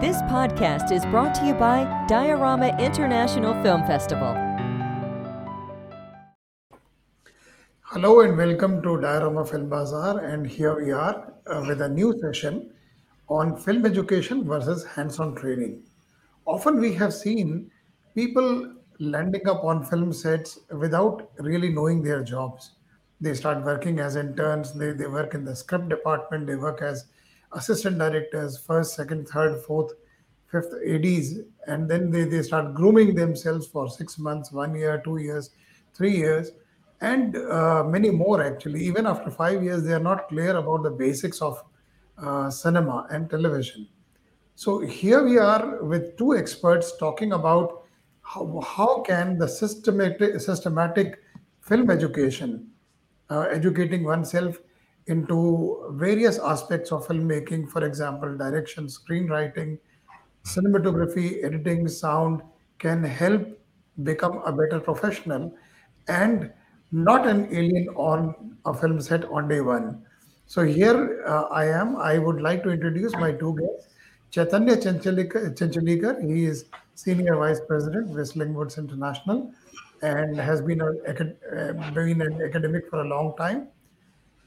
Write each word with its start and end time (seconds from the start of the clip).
This 0.00 0.22
podcast 0.30 0.92
is 0.92 1.04
brought 1.06 1.34
to 1.34 1.44
you 1.44 1.54
by 1.54 1.82
Diorama 2.06 2.68
International 2.78 3.52
Film 3.64 3.84
Festival. 3.84 4.32
Hello 7.80 8.20
and 8.20 8.36
welcome 8.36 8.80
to 8.80 9.00
Diorama 9.00 9.44
Film 9.44 9.68
Bazaar, 9.68 10.20
and 10.20 10.46
here 10.46 10.76
we 10.80 10.92
are 10.92 11.32
uh, 11.48 11.64
with 11.66 11.80
a 11.80 11.88
new 11.88 12.16
session 12.20 12.70
on 13.26 13.56
film 13.56 13.84
education 13.84 14.44
versus 14.44 14.84
hands-on 14.84 15.34
training. 15.34 15.82
Often 16.46 16.78
we 16.78 16.94
have 16.94 17.12
seen 17.12 17.68
people 18.14 18.72
landing 19.00 19.48
up 19.48 19.64
on 19.64 19.84
film 19.84 20.12
sets 20.12 20.60
without 20.70 21.28
really 21.40 21.70
knowing 21.70 22.04
their 22.04 22.22
jobs. 22.22 22.70
They 23.20 23.34
start 23.34 23.64
working 23.64 23.98
as 23.98 24.14
interns, 24.14 24.74
they, 24.74 24.92
they 24.92 25.08
work 25.08 25.34
in 25.34 25.44
the 25.44 25.56
script 25.56 25.88
department, 25.88 26.46
they 26.46 26.54
work 26.54 26.82
as 26.82 27.06
assistant 27.52 27.98
directors, 27.98 28.58
first, 28.58 28.94
second, 28.94 29.28
third, 29.28 29.62
fourth, 29.62 29.92
fifth 30.50 30.74
ADs, 30.86 31.40
and 31.66 31.88
then 31.88 32.10
they, 32.10 32.24
they 32.24 32.42
start 32.42 32.74
grooming 32.74 33.14
themselves 33.14 33.66
for 33.66 33.88
six 33.88 34.18
months, 34.18 34.52
one 34.52 34.74
year, 34.74 35.00
two 35.04 35.18
years, 35.18 35.50
three 35.94 36.16
years, 36.16 36.52
and 37.00 37.36
uh, 37.36 37.84
many 37.84 38.10
more 38.10 38.42
actually. 38.42 38.82
Even 38.82 39.06
after 39.06 39.30
five 39.30 39.62
years, 39.62 39.84
they 39.84 39.92
are 39.92 40.00
not 40.00 40.28
clear 40.28 40.56
about 40.56 40.82
the 40.82 40.90
basics 40.90 41.40
of 41.42 41.62
uh, 42.18 42.50
cinema 42.50 43.06
and 43.10 43.30
television. 43.30 43.86
So 44.54 44.80
here 44.80 45.22
we 45.22 45.38
are 45.38 45.84
with 45.84 46.16
two 46.16 46.36
experts 46.36 46.96
talking 46.96 47.32
about 47.32 47.84
how, 48.22 48.60
how 48.60 49.02
can 49.02 49.38
the 49.38 49.46
systematic 49.46 50.40
systematic 50.40 51.22
film 51.60 51.90
education, 51.90 52.68
uh, 53.30 53.42
educating 53.42 54.02
oneself 54.04 54.58
into 55.08 55.92
various 55.92 56.38
aspects 56.38 56.92
of 56.92 57.06
filmmaking, 57.06 57.68
for 57.68 57.84
example, 57.84 58.36
direction, 58.36 58.86
screenwriting, 58.86 59.78
cinematography, 60.44 61.44
editing, 61.44 61.88
sound, 61.88 62.42
can 62.78 63.02
help 63.02 63.46
become 64.02 64.38
a 64.44 64.52
better 64.52 64.80
professional 64.80 65.52
and 66.08 66.52
not 66.92 67.26
an 67.26 67.48
alien 67.54 67.88
on 67.96 68.56
a 68.64 68.72
film 68.72 69.00
set 69.00 69.24
on 69.26 69.48
day 69.48 69.60
one. 69.60 70.02
So 70.46 70.62
here 70.62 71.24
uh, 71.26 71.42
I 71.50 71.66
am. 71.66 71.96
I 71.96 72.18
would 72.18 72.40
like 72.40 72.62
to 72.62 72.70
introduce 72.70 73.12
my 73.14 73.32
two 73.32 73.56
guests. 73.58 73.94
Chaitanya 74.30 74.76
Chinchlikar, 74.76 76.22
he 76.26 76.44
is 76.44 76.66
Senior 76.94 77.36
Vice 77.36 77.60
President, 77.66 78.08
Whistling 78.08 78.54
Woods 78.54 78.78
International, 78.78 79.52
and 80.02 80.38
has 80.38 80.60
been, 80.60 80.80
a, 80.80 80.86
uh, 80.86 81.90
been 81.92 82.20
an 82.20 82.40
academic 82.42 82.88
for 82.88 83.00
a 83.00 83.08
long 83.08 83.34
time. 83.36 83.68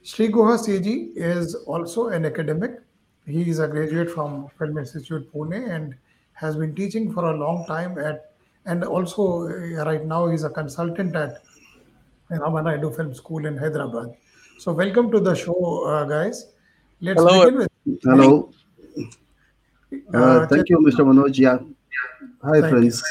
Sri 0.04 0.30
Guha 0.30 0.58
Seji 0.58 1.12
is 1.16 1.56
also 1.56 2.08
an 2.10 2.26
academic. 2.26 2.82
He 3.28 3.50
is 3.50 3.60
a 3.60 3.68
graduate 3.68 4.10
from 4.10 4.50
Film 4.58 4.78
Institute 4.78 5.32
Pune 5.32 5.70
and 5.70 5.96
has 6.34 6.56
been 6.56 6.74
teaching 6.74 7.14
for 7.14 7.26
a 7.26 7.38
long 7.38 7.66
time 7.68 8.00
at, 8.00 8.34
and 8.66 8.84
also 8.84 9.48
uh, 9.48 9.86
right 9.86 10.06
now 10.06 10.28
he's 10.28 10.44
a 10.44 10.50
consultant 10.50 11.16
at 11.16 11.44
Ramanaidu 12.32 12.96
Film 12.96 13.14
School 13.14 13.46
in 13.46 13.58
Hyderabad. 13.58 14.16
So 14.58 14.72
welcome 14.72 15.12
to 15.12 15.20
the 15.20 15.36
show, 15.36 15.86
uh, 15.86 16.06
guys. 16.06 16.48
Let's 17.00 17.20
Hello. 17.20 17.46
begin 17.46 17.60
with. 17.60 18.00
Hello. 18.04 18.52
Uh, 20.14 20.18
Uh, 20.18 20.48
thank 20.48 20.70
you, 20.70 20.78
Mr. 20.80 21.04
Manoj. 21.06 21.38
Yeah. 21.38 21.60
Hi, 22.44 22.62
friends. 22.70 23.04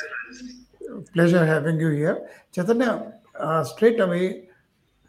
Pleasure 1.13 1.45
having 1.45 1.79
you 1.79 1.91
here. 1.91 2.27
Chaitanya, 2.53 3.13
uh, 3.39 3.63
straight 3.65 4.01
away, 4.01 4.49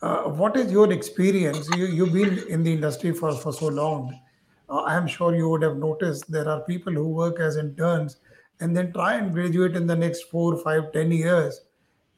uh, 0.02 0.24
what 0.24 0.58
is 0.58 0.72
your 0.72 0.92
experience? 0.92 1.70
You, 1.76 1.86
you've 1.86 2.14
been 2.14 2.40
in 2.50 2.64
the 2.64 2.74
industry 2.74 3.12
for, 3.14 3.32
for 3.34 3.54
so 3.54 3.68
long. 3.68 4.20
Uh, 4.70 4.82
I 4.82 4.96
am 4.96 5.08
sure 5.08 5.36
you 5.36 5.50
would 5.50 5.62
have 5.62 5.78
noticed 5.78 6.32
there 6.32 6.48
are 6.48 6.62
people 6.62 6.94
who 6.94 7.10
work 7.10 7.40
as 7.40 7.58
interns 7.58 8.18
and 8.60 8.76
then 8.76 8.92
try 8.94 9.16
and 9.16 9.34
graduate 9.34 9.76
in 9.76 9.88
the 9.88 9.96
next 9.96 10.24
four, 10.24 10.58
five, 10.58 10.92
ten 10.92 11.12
years 11.12 11.62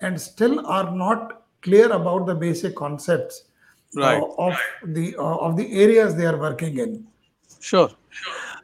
and 0.01 0.19
still 0.19 0.65
are 0.67 0.95
not 0.95 1.43
clear 1.61 1.91
about 1.91 2.25
the 2.25 2.35
basic 2.35 2.75
concepts 2.75 3.45
uh, 3.97 4.01
Right. 4.01 4.23
of 4.39 4.57
the 4.85 5.16
uh, 5.17 5.38
of 5.38 5.55
the 5.55 5.72
areas 5.79 6.16
they 6.16 6.25
are 6.25 6.38
working 6.38 6.79
in. 6.79 7.05
Sure. 7.59 7.91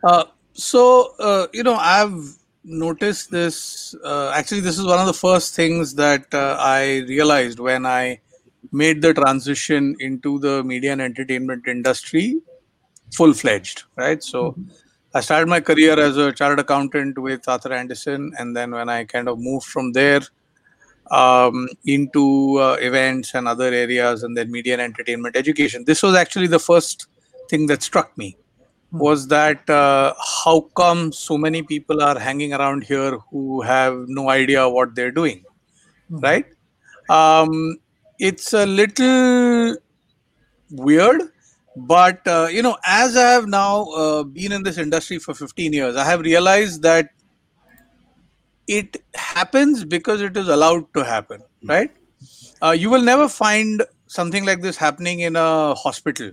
Uh, 0.04 0.26
so, 0.54 1.14
uh, 1.20 1.48
you 1.54 1.64
know, 1.64 1.76
I've 1.76 2.36
noticed 2.64 3.30
this. 3.32 3.96
Uh, 4.04 4.32
actually, 4.36 4.62
this 4.62 4.80
is 4.80 4.86
one 4.86 5.00
of 5.00 5.06
the 5.06 5.14
first 5.14 5.56
things 5.56 5.94
that 5.96 6.34
uh, 6.34 6.58
I 6.60 7.06
realized 7.08 7.60
when 7.60 7.86
I 7.86 8.20
made 8.72 9.02
the 9.02 9.14
transition 9.14 9.96
into 10.00 10.40
the 10.40 10.64
media 10.64 10.92
and 10.92 11.02
entertainment 11.02 11.68
industry 11.68 12.40
full 13.14 13.34
fledged, 13.34 13.84
right? 13.96 14.24
So, 14.24 14.56
I 15.14 15.22
started 15.22 15.48
my 15.48 15.60
career 15.60 16.00
as 16.00 16.18
a 16.18 16.32
chartered 16.32 16.60
accountant 16.60 17.18
with 17.18 17.48
Arthur 17.48 17.74
Andersen. 17.74 18.32
And 18.38 18.56
then 18.56 18.72
when 18.72 18.90
I 18.90 19.06
kind 19.06 19.28
of 19.28 19.40
moved 19.40 19.66
from 19.66 19.92
there 19.94 20.22
um, 21.10 21.68
into 21.86 22.58
uh, 22.60 22.78
events 22.80 23.34
and 23.34 23.48
other 23.48 23.74
areas 23.74 24.22
and 24.22 24.38
then 24.38 24.52
media 24.52 24.74
and 24.74 24.82
entertainment 24.84 25.36
education, 25.36 25.84
this 25.86 26.04
was 26.04 26.16
actually 26.16 26.46
the 26.46 26.60
first 26.60 27.08
thing 27.50 27.66
that 27.68 27.82
struck 27.82 28.16
me 28.20 28.38
was 28.92 29.28
that 29.28 29.68
uh, 29.70 30.14
how 30.46 30.62
come 30.76 31.12
so 31.12 31.38
many 31.38 31.62
people 31.64 32.02
are 32.02 32.18
hanging 32.20 32.54
around 32.54 32.84
here 32.84 33.18
who 33.32 33.62
have 33.62 34.06
no 34.08 34.30
idea 34.30 34.68
what 34.68 34.96
they're 34.96 35.12
doing 35.12 35.44
right 36.10 36.46
um, 37.10 37.78
it's 38.20 38.54
a 38.54 38.66
little 38.66 39.78
weird 40.72 41.22
but 41.76 42.28
uh, 42.28 42.48
you 42.52 42.62
know 42.62 42.78
as 42.86 43.16
i 43.18 43.30
have 43.32 43.48
now 43.48 43.84
uh, 44.04 44.24
been 44.24 44.52
in 44.52 44.64
this 44.64 44.78
industry 44.78 45.20
for 45.20 45.34
15 45.34 45.74
years 45.74 45.96
i 45.96 46.04
have 46.04 46.22
realized 46.22 46.82
that 46.84 47.10
it 48.68 48.98
happens 49.16 49.84
because 49.84 50.22
it 50.22 50.38
is 50.38 50.48
allowed 50.48 50.86
to 50.94 51.04
happen 51.04 51.42
right? 51.68 51.92
Uh, 52.62 52.72
you 52.72 52.90
will 52.90 53.02
never 53.02 53.30
find 53.30 53.84
something 54.08 54.46
like 54.46 54.62
this 54.62 54.78
happening 54.78 55.22
in 55.22 55.36
a 55.36 55.76
hospital. 55.76 56.32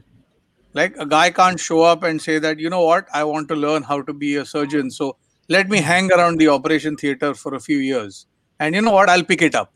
Like 0.75 0.97
a 0.99 1.07
guy 1.07 1.31
can't 1.31 1.61
show 1.61 1.83
up 1.83 2.03
and 2.03 2.21
say 2.21 2.39
that 2.39 2.59
you 2.61 2.71
know 2.71 2.85
what? 2.85 3.09
I 3.15 3.25
want 3.25 3.49
to 3.49 3.57
learn 3.57 3.83
how 3.83 4.03
to 4.03 4.13
be 4.13 4.37
a 4.37 4.45
surgeon 4.45 4.91
so 4.91 5.17
let 5.49 5.69
me 5.69 5.79
hang 5.79 6.13
around 6.13 6.39
the 6.39 6.49
operation 6.49 6.97
theater 6.97 7.35
for 7.35 7.55
a 7.55 7.61
few 7.61 7.79
years 7.79 8.27
and 8.61 8.75
you 8.75 8.83
know 8.83 8.93
what? 8.93 9.11
I'll 9.11 9.25
pick 9.25 9.43
it 9.43 9.55
up 9.55 9.73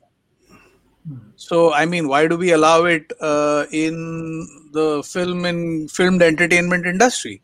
so 1.37 1.72
i 1.72 1.84
mean 1.87 2.09
why 2.09 2.27
do 2.27 2.37
we 2.37 2.53
allow 2.53 2.84
it 2.84 3.12
uh, 3.21 3.65
in 3.72 4.47
the 4.72 5.03
film 5.03 5.44
and 5.44 5.91
filmed 5.91 6.22
entertainment 6.22 6.87
industry 6.87 7.43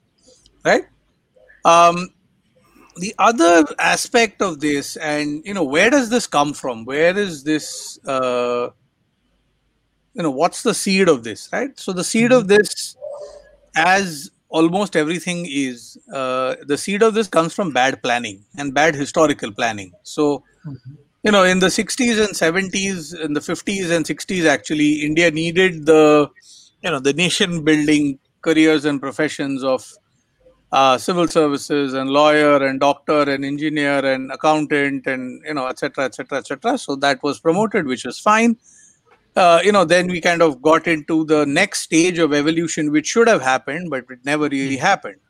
right? 0.64 0.84
Um, 1.64 2.10
the 2.96 3.14
other 3.18 3.64
aspect 3.78 4.42
of 4.42 4.60
this 4.60 4.96
and 4.96 5.44
you 5.46 5.54
know 5.54 5.64
where 5.64 5.90
does 5.90 6.10
this 6.10 6.26
come 6.26 6.54
from? 6.54 6.84
Where 6.84 7.16
is 7.16 7.44
this 7.44 7.98
uh, 8.06 8.70
you 10.14 10.22
know 10.22 10.30
what's 10.30 10.62
the 10.62 10.74
seed 10.74 11.08
of 11.08 11.24
this 11.24 11.48
right? 11.52 11.78
So 11.78 11.92
the 11.92 12.04
seed 12.04 12.32
of 12.32 12.48
this 12.48 12.96
as 13.74 14.30
almost 14.48 14.96
everything 14.96 15.46
is 15.48 15.98
uh, 16.12 16.56
the 16.66 16.78
seed 16.78 17.02
of 17.02 17.14
this 17.14 17.28
comes 17.28 17.52
from 17.54 17.72
bad 17.72 18.02
planning 18.02 18.44
and 18.56 18.72
bad 18.74 18.94
historical 18.94 19.52
planning. 19.52 19.92
So 20.02 20.44
you 21.26 21.32
know 21.32 21.42
in 21.42 21.58
the 21.58 21.66
60s 21.66 22.18
and 22.24 22.34
70s 22.40 23.20
in 23.20 23.32
the 23.32 23.40
50s 23.40 23.90
and 23.94 24.04
60s 24.10 24.44
actually 24.46 24.90
india 25.06 25.28
needed 25.38 25.84
the 25.86 26.28
you 26.84 26.90
know 26.92 27.00
the 27.00 27.12
nation 27.12 27.64
building 27.68 28.04
careers 28.42 28.84
and 28.84 29.00
professions 29.00 29.64
of 29.64 29.88
uh, 30.70 30.96
civil 30.96 31.26
services 31.26 31.94
and 31.94 32.10
lawyer 32.10 32.64
and 32.66 32.78
doctor 32.78 33.22
and 33.32 33.44
engineer 33.44 33.98
and 34.12 34.30
accountant 34.30 35.06
and 35.08 35.42
you 35.44 35.54
know 35.54 35.66
etc 35.66 36.04
etc 36.04 36.38
etc 36.38 36.78
so 36.78 36.94
that 36.94 37.20
was 37.22 37.40
promoted 37.40 37.86
which 37.86 38.04
was 38.04 38.18
fine. 38.18 38.56
Uh, 39.36 39.60
you 39.62 39.72
know 39.72 39.84
then 39.84 40.06
we 40.06 40.20
kind 40.20 40.42
of 40.42 40.62
got 40.62 40.86
into 40.86 41.24
the 41.24 41.44
next 41.44 41.80
stage 41.80 42.18
of 42.18 42.32
evolution 42.32 42.90
which 42.90 43.06
should 43.06 43.28
have 43.28 43.42
happened 43.42 43.90
but 43.90 44.04
it 44.10 44.24
never 44.24 44.48
really 44.48 44.76
happened 44.76 45.20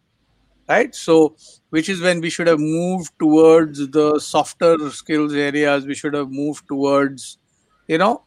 right? 0.69 0.95
So 0.95 1.37
which 1.71 1.89
is 1.89 2.01
when 2.01 2.21
we 2.21 2.31
should 2.31 2.47
have 2.47 2.61
moved 2.61 3.13
towards 3.19 3.89
the 3.91 4.19
softer 4.21 4.91
skills 4.91 5.35
areas. 5.35 5.87
We 5.87 5.95
should 5.95 6.15
have 6.15 6.31
moved 6.31 6.65
towards 6.69 7.39
you 7.89 7.99
know 7.99 8.25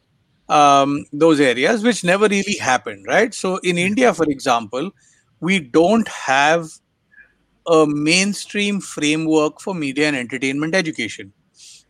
um, 0.48 1.04
those 1.12 1.40
areas 1.40 1.82
which 1.82 2.04
never 2.04 2.26
really 2.28 2.56
happened 2.58 3.06
right? 3.08 3.32
So 3.34 3.58
in 3.58 3.78
india 3.78 4.14
for 4.14 4.24
example 4.24 4.90
we 5.40 5.58
don't 5.58 6.08
have 6.08 6.68
a 7.66 7.86
mainstream 7.86 8.80
framework 8.80 9.60
for 9.60 9.74
media 9.74 10.08
and 10.08 10.16
entertainment 10.16 10.74
education. 10.74 11.32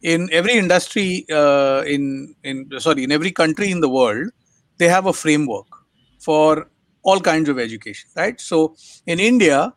In 0.03 0.29
every 0.33 0.55
industry 0.55 1.27
uh, 1.33 1.83
in 1.87 2.35
in 2.45 2.69
sorry 2.79 3.05
in 3.05 3.13
every 3.13 3.33
country 3.33 3.71
in 3.71 3.81
the 3.81 3.89
world 3.89 4.31
they 4.79 4.89
have 4.89 5.07
a 5.07 5.13
framework 5.13 5.67
for 6.19 6.71
all 7.05 7.21
kinds 7.21 7.49
of 7.49 7.59
education 7.59 8.11
right? 8.17 8.41
So 8.41 8.77
in 9.07 9.21
india 9.21 9.75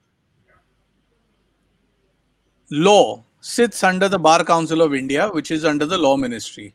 law 2.73 3.23
sits 3.39 3.83
under 3.83 4.09
the 4.09 4.19
bar 4.19 4.43
council 4.43 4.81
of 4.81 4.93
india 4.93 5.29
which 5.29 5.51
is 5.51 5.65
under 5.65 5.85
the 5.85 5.97
law 5.97 6.15
ministry 6.17 6.73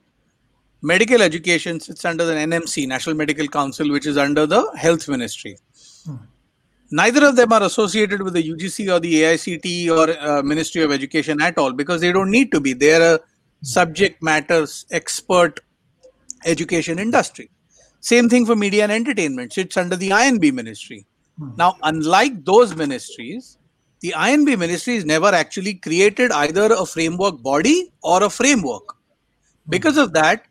medical 0.83 1.23
education 1.23 1.81
sits 1.81 2.05
under 2.05 2.25
the 2.25 2.35
nmc 2.47 2.87
national 2.87 3.17
medical 3.17 3.49
council 3.49 3.91
which 3.91 4.07
is 4.07 4.17
under 4.17 4.47
the 4.47 4.63
health 4.77 5.09
ministry 5.09 5.57
neither 6.91 7.27
of 7.27 7.37
them 7.37 7.53
are 7.53 7.63
associated 7.63 8.23
with 8.23 8.35
the 8.35 8.43
UGC 8.43 8.93
or 8.95 9.01
the 9.01 9.15
AICT 9.23 9.91
or 9.91 10.19
uh, 10.19 10.43
Ministry 10.43 10.83
of 10.83 10.91
Education 10.93 11.41
at 11.43 11.59
all 11.59 11.73
because 11.73 12.01
they 12.01 12.13
don't 12.13 12.31
need 12.31 12.51
to 12.53 12.61
be. 12.61 12.73
They're 12.73 13.17
a 13.17 13.21
subject 13.63 14.23
matters 14.23 14.87
expert 14.91 15.61
education 16.47 16.99
industry. 16.99 17.51
Same 18.01 18.29
thing 18.29 18.47
for 18.47 18.55
media 18.55 18.85
and 18.85 18.93
entertainment, 18.93 19.53
sits 19.53 19.77
under 19.77 19.97
the 19.97 20.11
INB 20.11 20.53
ministry. 20.53 21.05
Now, 21.57 21.77
unlike 21.83 22.45
those 22.45 22.75
ministries, 22.75 23.59
the 24.01 24.15
INB 24.17 24.59
ministries 24.59 25.05
never 25.05 25.29
actually 25.29 25.75
created 25.75 26.31
either 26.33 26.73
a 26.73 26.87
framework 26.87 27.43
body 27.43 27.93
or 28.03 28.23
a 28.23 28.31
framework. 28.31 28.97
Because 29.69 29.97
of 29.97 30.13
that, 30.13 30.47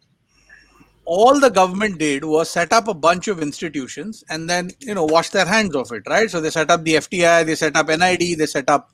all 1.05 1.39
the 1.39 1.49
government 1.49 1.97
did 1.99 2.25
was 2.25 2.49
set 2.49 2.73
up 2.73 2.87
a 2.87 2.93
bunch 2.93 3.27
of 3.29 3.41
institutions 3.41 4.25
and 4.29 4.49
then 4.49 4.69
you 4.81 4.93
know 4.93 5.05
wash 5.05 5.29
their 5.29 5.45
hands 5.45 5.73
of 5.73 5.89
it 5.93 6.03
right 6.05 6.29
so 6.29 6.41
they 6.41 6.49
set 6.49 6.69
up 6.69 6.83
the 6.83 6.95
fti 6.95 7.45
they 7.45 7.55
set 7.55 7.77
up 7.77 7.87
nid 7.87 8.37
they 8.37 8.45
set 8.45 8.69
up 8.69 8.89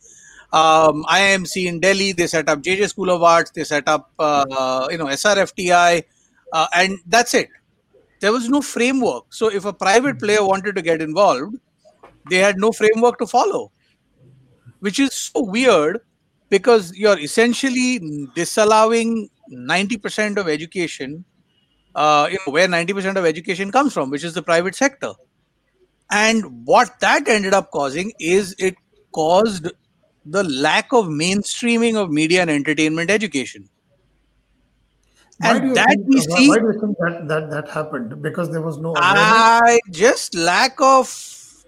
um, 0.53 1.03
IIMC 1.05 1.65
in 1.65 1.79
Delhi, 1.79 2.11
they 2.13 2.27
set 2.27 2.47
up 2.47 2.61
JJ 2.61 2.89
School 2.89 3.09
of 3.09 3.23
Arts, 3.23 3.49
they 3.51 3.63
set 3.63 3.87
up, 3.87 4.11
uh, 4.19 4.87
you 4.91 4.99
know, 4.99 5.07
SRFTI, 5.07 6.03
uh, 6.53 6.67
and 6.75 6.99
that's 7.07 7.33
it. 7.33 7.49
There 8.19 8.31
was 8.31 8.47
no 8.47 8.61
framework. 8.61 9.33
So 9.33 9.49
if 9.49 9.65
a 9.65 9.73
private 9.73 10.19
player 10.19 10.45
wanted 10.45 10.75
to 10.75 10.83
get 10.83 11.01
involved, 11.01 11.57
they 12.29 12.37
had 12.37 12.57
no 12.57 12.71
framework 12.71 13.17
to 13.17 13.25
follow, 13.25 13.71
which 14.83 14.99
is 14.99 15.13
so 15.13 15.41
weird 15.41 16.01
because 16.49 16.93
you're 16.93 17.17
essentially 17.17 18.27
disallowing 18.35 19.29
90% 19.49 20.37
of 20.37 20.49
education, 20.49 21.23
uh, 21.95 22.27
you 22.29 22.37
know, 22.45 22.51
where 22.51 22.67
90% 22.67 23.15
of 23.15 23.25
education 23.25 23.71
comes 23.71 23.93
from, 23.93 24.09
which 24.09 24.25
is 24.25 24.33
the 24.33 24.43
private 24.43 24.75
sector. 24.75 25.13
And 26.11 26.65
what 26.65 26.99
that 26.99 27.29
ended 27.29 27.53
up 27.53 27.71
causing 27.71 28.11
is 28.19 28.53
it 28.59 28.75
caused 29.13 29.71
the 30.25 30.43
lack 30.43 30.91
of 30.91 31.05
mainstreaming 31.05 31.95
of 31.95 32.11
media 32.11 32.41
and 32.41 32.51
entertainment 32.51 33.09
education. 33.09 33.69
Why 35.37 35.53
do 35.53 35.59
And 35.59 35.67
you 35.69 35.75
that 35.75 35.87
think, 35.87 36.07
we 36.09 36.19
see, 36.19 36.49
why 36.49 36.59
do 36.59 36.65
you 36.65 36.79
think 36.81 36.97
that, 36.97 37.27
that 37.29 37.49
that 37.51 37.69
happened? 37.69 38.21
Because 38.21 38.51
there 38.51 38.61
was 38.61 38.77
no 38.79 38.89
awareness. 38.89 39.01
I 39.01 39.79
just 39.91 40.35
lack 40.35 40.75
of 40.81 41.07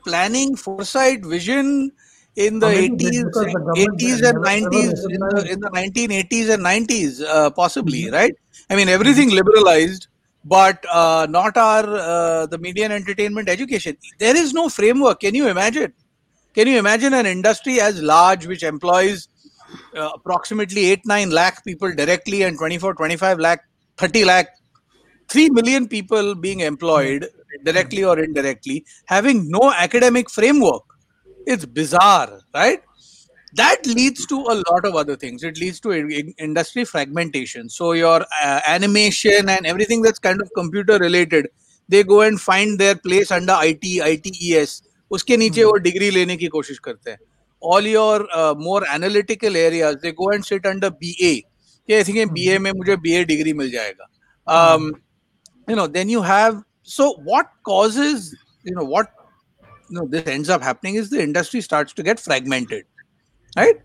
planning, 0.03 0.57
foresight, 0.57 1.25
vision 1.25 1.93
in 2.35 2.59
the 2.59 2.67
Or 2.67 2.69
maybe 2.71 3.05
80s, 3.05 3.23
the 3.31 3.73
80s 3.77 4.21
and 4.21 4.41
never- 4.41 4.41
never 4.41 4.41
90s, 4.41 5.05
in 5.09 5.19
the, 5.19 5.47
in 5.53 5.59
the 5.59 5.69
1980s 5.69 6.49
and 6.49 6.63
90s, 6.63 7.21
uh, 7.21 7.49
possibly, 7.51 8.03
Mm-hmm. 8.03 8.13
right? 8.13 8.33
I 8.69 8.75
mean, 8.75 8.89
everything 8.89 9.29
liberalized, 9.31 10.07
but 10.43 10.83
uh, 10.91 11.27
not 11.29 11.55
our 11.57 11.83
uh, 11.85 12.45
the 12.47 12.57
media 12.57 12.85
and 12.85 12.93
entertainment 12.93 13.47
education. 13.49 13.97
There 14.19 14.35
is 14.35 14.53
no 14.53 14.69
framework. 14.69 15.19
Can 15.21 15.35
you 15.35 15.47
imagine? 15.47 15.93
Can 16.53 16.67
you 16.67 16.77
imagine 16.79 17.13
an 17.13 17.25
industry 17.25 17.79
as 17.81 18.01
large 18.01 18.47
which 18.47 18.63
employs 18.63 19.27
uh, 19.95 20.09
approximately 20.15 20.85
8 20.91 21.05
9 21.05 21.29
lakh 21.31 21.63
people 21.65 21.93
directly 21.93 22.43
and 22.43 22.57
24 22.57 22.93
25 22.95 23.39
lakh 23.39 23.61
30 23.97 24.25
lakh 24.25 24.47
3 25.29 25.49
million 25.49 25.87
people 25.87 26.35
being 26.35 26.59
employed 26.61 27.27
directly 27.63 28.03
or 28.03 28.19
indirectly 28.19 28.85
having 29.05 29.49
no 29.49 29.71
academic 29.73 30.29
framework 30.29 30.83
it's 31.46 31.64
bizarre 31.64 32.40
right 32.54 32.82
that 33.54 33.84
leads 33.86 34.26
to 34.26 34.36
a 34.36 34.62
lot 34.70 34.84
of 34.84 34.94
other 34.94 35.16
things 35.16 35.42
it 35.42 35.58
leads 35.58 35.80
to 35.80 35.90
in- 35.90 36.10
in- 36.10 36.34
industry 36.38 36.84
fragmentation 36.84 37.68
so 37.68 37.92
your 37.92 38.24
uh, 38.42 38.60
animation 38.66 39.48
and 39.48 39.66
everything 39.66 40.02
that's 40.02 40.18
kind 40.18 40.40
of 40.40 40.50
computer 40.54 40.98
related 40.98 41.48
they 41.88 42.04
go 42.04 42.20
and 42.20 42.40
find 42.40 42.78
their 42.78 42.94
place 42.94 43.30
under 43.30 43.56
IT 43.60 44.00
ITES 44.00 44.82
उसके 45.12 45.36
नीचे 45.36 45.64
वो 45.64 45.72
degree 45.84 46.10
लेने 46.10 46.36
की 46.36 46.46
कोशिश 46.46 46.78
करते 46.78 47.10
हैं 47.10 47.18
all 47.60 47.82
your 47.82 48.26
uh, 48.32 48.54
more 48.54 48.82
analytical 48.88 49.56
areas 49.56 49.96
they 50.02 50.12
go 50.12 50.30
and 50.30 50.44
sit 50.44 50.66
under 50.66 50.90
BA 50.90 51.32
कि 51.88 51.96
I 51.98 52.02
think 52.02 52.32
BA 52.36 52.58
में 52.58 52.70
मुझे 52.72 52.96
BA 53.06 53.24
डिग्री 53.28 53.52
मिल 53.52 53.70
जाएगा 53.70 54.06
um, 54.46 54.92
you 55.68 55.76
know 55.76 55.86
then 55.86 56.08
you 56.08 56.22
have 56.22 56.62
so 56.82 57.12
what 57.24 57.50
causes 57.64 58.34
you 58.64 58.74
know 58.74 58.84
what 58.84 59.08
you 59.08 59.23
know 59.89 60.05
this 60.07 60.27
ends 60.27 60.49
up 60.49 60.61
happening 60.61 60.95
is 60.95 61.09
the 61.09 61.21
industry 61.21 61.61
starts 61.61 61.93
to 61.93 62.03
get 62.03 62.19
fragmented 62.19 62.85
right? 63.55 63.75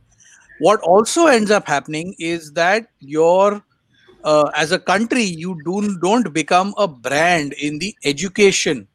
What 0.59 0.81
also 0.81 1.27
ends 1.27 1.51
up 1.51 1.67
happening 1.67 2.15
is 2.19 2.53
that 2.53 2.89
your 3.01 3.65
uh, 4.25 4.51
as 4.55 4.73
a 4.73 4.79
country 4.79 5.23
you 5.23 5.59
do 5.65 5.99
don't 6.01 6.33
become 6.35 6.75
a 6.77 6.87
brand 6.87 7.55
in 7.55 7.79
the 7.79 7.97
education 8.05 8.87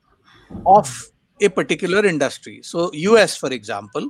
of 0.68 1.10
a 1.42 1.50
particular 1.50 2.06
industry. 2.06 2.62
So 2.62 2.92
us 2.94 3.36
for 3.36 3.52
example 3.52 4.10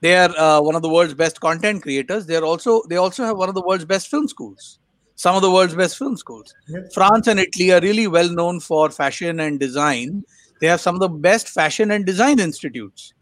they 0.00 0.16
are 0.16 0.36
uh, 0.36 0.60
one 0.60 0.74
of 0.74 0.82
the 0.82 0.88
world's 0.88 1.14
best 1.14 1.40
content 1.40 1.82
creators. 1.82 2.26
They 2.26 2.36
are 2.36 2.44
also 2.44 2.82
they 2.88 2.96
also 2.96 3.24
have 3.24 3.36
one 3.36 3.48
of 3.48 3.54
the 3.54 3.62
world's 3.62 3.84
best 3.84 4.08
film 4.08 4.28
schools 4.28 4.78
some 5.18 5.34
of 5.34 5.40
the 5.40 5.50
world's 5.50 5.74
best 5.74 5.96
film 5.96 6.14
schools. 6.14 6.54
France 6.92 7.26
and 7.26 7.40
italy 7.40 7.72
are 7.72 7.80
really 7.80 8.06
well 8.06 8.28
known 8.28 8.60
for 8.60 8.90
fashion 8.90 9.40
and 9.40 9.58
design 9.58 10.22
they 10.60 10.66
have 10.66 10.80
some 10.80 10.94
of 10.94 11.00
the 11.00 11.08
best 11.08 11.48
fashion 11.48 11.90
and 11.90 12.06
design 12.06 12.38
institutes 12.38 13.12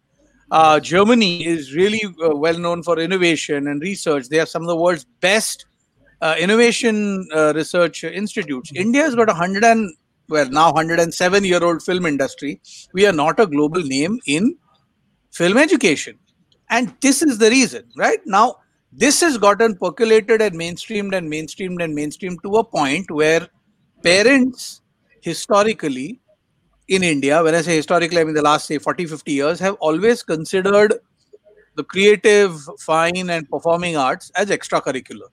uh, 0.51 0.79
Germany 0.81 1.47
is 1.47 1.75
really 1.75 2.03
uh, 2.25 2.35
well 2.37 2.59
known 2.59 2.83
for 2.83 2.99
innovation 2.99 3.67
and 3.69 3.83
research. 3.83 4.29
They 4.29 4.37
have 4.37 4.49
some 4.49 4.63
of 4.63 4.69
the 4.69 4.77
world's 4.77 5.05
best 5.21 5.67
uh, 6.21 6.37
innovation 6.39 7.27
uh, 7.35 7.53
research 7.55 8.05
institutes. 8.05 8.71
India 8.75 9.03
has 9.03 9.15
got 9.15 9.29
a 9.29 9.35
hundred 9.35 9.65
and 9.65 9.93
well 10.29 10.49
now 10.49 10.73
107 10.73 11.45
year 11.45 11.63
old 11.63 11.83
film 11.83 12.07
industry. 12.07 12.61
We 12.93 13.07
are 13.07 13.13
not 13.13 13.41
a 13.41 13.47
global 13.47 13.83
name 13.83 14.21
in 14.27 14.57
film 15.33 15.57
education, 15.57 16.19
and 16.71 16.95
this 17.01 17.23
is 17.23 17.39
the 17.39 17.51
reason. 17.51 17.85
Right 17.97 18.21
now, 18.25 18.57
this 18.93 19.21
has 19.23 19.39
gotten 19.39 19.77
percolated 19.77 20.41
and 20.41 20.55
mainstreamed 20.55 21.15
and 21.15 21.31
mainstreamed 21.31 21.83
and 21.83 21.97
mainstreamed 21.97 22.43
to 22.43 22.57
a 22.57 22.65
point 22.65 23.11
where 23.11 23.49
parents 24.03 24.83
historically 25.21 26.21
in 26.89 27.03
India, 27.03 27.43
when 27.43 27.55
I 27.55 27.63
say 27.63 27.77
historically, 27.77 28.21
I 28.21 28.25
mean 28.25 28.35
the 28.35 28.43
last 28.43 28.67
say 28.67 28.79
40, 28.79 29.07
50 29.07 29.33
years, 29.33 29.61
have 29.61 29.75
always 29.75 30.23
considered 30.23 30.95
the 31.77 31.85
creative, 31.85 32.61
fine, 32.79 33.31
and 33.31 33.49
performing 33.49 33.97
arts 33.97 34.31
as 34.37 34.51
extracurricular. 34.51 35.29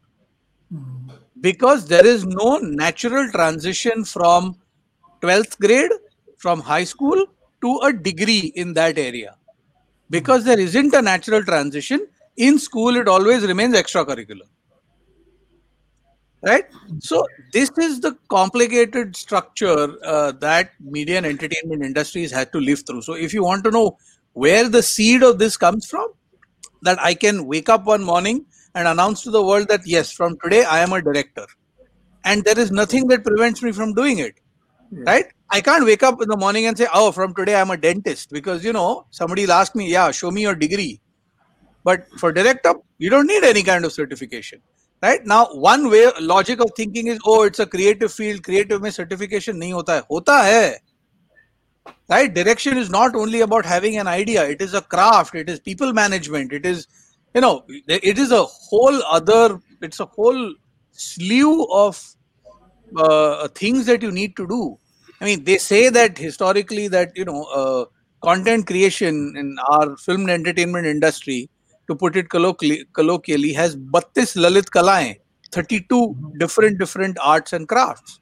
Hmm. 0.72 1.10
Because 1.40 1.88
there 1.88 2.06
is 2.06 2.26
no 2.26 2.58
natural 2.58 3.30
transition 3.32 4.04
from 4.04 4.56
12th 5.22 5.60
grade, 5.60 5.92
from 6.38 6.62
high 6.62 6.84
school 6.84 7.26
to 7.62 7.80
a 7.84 7.94
degree 7.94 8.52
in 8.56 8.74
that 8.74 8.98
area. 8.98 9.32
Hmm. 9.32 9.68
Because 10.10 10.44
there 10.46 10.60
isn't 10.60 10.94
a 10.94 11.02
natural 11.02 11.44
transition, 11.44 12.08
in 12.38 12.58
school 12.58 12.96
it 12.96 13.08
always 13.08 13.46
remains 13.46 13.76
extracurricular 13.76 14.48
right? 16.44 16.66
So 17.00 17.26
this 17.54 17.72
is 17.78 18.00
the 18.02 18.18
complicated 18.30 19.16
structure 19.16 19.96
uh, 20.04 20.32
that 20.34 20.72
media 20.80 21.18
and 21.18 21.26
entertainment 21.26 21.84
industries 21.84 22.32
had 22.32 22.52
to 22.54 22.60
live 22.60 22.84
through. 22.86 23.04
So 23.04 23.14
if 23.14 23.34
you 23.34 23.44
want 23.44 23.64
to 23.66 23.72
know 23.72 23.98
where 24.34 24.70
the 24.70 24.82
seed 24.82 25.24
of 25.24 25.40
this 25.40 25.58
comes 25.58 25.86
from 25.86 26.08
that 26.82 27.00
i 27.02 27.14
can 27.14 27.46
wake 27.46 27.70
up 27.70 27.86
one 27.86 28.04
morning 28.04 28.46
and 28.76 28.88
announce 28.88 29.22
to 29.24 29.32
the 29.32 29.44
world 29.44 29.68
that 29.68 29.82
yes 29.86 30.12
from 30.12 30.38
today 30.44 30.64
i 30.64 30.80
am 30.80 30.94
a 30.94 31.02
director. 31.02 31.46
And 32.24 32.44
there 32.44 32.58
is 32.60 32.72
nothing 32.72 33.08
that 33.08 33.24
prevents 33.24 33.64
me 33.64 33.72
from 33.72 33.94
doing 33.96 34.20
it. 34.20 34.36
Right? 34.92 35.26
I 35.50 35.60
can't 35.60 35.84
wake 35.84 36.04
up 36.04 36.22
in 36.22 36.30
the 36.30 36.38
morning 36.38 36.68
and 36.68 36.78
say 36.78 36.88
oh 36.94 37.12
from 37.12 37.34
today 37.34 37.56
i'm 37.56 37.72
a 37.72 37.78
dentist. 37.78 38.30
Because 38.32 38.64
you 38.64 38.74
know 38.74 39.06
somebody 39.10 39.44
will 39.46 39.54
ask 39.54 39.76
me 39.76 39.92
yeah 39.92 40.12
show 40.12 40.32
me 40.32 40.42
your 40.42 40.56
degree. 40.56 41.02
But 41.84 42.08
for 42.18 42.32
director 42.32 42.76
you 43.00 43.10
don't 43.10 43.28
need 43.28 43.44
any 43.44 43.64
kind 43.64 43.84
of 43.86 43.92
certification 43.92 44.62
right? 45.02 45.26
Now 45.26 45.48
one 45.54 45.90
way 45.90 46.12
logic 46.20 46.62
of 46.62 46.72
thinking 46.76 47.08
is 47.08 47.20
oh 47.26 47.44
it's 47.44 47.60
a 47.60 47.66
creative 47.66 48.14
field 48.14 48.44
creative 48.44 48.82
mein 48.82 48.92
certification 48.92 49.60
nahi 49.60 49.74
hota 49.74 49.94
hai. 50.00 50.04
Hota 50.10 50.38
hai. 50.38 50.76
Right? 52.10 52.34
Direction 52.34 52.78
is 52.78 52.90
not 52.90 53.16
only 53.16 53.42
about 53.42 53.66
having 53.66 53.98
an 53.98 54.08
idea. 54.08 54.48
It 54.48 54.62
is 54.62 54.74
a 54.74 54.82
craft. 54.82 55.36
It 55.36 55.50
is 55.50 55.60
people 55.60 55.94
management. 55.94 56.54
It 56.54 56.66
is 56.66 56.88
you 57.34 57.42
know 57.42 57.64
it 57.88 58.18
is 58.18 58.32
a 58.32 58.44
whole 58.44 59.02
other 59.04 59.60
it's 59.82 60.00
a 60.00 60.06
whole 60.06 60.54
slew 60.92 61.66
of 61.72 62.04
uh, 62.98 63.48
things 63.50 63.86
that 63.86 64.02
you 64.02 64.12
need 64.12 64.36
to 64.36 64.48
do. 64.48 64.78
I 65.20 65.26
mean 65.26 65.44
they 65.44 65.58
say 65.58 65.90
that 65.90 66.18
historically 66.18 66.88
that 66.90 67.12
you 67.16 67.26
know 67.26 67.44
uh, 67.44 67.86
content 68.24 68.68
creation 68.68 69.34
in 69.38 69.58
our 69.70 69.98
film 69.98 70.22
and 70.22 70.32
entertainment 70.32 70.86
industry 70.86 71.50
to 71.92 71.96
put 71.96 72.16
it 72.16 72.30
colloquially, 72.30 73.54
has 73.54 73.76
32 73.76 74.42
lalit 74.46 74.72
kalaएं 74.78 75.12
32 75.52 76.16
different 76.40 76.80
different 76.80 77.18
arts 77.22 77.54
and 77.54 77.68
crafts. 77.68 78.20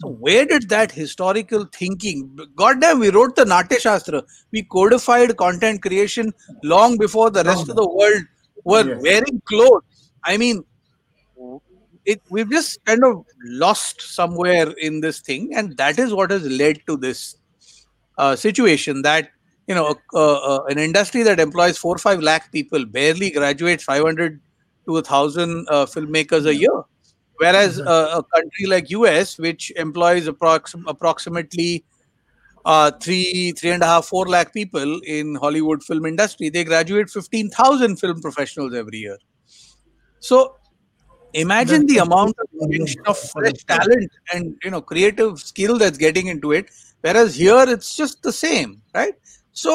So 0.00 0.08
where 0.08 0.44
did 0.44 0.68
that 0.68 0.92
historical 0.92 1.62
thinking 1.76 2.24
goddamn 2.62 2.98
we 3.04 3.10
wrote 3.10 3.36
the 3.36 3.46
natya 3.52 3.80
shastra 3.84 4.22
we 4.52 4.62
codified 4.74 5.36
content 5.44 5.82
creation 5.86 6.32
long 6.62 6.98
before 6.98 7.30
the 7.30 7.44
rest 7.44 7.70
of 7.70 7.76
the 7.76 7.88
world 7.88 8.24
were 8.64 8.84
Yes. 8.88 9.00
wearing 9.06 9.40
clothes. 9.52 10.10
I 10.24 10.36
mean 10.36 10.64
it 12.04 12.20
we've 12.30 12.50
just 12.50 12.78
kind 12.84 13.04
of 13.04 13.24
lost 13.64 14.02
somewhere 14.02 14.68
in 14.88 15.00
this 15.00 15.20
thing 15.20 15.54
and 15.54 15.76
that 15.78 15.98
is 15.98 16.12
what 16.12 16.30
has 16.30 16.44
led 16.46 16.80
to 16.86 16.96
this 16.96 17.36
uh, 18.18 18.36
situation 18.36 19.02
that 19.02 19.30
you 19.66 19.74
know, 19.74 19.96
uh, 20.14 20.56
uh, 20.56 20.64
an 20.64 20.78
industry 20.78 21.22
that 21.24 21.40
employs 21.40 21.76
four 21.76 21.96
or 21.96 21.98
five 21.98 22.20
lakh 22.20 22.52
people 22.52 22.84
barely 22.84 23.30
graduates 23.30 23.84
500 23.84 24.40
to 24.86 24.96
a 24.96 25.02
thousand 25.02 25.66
uh, 25.68 25.86
filmmakers 25.86 26.46
a 26.46 26.54
year, 26.54 26.82
whereas 27.38 27.80
uh, 27.80 28.22
a 28.22 28.22
country 28.22 28.66
like 28.66 28.90
US, 28.90 29.38
which 29.38 29.72
employs 29.72 30.28
approx- 30.28 30.80
approximately 30.86 31.84
uh, 32.64 32.90
three 32.90 33.52
three 33.52 33.70
and 33.70 33.82
a 33.82 33.86
half 33.86 34.06
four 34.06 34.26
lakh 34.26 34.52
people 34.52 35.00
in 35.04 35.34
Hollywood 35.34 35.82
film 35.82 36.06
industry, 36.06 36.48
they 36.48 36.64
graduate 36.64 37.10
15,000 37.10 37.96
film 37.96 38.20
professionals 38.20 38.74
every 38.74 38.98
year. 38.98 39.18
So 40.20 40.56
imagine 41.32 41.86
the 41.86 41.98
amount 41.98 42.36
of 42.38 42.48
injection 42.70 43.02
of 43.06 43.18
fresh 43.18 43.64
talent 43.64 44.10
and 44.32 44.56
you 44.62 44.70
know 44.70 44.80
creative 44.80 45.40
skill 45.40 45.78
that's 45.78 45.98
getting 45.98 46.28
into 46.28 46.52
it. 46.52 46.70
Whereas 47.00 47.34
here 47.34 47.64
it's 47.68 47.96
just 47.96 48.22
the 48.22 48.32
same 48.32 48.82
right 48.94 49.14
so 49.64 49.74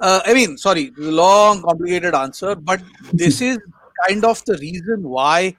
uh, 0.00 0.20
i 0.26 0.34
mean 0.38 0.56
sorry 0.58 0.92
long 0.96 1.62
complicated 1.62 2.14
answer 2.14 2.54
but 2.54 2.80
this 3.12 3.40
is 3.50 3.58
kind 4.06 4.24
of 4.24 4.44
the 4.44 4.56
reason 4.58 5.08
why 5.18 5.54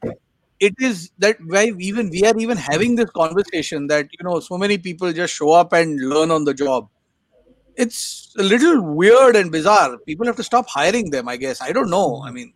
it 0.62 0.75
is 0.79 1.12
that 1.17 1.38
why 1.53 1.63
even 1.79 2.10
we 2.12 2.24
are 2.24 2.38
even 2.38 2.55
having 2.55 2.95
this 2.95 3.10
conversation 3.10 3.88
that 3.88 4.07
you 4.17 4.24
know 4.24 4.39
so 4.39 4.57
many 4.63 4.77
people 4.77 5.12
just 5.12 5.33
show 5.33 5.51
up 5.51 5.74
and 5.74 6.00
learn 6.10 6.29
on 6.29 6.45
the 6.45 6.53
job. 6.53 6.88
It's 7.75 8.33
a 8.38 8.43
little 8.43 8.81
weird 8.81 9.36
and 9.36 9.51
bizarre. 9.51 9.98
People 10.05 10.27
have 10.27 10.36
to 10.36 10.43
stop 10.43 10.69
hiring 10.69 11.10
them 11.10 11.27
i 11.27 11.36
guess. 11.36 11.62
I 11.62 11.71
don't 11.71 11.89
know. 11.89 12.24
I 12.24 12.31
mean 12.31 12.53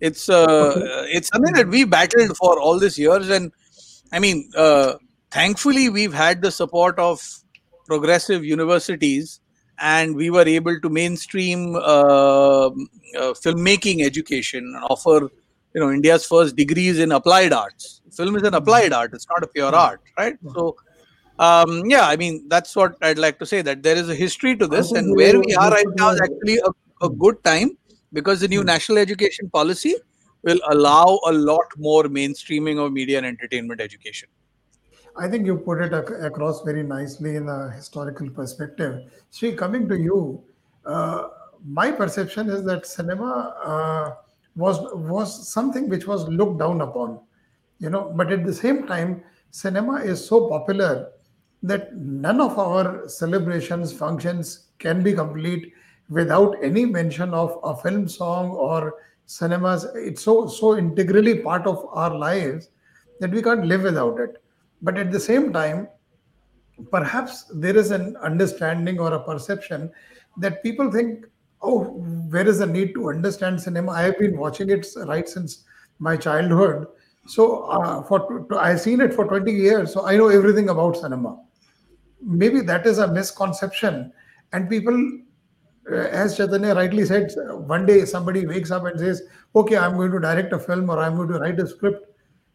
it's 0.00 0.28
uh, 0.28 1.06
it's 1.08 1.28
something 1.28 1.54
that 1.54 1.68
we 1.68 1.84
battled 1.84 2.36
for 2.36 2.60
all 2.60 2.78
these 2.78 2.98
years. 2.98 3.30
And 3.30 3.50
i 4.12 4.18
mean 4.18 4.50
uh, 4.54 4.94
thankfully 5.30 5.88
we've 5.88 6.12
had 6.12 6.42
the 6.42 6.50
support 6.50 6.98
of 6.98 7.26
progressive 7.86 8.44
universities 8.44 9.40
and 9.80 10.14
we 10.14 10.30
were 10.30 10.46
able 10.46 10.78
to 10.80 10.88
mainstream 10.88 11.74
uh, 11.76 12.66
uh, 12.66 12.70
filmmaking 13.44 14.02
education 14.04 14.64
and 14.64 14.84
offer 14.90 15.30
you 15.74 15.80
know 15.80 15.90
india's 15.90 16.26
first 16.26 16.56
degrees 16.56 16.98
in 16.98 17.12
applied 17.12 17.52
arts. 17.52 18.02
Film 18.12 18.36
is 18.36 18.42
an 18.42 18.54
applied 18.54 18.92
art 18.92 19.12
it's 19.14 19.28
not 19.28 19.42
a 19.42 19.46
pure 19.46 19.74
art 19.74 20.00
right? 20.18 20.36
So 20.54 20.76
um, 21.38 21.84
yeah 21.86 22.06
i 22.06 22.16
mean 22.16 22.46
that's 22.48 22.76
what 22.76 22.96
i'd 23.02 23.18
like 23.18 23.38
to 23.38 23.46
say 23.46 23.62
that 23.62 23.82
there 23.82 23.96
is 23.96 24.08
a 24.08 24.14
history 24.14 24.56
to 24.56 24.66
this 24.66 24.92
and 24.92 25.16
where 25.16 25.38
we 25.40 25.54
are 25.54 25.70
right 25.70 25.92
now 25.96 26.10
is 26.10 26.20
actually 26.20 26.58
a, 26.58 27.06
a 27.06 27.08
good 27.08 27.42
time 27.44 27.76
because 28.12 28.40
the 28.40 28.48
new 28.48 28.62
national 28.62 28.98
education 28.98 29.48
policy 29.50 29.94
will 30.42 30.60
allow 30.70 31.18
a 31.26 31.32
lot 31.32 31.66
more 31.78 32.04
mainstreaming 32.04 32.84
of 32.84 32.92
media 32.92 33.16
and 33.18 33.26
entertainment 33.26 33.80
education 33.80 34.28
I 35.16 35.28
think 35.28 35.46
you 35.46 35.56
put 35.58 35.80
it 35.80 35.92
ac- 35.92 36.24
across 36.24 36.62
very 36.62 36.82
nicely 36.82 37.36
in 37.36 37.48
a 37.48 37.70
historical 37.70 38.30
perspective. 38.30 39.10
Sri, 39.30 39.54
coming 39.54 39.88
to 39.88 39.98
you, 39.98 40.42
uh, 40.86 41.28
my 41.64 41.90
perception 41.90 42.48
is 42.48 42.64
that 42.64 42.86
cinema 42.86 43.54
uh, 43.64 44.14
was 44.56 44.78
was 44.94 45.48
something 45.52 45.88
which 45.88 46.06
was 46.06 46.26
looked 46.28 46.58
down 46.58 46.80
upon, 46.80 47.20
you 47.78 47.90
know. 47.90 48.12
But 48.16 48.32
at 48.32 48.44
the 48.44 48.54
same 48.54 48.86
time, 48.86 49.22
cinema 49.50 49.96
is 49.96 50.24
so 50.24 50.48
popular 50.48 51.10
that 51.62 51.94
none 51.96 52.40
of 52.40 52.58
our 52.58 53.08
celebrations, 53.08 53.92
functions 53.92 54.68
can 54.78 55.02
be 55.02 55.12
complete 55.12 55.72
without 56.08 56.56
any 56.62 56.86
mention 56.86 57.34
of 57.34 57.58
a 57.62 57.76
film 57.76 58.08
song 58.08 58.50
or 58.50 58.94
cinemas. 59.26 59.86
It's 59.94 60.22
so 60.22 60.46
so 60.46 60.76
integrally 60.76 61.40
part 61.40 61.66
of 61.66 61.86
our 61.92 62.16
lives 62.16 62.70
that 63.20 63.30
we 63.30 63.42
can't 63.42 63.66
live 63.66 63.82
without 63.82 64.18
it. 64.18 64.39
But 64.82 64.98
at 64.98 65.12
the 65.12 65.20
same 65.20 65.52
time, 65.52 65.88
perhaps 66.90 67.44
there 67.54 67.76
is 67.76 67.90
an 67.90 68.16
understanding 68.16 68.98
or 68.98 69.12
a 69.12 69.22
perception 69.22 69.90
that 70.38 70.62
people 70.62 70.90
think, 70.90 71.26
oh, 71.62 71.84
where 72.30 72.46
is 72.46 72.58
the 72.58 72.66
need 72.66 72.94
to 72.94 73.10
understand 73.10 73.60
cinema? 73.60 73.92
I 73.92 74.02
have 74.02 74.18
been 74.18 74.38
watching 74.38 74.70
it 74.70 74.86
right 75.06 75.28
since 75.28 75.64
my 75.98 76.16
childhood. 76.16 76.86
So 77.26 77.64
uh, 77.64 78.02
for 78.02 78.46
I've 78.58 78.80
seen 78.80 79.00
it 79.00 79.12
for 79.14 79.26
20 79.26 79.52
years, 79.52 79.92
so 79.92 80.06
I 80.06 80.16
know 80.16 80.28
everything 80.28 80.70
about 80.70 80.96
cinema. 80.96 81.38
Maybe 82.22 82.60
that 82.62 82.86
is 82.86 82.98
a 82.98 83.12
misconception, 83.12 84.12
and 84.52 84.68
people, 84.68 85.20
uh, 85.90 85.94
as 85.94 86.36
Chaitanya 86.36 86.74
rightly 86.74 87.04
said, 87.04 87.32
one 87.66 87.86
day 87.86 88.04
somebody 88.04 88.46
wakes 88.46 88.70
up 88.70 88.84
and 88.86 88.98
says, 88.98 89.22
"Okay, 89.54 89.76
I'm 89.76 89.96
going 89.96 90.10
to 90.12 90.20
direct 90.20 90.52
a 90.52 90.58
film 90.58 90.90
or 90.90 90.98
I'm 90.98 91.16
going 91.16 91.28
to 91.28 91.38
write 91.38 91.60
a 91.60 91.66
script," 91.66 92.06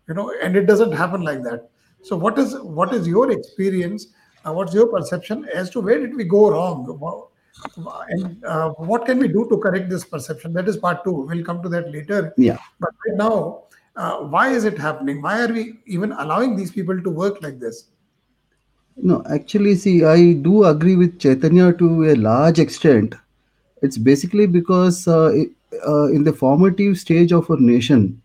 you 0.08 0.16
know, 0.16 0.34
and 0.42 0.56
it 0.56 0.66
doesn't 0.66 0.92
happen 0.92 1.22
like 1.22 1.42
that. 1.44 1.70
So 2.06 2.16
what 2.16 2.38
is 2.38 2.56
what 2.80 2.94
is 2.94 3.08
your 3.08 3.32
experience? 3.32 4.08
Uh, 4.46 4.54
what's 4.54 4.74
your 4.76 4.88
perception 4.88 5.46
as 5.54 5.72
to 5.72 5.82
where 5.82 6.00
did 6.00 6.16
we 6.16 6.24
go 6.24 6.52
wrong? 6.52 6.86
And 8.10 8.46
uh, 8.46 8.70
what 8.92 9.06
can 9.06 9.18
we 9.18 9.28
do 9.28 9.48
to 9.50 9.58
correct 9.58 9.90
this 9.90 10.06
perception? 10.06 10.54
That 10.54 10.68
is 10.68 10.78
part 10.78 11.04
two. 11.04 11.26
We'll 11.30 11.44
come 11.44 11.64
to 11.64 11.70
that 11.70 11.92
later. 11.92 12.32
Yeah. 12.38 12.60
But 12.80 12.92
right 13.08 13.18
now, 13.18 13.64
uh, 13.96 14.18
why 14.18 14.50
is 14.50 14.66
it 14.66 14.78
happening? 14.78 15.22
Why 15.22 15.44
are 15.44 15.52
we 15.52 15.80
even 15.88 16.12
allowing 16.12 16.56
these 16.56 16.72
people 16.72 17.02
to 17.02 17.10
work 17.10 17.42
like 17.42 17.60
this? 17.60 17.86
No, 18.98 19.24
actually, 19.30 19.76
see, 19.76 20.04
I 20.06 20.34
do 20.34 20.66
agree 20.66 20.96
with 20.96 21.20
Chaitanya 21.20 21.74
to 21.74 22.12
a 22.12 22.16
large 22.16 22.60
extent. 22.60 23.16
It's 23.82 23.98
basically 23.98 24.46
because 24.46 25.08
uh, 25.08 25.46
uh, 25.88 26.06
in 26.08 26.24
the 26.24 26.34
formative 26.34 27.00
stage 27.00 27.34
of 27.34 27.50
our 27.50 27.58
nation, 27.58 28.22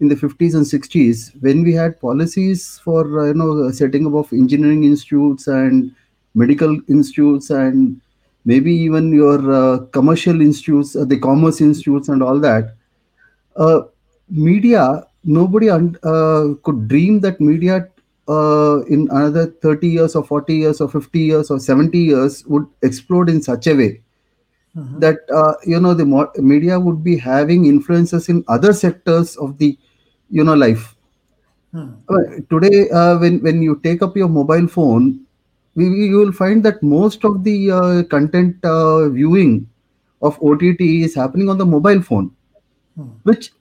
in 0.00 0.08
the 0.08 0.14
50s 0.14 0.54
and 0.54 0.64
60s, 0.64 1.32
when 1.40 1.62
we 1.62 1.72
had 1.72 2.00
policies 2.00 2.80
for 2.84 3.20
uh, 3.20 3.26
you 3.26 3.34
know 3.34 3.70
setting 3.70 4.06
up 4.06 4.14
of 4.14 4.32
engineering 4.32 4.84
institutes 4.84 5.46
and 5.46 5.94
medical 6.34 6.78
institutes 6.88 7.50
and 7.50 8.00
maybe 8.44 8.72
even 8.72 9.12
your 9.12 9.52
uh, 9.52 9.78
commercial 9.86 10.40
institutes, 10.40 10.94
uh, 10.94 11.04
the 11.04 11.18
commerce 11.18 11.60
institutes 11.60 12.08
and 12.08 12.22
all 12.22 12.38
that, 12.38 12.74
uh, 13.56 13.80
media 14.28 15.04
nobody 15.24 15.68
uh, 15.70 16.54
could 16.62 16.88
dream 16.88 17.20
that 17.20 17.40
media 17.40 17.88
uh, 18.28 18.80
in 18.88 19.08
another 19.10 19.46
30 19.62 19.88
years 19.88 20.14
or 20.16 20.24
40 20.24 20.54
years 20.54 20.80
or 20.80 20.88
50 20.88 21.18
years 21.18 21.50
or 21.50 21.58
70 21.58 21.98
years 21.98 22.44
would 22.46 22.66
explode 22.82 23.28
in 23.28 23.42
such 23.42 23.66
a 23.66 23.74
way 23.74 24.00
that 24.98 25.18
uh, 25.34 25.54
you 25.64 25.80
know 25.80 25.94
the 25.94 26.04
media 26.36 26.78
would 26.78 27.02
be 27.02 27.16
having 27.16 27.64
influences 27.64 28.28
in 28.28 28.44
other 28.48 28.72
sectors 28.72 29.36
of 29.36 29.56
the 29.58 29.78
you 30.30 30.44
know 30.44 30.54
life. 30.54 30.94
Uh, 32.08 32.40
today 32.50 32.88
uh, 32.90 33.18
when 33.18 33.40
when 33.42 33.60
you 33.62 33.80
take 33.82 34.00
up 34.02 34.16
your 34.16 34.28
mobile 34.28 34.66
phone 34.66 35.20
we, 35.74 35.84
you 35.84 36.16
will 36.18 36.32
find 36.32 36.64
that 36.64 36.82
most 36.82 37.24
of 37.24 37.44
the 37.44 37.70
uh, 37.70 38.02
content 38.04 38.56
uh, 38.64 39.08
viewing 39.08 39.68
of 40.22 40.38
ott 40.42 40.62
is 40.62 41.14
happening 41.14 41.50
on 41.50 41.58
the 41.58 41.66
mobile 41.66 42.00
phone 42.00 42.30
which 43.24 43.52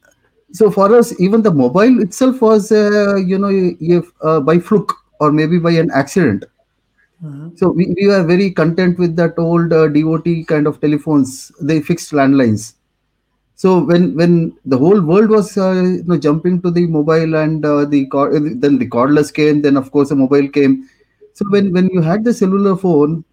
so 0.51 0.69
for 0.71 0.95
us 0.95 1.19
even 1.19 1.41
the 1.41 1.51
mobile 1.51 2.01
itself 2.01 2.41
was 2.41 2.71
uh, 2.71 3.15
you 3.15 3.37
know 3.37 3.49
if 3.81 4.05
uh, 4.21 4.39
by 4.39 4.59
fluke 4.59 4.93
or 5.19 5.31
maybe 5.31 5.57
by 5.57 5.71
an 5.71 5.89
accident. 5.91 6.45
So 7.55 7.69
we, 7.69 7.93
we 7.99 8.07
were 8.07 8.23
very 8.23 8.51
content 8.51 8.99
with 8.99 9.15
that 9.15 9.39
old 9.39 9.73
uh, 9.73 9.87
dot 9.87 10.25
kind 10.47 10.67
of 10.67 10.79
telephones. 10.81 11.51
They 11.61 11.81
fixed 11.81 12.11
landlines 12.11 12.73
so 13.55 13.79
when 13.83 14.15
when 14.15 14.53
the 14.65 14.77
whole 14.77 15.01
world 15.01 15.29
was 15.29 15.57
uh, 15.57 15.71
you 15.71 16.03
know 16.05 16.17
jumping 16.17 16.61
to 16.61 16.71
the 16.71 16.85
mobile 16.87 17.35
and 17.35 17.65
uh, 17.65 17.85
the 17.85 18.05
cord, 18.07 18.33
then 18.61 18.77
the 18.77 18.87
cordless 18.89 19.33
came 19.33 19.61
then 19.61 19.77
of 19.77 19.91
course 19.91 20.09
the 20.09 20.15
mobile 20.15 20.47
came 20.49 20.89
so 21.33 21.45
when 21.49 21.71
when 21.71 21.87
you 21.93 22.01
had 22.01 22.23
the 22.23 22.33
cellular 22.33 22.75
phone 22.75 23.23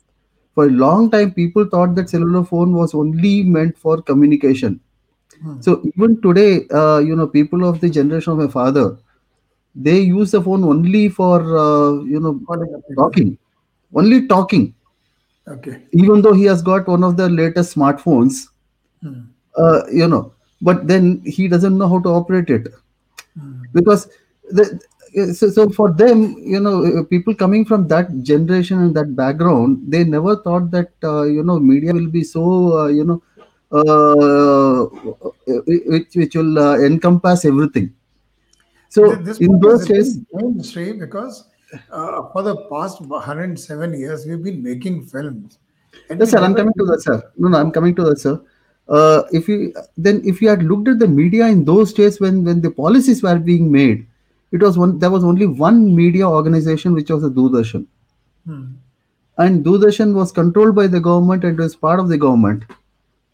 for 0.54 0.66
a 0.66 0.70
long 0.70 1.10
time 1.10 1.32
people 1.32 1.64
thought 1.64 1.94
that 1.94 2.08
cellular 2.10 2.44
phone 2.44 2.72
was 2.72 2.94
only 2.94 3.42
meant 3.42 3.76
for 3.76 4.00
communication 4.02 4.80
so 5.60 5.82
even 5.96 6.20
today, 6.22 6.66
uh, 6.70 6.98
you 6.98 7.16
know, 7.16 7.26
people 7.26 7.64
of 7.64 7.80
the 7.80 7.90
generation 7.90 8.32
of 8.32 8.38
my 8.38 8.46
father, 8.48 8.96
they 9.74 9.98
use 10.00 10.30
the 10.30 10.40
phone 10.40 10.62
only 10.62 11.08
for 11.08 11.40
uh, 11.40 11.92
you 12.04 12.20
know 12.20 12.40
Calling 12.46 12.74
up 12.74 12.88
people. 12.88 13.04
talking, 13.04 13.38
only 13.94 14.26
talking. 14.28 14.74
Okay. 15.48 15.82
Even 15.92 16.22
though 16.22 16.32
he 16.32 16.44
has 16.44 16.62
got 16.62 16.86
one 16.86 17.02
of 17.02 17.16
the 17.16 17.28
latest 17.28 17.74
smartphones, 17.74 18.48
uh, 19.56 19.82
you 19.90 20.08
know, 20.08 20.32
but 20.60 20.86
then 20.86 21.22
he 21.24 21.48
doesn't 21.48 21.76
know 21.76 21.88
how 21.88 22.00
to 22.00 22.08
operate 22.08 22.50
it 22.50 22.68
because 23.72 24.08
the, 24.50 24.80
so, 25.34 25.50
so 25.50 25.68
for 25.70 25.92
them, 25.92 26.36
you 26.38 26.60
know, 26.60 26.84
uh, 26.84 27.04
people 27.04 27.34
coming 27.34 27.64
from 27.64 27.86
that 27.88 28.22
generation 28.22 28.78
and 28.78 28.96
that 28.96 29.14
background, 29.14 29.82
they 29.86 30.04
never 30.04 30.36
thought 30.36 30.70
that 30.70 30.90
uh, 31.04 31.24
you 31.24 31.42
know 31.42 31.58
media 31.58 31.92
will 31.92 32.08
be 32.08 32.24
so 32.24 32.78
uh, 32.78 32.86
you 32.86 33.04
know 33.04 33.22
uh, 33.72 34.84
which 35.46 36.14
which 36.14 36.34
will 36.34 36.58
uh, 36.58 36.78
encompass 36.78 37.44
everything. 37.44 37.94
So 38.88 39.14
Th- 39.14 39.24
This 39.24 39.38
in 39.38 39.58
those 39.58 39.88
is 39.90 40.16
days, 40.18 40.98
because 40.98 41.48
uh, 41.90 42.28
for 42.32 42.42
the 42.42 42.56
past 42.70 43.00
107 43.00 43.98
years, 43.98 44.26
we've 44.26 44.42
been 44.42 44.62
making 44.62 45.06
films. 45.06 45.58
And 46.10 46.20
yes, 46.20 46.30
sir, 46.30 46.38
I'm 46.38 46.54
coming 46.54 46.74
to 46.78 46.84
that, 46.86 47.02
sir. 47.02 47.22
No, 47.36 47.48
no, 47.48 47.58
I'm 47.58 47.70
coming 47.70 47.94
to 47.96 48.04
that, 48.04 48.18
sir. 48.18 48.40
Uh, 48.88 49.22
if 49.32 49.48
you 49.48 49.72
then 49.96 50.20
if 50.24 50.42
you 50.42 50.48
had 50.48 50.62
looked 50.62 50.88
at 50.88 50.98
the 50.98 51.08
media 51.08 51.46
in 51.46 51.64
those 51.64 51.92
days 51.92 52.20
when 52.20 52.44
when 52.44 52.60
the 52.60 52.70
policies 52.70 53.22
were 53.22 53.38
being 53.38 53.70
made, 53.70 54.06
it 54.50 54.60
was 54.60 54.76
one 54.76 54.98
there 54.98 55.10
was 55.10 55.24
only 55.24 55.46
one 55.46 55.94
media 55.94 56.28
organization 56.28 56.92
which 56.92 57.10
was 57.10 57.22
the 57.22 57.30
Doordarshan. 57.30 57.86
and 59.38 59.64
Doordarshan 59.64 60.14
was 60.14 60.32
controlled 60.32 60.74
by 60.74 60.86
the 60.86 61.00
government 61.00 61.44
and 61.44 61.58
was 61.58 61.76
part 61.76 62.00
of 62.00 62.08
the 62.08 62.18
government. 62.18 62.64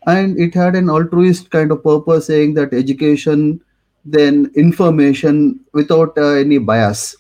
And 0.06 0.38
it 0.38 0.54
had 0.54 0.74
an 0.74 0.88
altruist 0.88 1.50
kind 1.50 1.72
of 1.72 1.82
purpose, 1.82 2.26
saying 2.26 2.54
that 2.54 2.72
education, 2.72 3.60
then 4.04 4.50
information 4.54 5.60
without 5.72 6.16
uh, 6.16 6.34
any 6.34 6.58
bias, 6.58 7.16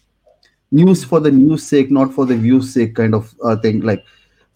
news 0.70 1.04
for 1.04 1.20
the 1.20 1.30
news 1.30 1.66
sake, 1.66 1.90
not 1.90 2.12
for 2.12 2.24
the 2.24 2.36
views 2.36 2.72
sake, 2.72 2.94
kind 2.94 3.14
of 3.14 3.34
uh, 3.44 3.56
thing. 3.56 3.80
Like, 3.80 4.04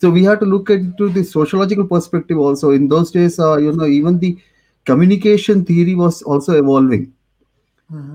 so 0.03 0.11
we 0.11 0.25
have 0.25 0.41
to 0.41 0.47
look 0.47 0.71
into 0.71 1.09
the 1.09 1.23
sociological 1.23 1.87
perspective 1.87 2.39
also. 2.39 2.71
In 2.73 2.89
those 2.89 3.13
days, 3.13 3.39
uh, 3.39 3.57
you 3.59 3.73
know, 3.73 3.87
even 3.87 4.19
the 4.19 4.37
communication 4.85 5.65
theory 5.65 5.95
was 5.95 6.23
also 6.23 6.59
evolving. 6.59 7.13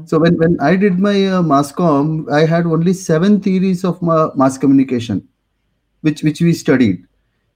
So 0.06 0.20
when, 0.20 0.38
when 0.38 0.60
I 0.60 0.76
did 0.76 1.00
my 1.00 1.28
uh, 1.28 1.42
mass 1.42 1.72
comm, 1.72 2.30
I 2.32 2.46
had 2.46 2.66
only 2.66 2.94
seven 2.94 3.40
theories 3.42 3.86
of 3.86 4.02
ma- 4.02 4.32
mass 4.36 4.58
communication 4.58 5.28
which 6.02 6.24
which 6.24 6.42
we 6.42 6.54
studied. 6.54 7.06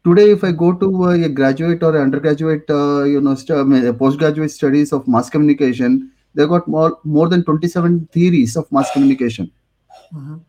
Today, 0.05 0.31
if 0.31 0.43
I 0.45 0.51
go 0.51 0.73
to 0.73 1.03
uh, 1.05 1.09
a 1.09 1.29
graduate 1.29 1.83
or 1.83 1.97
undergraduate, 2.01 2.69
uh, 2.69 3.03
you 3.03 3.21
know, 3.21 3.35
st- 3.35 4.00
postgraduate 4.00 4.51
studies 4.51 4.93
of 4.93 5.07
mass 5.07 5.29
communication, 5.29 6.11
they 6.35 6.47
got 6.47 6.67
more 6.67 7.00
more 7.03 7.29
than 7.29 7.43
twenty 7.43 7.67
seven 7.67 8.07
theories 8.13 8.55
of 8.55 8.71
mass 8.71 8.91
communication. 8.91 9.51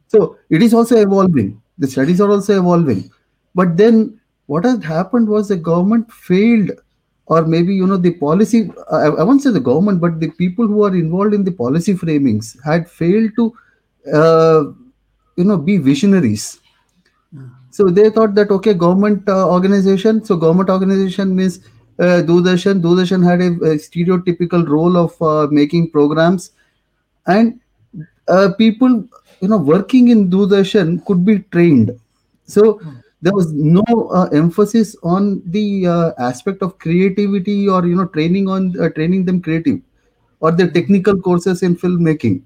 So 0.08 0.38
it 0.50 0.62
is 0.62 0.74
also 0.74 0.96
evolving. 0.96 1.60
The 1.78 1.88
studies 1.88 2.20
are 2.20 2.30
also 2.30 2.58
evolving. 2.60 3.10
But 3.54 3.76
then 3.76 4.20
what 4.46 4.64
has 4.64 4.82
happened 4.84 5.28
was 5.28 5.48
the 5.48 5.56
government 5.56 6.10
failed, 6.12 6.70
or 7.26 7.44
maybe 7.46 7.74
you 7.74 7.86
know 7.86 7.96
the 7.96 8.12
policy. 8.12 8.70
I, 8.90 9.06
I 9.06 9.22
won't 9.22 9.42
say 9.42 9.50
the 9.50 9.60
government, 9.60 10.00
but 10.00 10.20
the 10.20 10.30
people 10.30 10.66
who 10.66 10.84
are 10.84 10.94
involved 10.94 11.34
in 11.34 11.44
the 11.44 11.52
policy 11.52 11.94
framings 11.94 12.56
had 12.64 12.90
failed 12.90 13.30
to, 13.36 13.54
uh, 14.12 14.64
you 15.36 15.44
know, 15.44 15.56
be 15.56 15.76
visionaries 15.78 16.60
so 17.72 17.88
they 17.88 18.10
thought 18.10 18.34
that 18.34 18.50
okay, 18.50 18.74
government 18.74 19.26
uh, 19.28 19.48
organization. 19.48 20.22
So 20.22 20.36
government 20.36 20.68
organization 20.68 21.34
means 21.34 21.60
uh, 21.98 22.20
Doordarshan. 22.28 22.82
Doordarshan 22.82 23.24
had 23.24 23.40
a, 23.40 23.46
a 23.72 23.76
stereotypical 23.76 24.68
role 24.68 24.96
of 24.98 25.20
uh, 25.22 25.50
making 25.50 25.90
programs, 25.90 26.50
and 27.26 27.58
uh, 28.28 28.50
people, 28.58 29.08
you 29.40 29.48
know, 29.48 29.56
working 29.56 30.08
in 30.08 30.28
Doordarshan 30.28 31.04
could 31.06 31.24
be 31.24 31.38
trained. 31.50 31.98
So 32.44 32.78
there 33.22 33.32
was 33.32 33.52
no 33.52 33.84
uh, 34.12 34.28
emphasis 34.32 34.94
on 35.02 35.42
the 35.46 35.86
uh, 35.86 36.12
aspect 36.18 36.62
of 36.62 36.78
creativity 36.78 37.68
or 37.68 37.86
you 37.86 37.96
know 37.96 38.06
training 38.06 38.48
on 38.48 38.74
uh, 38.80 38.88
training 38.90 39.24
them 39.24 39.40
creative 39.40 39.80
or 40.40 40.52
the 40.52 40.68
technical 40.68 41.20
courses 41.20 41.62
in 41.62 41.76
filmmaking 41.76 42.42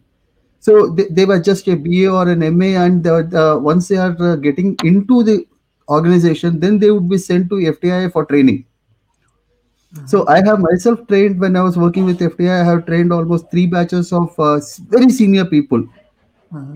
so 0.67 0.89
they, 0.89 1.05
they 1.05 1.25
were 1.25 1.39
just 1.39 1.69
a 1.69 1.77
BA 1.77 2.09
or 2.09 2.29
an 2.29 2.41
MA, 2.59 2.71
and 2.85 3.07
uh, 3.07 3.23
uh, 3.33 3.57
once 3.57 3.87
they 3.87 3.99
are 3.99 4.17
uh, 4.21 4.35
getting 4.35 4.77
into 4.83 5.23
the 5.23 5.47
organization, 5.89 6.59
then 6.59 6.81
they 6.81 6.91
would 6.91 7.09
be 7.09 7.19
sent 7.19 7.49
to 7.51 7.55
FTI 7.55 8.13
for 8.13 8.25
training. 8.25 8.65
So 10.07 10.27
I 10.27 10.45
have 10.45 10.59
myself 10.59 11.07
trained 11.07 11.39
when 11.41 11.55
I 11.55 11.63
was 11.63 11.79
working 11.79 12.05
with 12.05 12.19
FTI. 12.19 12.63
I 12.63 12.65
have 12.65 12.85
trained 12.85 13.13
almost 13.13 13.49
three 13.49 13.67
batches 13.67 14.13
of 14.13 14.35
uh, 14.41 14.61
very 14.89 15.09
senior 15.09 15.45
people, 15.45 15.87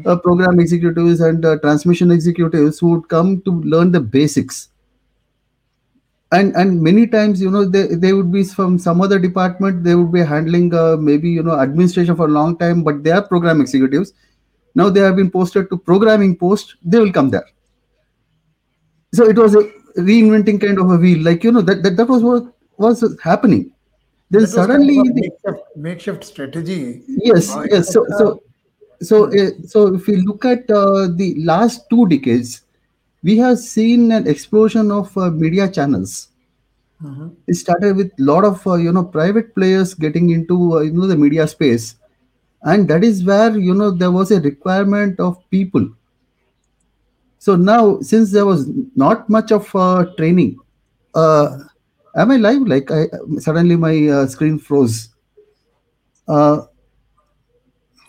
uh, 0.06 0.16
program 0.16 0.60
executives 0.60 1.20
and 1.20 1.44
uh, 1.44 1.58
transmission 1.58 2.10
executives 2.10 2.78
who 2.78 2.90
would 2.90 3.08
come 3.08 3.40
to 3.42 3.60
learn 3.62 3.92
the 3.92 4.00
basics. 4.00 4.68
And 6.32 6.54
and 6.54 6.80
many 6.80 7.06
times 7.06 7.42
you 7.42 7.50
know 7.50 7.64
they, 7.64 7.86
they 7.86 8.12
would 8.12 8.30
be 8.30 8.44
from 8.44 8.78
some 8.78 9.00
other 9.00 9.18
department. 9.18 9.82
They 9.82 9.96
would 9.96 10.12
be 10.12 10.20
handling 10.20 10.72
uh, 10.72 10.96
maybe 10.96 11.28
you 11.28 11.42
know 11.42 11.58
administration 11.58 12.14
for 12.14 12.26
a 12.26 12.30
long 12.30 12.56
time 12.56 12.84
but 12.84 13.02
they 13.02 13.10
are 13.10 13.22
program 13.22 13.60
executives. 13.60 14.12
Now 14.74 14.90
they 14.90 15.00
have 15.00 15.16
been 15.16 15.30
posted 15.30 15.68
to 15.70 15.76
programming 15.76 16.36
post. 16.36 16.76
They 16.84 17.00
will 17.00 17.12
come 17.12 17.30
there. 17.30 17.46
So 19.12 19.28
it 19.28 19.36
was 19.36 19.56
a 19.56 19.68
reinventing 19.96 20.60
kind 20.60 20.78
of 20.78 20.90
a 20.90 20.96
wheel. 20.96 21.20
Like 21.24 21.42
you 21.42 21.50
know 21.50 21.62
that 21.62 21.82
that, 21.82 21.96
that 21.96 22.06
was 22.06 22.22
what 22.22 22.54
was 22.76 23.04
happening. 23.22 23.72
Then 24.30 24.42
was 24.42 24.54
kind 24.54 24.70
suddenly 24.70 24.98
of 24.98 25.06
makeshift, 25.12 25.76
makeshift 25.76 26.24
strategy. 26.24 27.02
yes 27.08 27.56
yes. 27.68 27.92
So 27.92 28.06
so 28.18 28.40
so 29.00 29.26
uh, 29.32 29.50
so 29.66 29.94
if 29.94 30.06
we 30.06 30.16
look 30.16 30.44
at 30.44 30.70
uh, 30.70 31.08
the 31.14 31.34
last 31.44 31.88
two 31.90 32.06
decades 32.08 32.62
we 33.22 33.36
have 33.36 33.58
seen 33.58 34.12
an 34.12 34.26
explosion 34.26 34.90
of 34.90 35.16
uh, 35.16 35.30
media 35.30 35.68
channels. 35.68 36.28
It 37.46 37.54
started 37.54 37.96
with 37.96 38.12
a 38.18 38.22
lot 38.22 38.44
of 38.44 38.66
uh, 38.66 38.74
you 38.74 38.92
know 38.92 39.04
private 39.04 39.54
players 39.54 39.94
getting 39.94 40.30
into 40.30 40.78
uh, 40.78 40.80
you 40.80 40.92
know 40.92 41.06
the 41.06 41.16
media 41.16 41.46
space. 41.48 41.96
And 42.62 42.88
that 42.88 43.04
is 43.04 43.24
where 43.24 43.56
you 43.56 43.74
know 43.74 43.90
there 43.90 44.10
was 44.10 44.30
a 44.30 44.40
requirement 44.40 45.18
of 45.20 45.38
people. 45.50 45.88
So 47.38 47.56
now 47.56 48.00
since 48.00 48.32
there 48.32 48.46
was 48.46 48.68
not 48.94 49.28
much 49.30 49.50
of 49.50 49.74
uh, 49.74 50.06
training 50.16 50.58
uh, 51.14 51.58
am 52.16 52.30
i 52.30 52.36
live? 52.36 52.66
Like 52.66 52.90
i 52.90 53.06
suddenly 53.38 53.76
my 53.76 54.08
uh, 54.08 54.26
screen 54.26 54.58
froze. 54.58 55.08
Uh, 56.28 56.62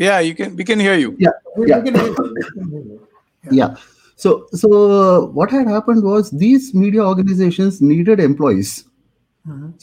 Yeah, 0.02 0.20
you 0.20 0.36
can. 0.36 0.56
We 0.56 0.64
can 0.64 0.80
hear 0.80 0.98
you. 0.98 1.16
yeah 1.20 1.32
we 1.56 1.70
yeah. 1.70 1.82
can 1.82 1.96
hear 1.96 2.06
you, 2.06 2.36
we 2.36 2.80
you. 2.80 3.58
yeah. 3.60 3.76
So 4.16 4.48
so 4.62 4.70
uh, 5.00 5.26
what 5.40 5.52
had 5.58 5.68
happened 5.68 6.04
was 6.04 6.32
these 6.44 6.74
media 6.84 7.04
organizations 7.04 7.82
needed 7.82 8.24
employees. 8.30 8.86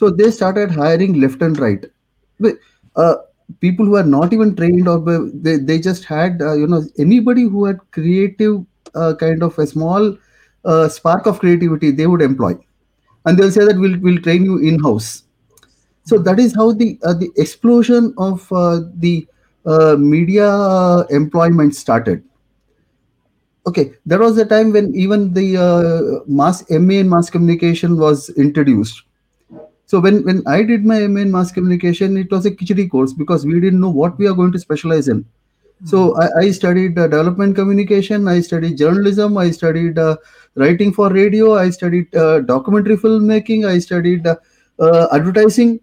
So 0.00 0.08
they 0.08 0.30
started 0.30 0.70
hiring 0.70 1.20
left 1.20 1.42
and 1.42 1.58
right. 1.58 1.84
Uh, 2.94 3.14
people 3.60 3.86
who 3.86 3.96
are 3.96 4.04
not 4.04 4.32
even 4.32 4.54
trained 4.54 4.88
or 4.88 4.98
they, 5.46 5.56
they 5.56 5.78
just 5.78 6.04
had 6.04 6.40
uh, 6.40 6.54
you 6.54 6.66
know 6.66 6.82
anybody 6.98 7.42
who 7.42 7.64
had 7.64 7.80
creative 7.90 8.64
uh, 8.94 9.14
kind 9.18 9.42
of 9.42 9.58
a 9.58 9.66
small 9.66 10.16
uh, 10.64 10.88
spark 10.88 11.26
of 11.26 11.40
creativity 11.40 11.90
they 11.90 12.06
would 12.06 12.22
employ. 12.22 12.52
And 13.24 13.36
they'll 13.38 13.50
say 13.50 13.64
that 13.64 13.78
we'll, 13.78 13.98
we'll 14.00 14.22
train 14.22 14.44
you 14.44 14.58
in 14.58 14.78
house 14.80 15.24
so 16.08 16.16
that 16.26 16.38
is 16.40 16.54
how 16.54 16.72
the 16.72 16.98
uh, 17.04 17.12
the 17.12 17.30
explosion 17.36 18.14
of 18.16 18.50
uh, 18.50 18.80
the 18.94 19.26
uh, 19.66 19.96
media 19.96 21.06
employment 21.10 21.74
started. 21.74 22.24
Okay 23.66 23.92
there 24.06 24.18
was 24.18 24.38
a 24.38 24.46
time 24.46 24.72
when 24.72 24.94
even 24.94 25.32
the 25.34 25.56
uh, 25.56 26.20
mass 26.26 26.64
ma 26.70 26.94
in 26.94 27.08
mass 27.08 27.28
communication 27.28 27.98
was 27.98 28.30
introduced. 28.30 29.02
So 29.86 30.00
when 30.00 30.24
when 30.24 30.42
i 30.46 30.62
did 30.62 30.84
my 30.84 31.06
ma 31.06 31.20
in 31.20 31.30
mass 31.30 31.52
communication 31.52 32.16
it 32.16 32.30
was 32.30 32.46
a 32.46 32.50
khichdi 32.50 32.88
course 32.90 33.12
because 33.12 33.44
we 33.44 33.60
didn't 33.60 33.80
know 33.80 33.90
what 33.90 34.18
we 34.18 34.26
are 34.26 34.34
going 34.34 34.52
to 34.52 34.58
specialize 34.58 35.08
in. 35.08 35.24
So 35.84 36.16
i, 36.16 36.28
I 36.40 36.50
studied 36.50 36.98
uh, 36.98 37.08
development 37.08 37.54
communication 37.56 38.26
i 38.28 38.40
studied 38.40 38.78
journalism 38.78 39.36
i 39.36 39.50
studied 39.50 39.98
uh, 39.98 40.16
writing 40.56 40.92
for 40.92 41.10
radio 41.10 41.54
i 41.56 41.70
studied 41.70 42.16
uh, 42.16 42.40
documentary 42.40 42.96
filmmaking 42.96 43.66
i 43.66 43.78
studied 43.78 44.26
uh, 44.26 44.36
uh, 44.78 45.08
advertising. 45.12 45.80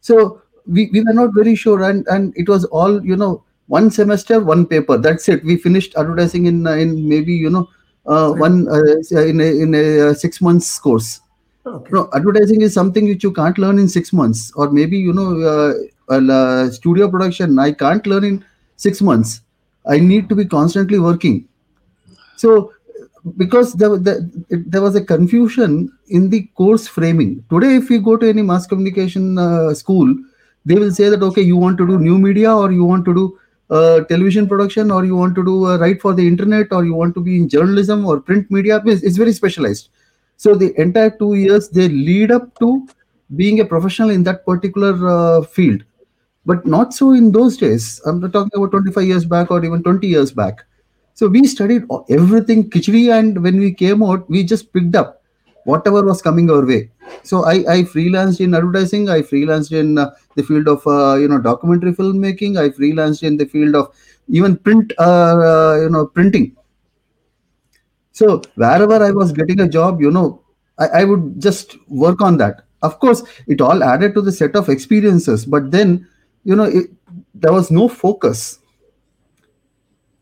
So 0.00 0.42
we, 0.66 0.90
we 0.92 1.02
were 1.02 1.12
not 1.12 1.34
very 1.34 1.54
sure 1.54 1.82
and 1.82 2.06
and 2.08 2.32
it 2.36 2.48
was 2.48 2.64
all 2.66 3.04
you 3.04 3.16
know 3.16 3.42
one 3.68 3.90
semester 3.90 4.40
one 4.40 4.66
paper. 4.66 4.96
That's 4.96 5.28
it. 5.28 5.44
We 5.44 5.56
finished 5.56 5.94
advertising 5.96 6.46
in 6.46 6.66
uh, 6.66 6.72
in 6.72 7.08
maybe 7.08 7.34
you 7.34 7.50
know 7.50 7.68
uh, 8.06 8.32
one 8.32 8.68
uh, 8.68 9.20
in 9.20 9.40
a, 9.40 9.44
in 9.44 9.74
a 9.74 10.08
uh, 10.08 10.14
six 10.14 10.40
months 10.40 10.78
course. 10.78 11.20
Okay. 11.66 11.90
no 11.90 12.08
advertising 12.14 12.60
is 12.60 12.72
something 12.72 13.08
which 13.08 13.24
you 13.24 13.32
can't 13.32 13.58
learn 13.58 13.80
in 13.80 13.88
six 13.88 14.12
months 14.12 14.52
or 14.54 14.70
maybe 14.70 14.96
you 14.96 15.12
know 15.12 15.30
uh, 15.52 16.14
uh, 16.14 16.70
studio 16.70 17.10
production 17.10 17.58
i 17.58 17.72
can't 17.72 18.06
learn 18.06 18.22
in 18.22 18.44
six 18.76 19.02
months. 19.02 19.40
I 19.88 19.98
need 19.98 20.28
to 20.28 20.34
be 20.34 20.44
constantly 20.44 20.98
working. 20.98 21.48
So 22.36 22.72
because 23.36 23.72
there, 23.72 23.96
there, 23.96 24.20
there 24.50 24.82
was 24.82 24.94
a 24.94 25.04
confusion 25.04 25.90
in 26.08 26.30
the 26.30 26.42
course 26.54 26.86
framing. 26.86 27.44
Today 27.50 27.76
if 27.76 27.90
you 27.90 28.00
go 28.00 28.16
to 28.16 28.28
any 28.28 28.42
mass 28.42 28.66
communication 28.66 29.38
uh, 29.38 29.74
school 29.74 30.14
they 30.66 30.74
will 30.82 30.92
say 30.92 31.08
that 31.08 31.22
okay 31.22 31.42
you 31.42 31.56
want 31.56 31.78
to 31.78 31.86
do 31.86 31.98
new 31.98 32.18
media 32.18 32.54
or 32.54 32.70
you 32.72 32.84
want 32.84 33.04
to 33.04 33.14
do 33.14 33.38
uh, 33.70 34.00
television 34.04 34.48
production 34.48 34.90
or 34.90 35.04
you 35.04 35.16
want 35.16 35.34
to 35.34 35.44
do 35.44 35.66
uh, 35.66 35.76
write 35.78 36.00
for 36.00 36.12
the 36.12 36.26
internet 36.26 36.72
or 36.72 36.84
you 36.84 36.94
want 36.94 37.14
to 37.14 37.20
be 37.20 37.36
in 37.36 37.48
journalism 37.48 38.04
or 38.04 38.20
print 38.20 38.50
media 38.50 38.82
it's, 38.84 39.02
it's 39.02 39.16
very 39.16 39.32
specialized. 39.32 39.88
So 40.36 40.54
the 40.54 40.78
entire 40.80 41.10
two 41.10 41.34
years 41.34 41.68
they 41.68 41.88
lead 41.88 42.30
up 42.30 42.58
to 42.60 42.86
being 43.34 43.60
a 43.60 43.64
professional 43.64 44.10
in 44.10 44.22
that 44.24 44.44
particular 44.44 44.94
uh, 45.08 45.42
field. 45.42 45.82
But 46.44 46.64
not 46.64 46.94
so 46.94 47.12
in 47.12 47.32
those 47.32 47.56
days. 47.56 48.00
I'm 48.06 48.20
talking 48.30 48.50
about 48.54 48.70
25 48.70 49.04
years 49.04 49.24
back 49.24 49.50
or 49.50 49.64
even 49.64 49.82
20 49.82 50.06
years 50.06 50.30
back. 50.30 50.64
So 51.14 51.26
we 51.26 51.44
studied 51.46 51.84
everything 52.08 52.70
khichdi 52.70 53.12
and 53.18 53.42
when 53.42 53.58
we 53.58 53.72
came 53.72 54.02
out 54.02 54.28
we 54.28 54.44
just 54.44 54.72
picked 54.72 54.94
up 54.94 55.22
whatever 55.70 56.02
was 56.10 56.20
coming 56.26 56.50
our 56.56 56.64
way 56.72 56.80
so 57.30 57.44
i 57.52 57.56
i 57.76 57.78
freelanced 57.94 58.40
in 58.46 58.54
advertising 58.60 59.08
i 59.16 59.20
freelanced 59.30 59.72
in 59.82 59.98
uh, 59.98 60.10
the 60.36 60.42
field 60.50 60.68
of 60.74 60.86
uh, 60.96 61.14
you 61.22 61.28
know 61.32 61.40
documentary 61.50 61.92
filmmaking 62.00 62.60
i 62.64 62.68
freelanced 62.80 63.22
in 63.30 63.36
the 63.42 63.48
field 63.54 63.74
of 63.80 63.86
even 64.38 64.56
print 64.68 64.92
uh, 65.08 65.36
uh, 65.52 65.74
you 65.84 65.90
know 65.96 66.04
printing 66.18 66.46
so 68.16 68.40
wherever 68.54 69.04
I 69.04 69.10
was 69.10 69.30
getting 69.30 69.60
a 69.60 69.68
job, 69.68 70.00
you 70.00 70.10
know, 70.10 70.40
I, 70.78 70.86
I 71.00 71.04
would 71.04 71.38
just 71.38 71.76
work 71.86 72.22
on 72.22 72.38
that. 72.38 72.62
Of 72.80 72.98
course, 72.98 73.22
it 73.46 73.60
all 73.60 73.84
added 73.84 74.14
to 74.14 74.22
the 74.22 74.32
set 74.32 74.56
of 74.56 74.70
experiences, 74.70 75.44
but 75.44 75.70
then, 75.70 76.08
you 76.42 76.56
know, 76.56 76.64
it, 76.64 76.86
there 77.34 77.52
was 77.52 77.70
no 77.70 77.88
focus. 77.88 78.60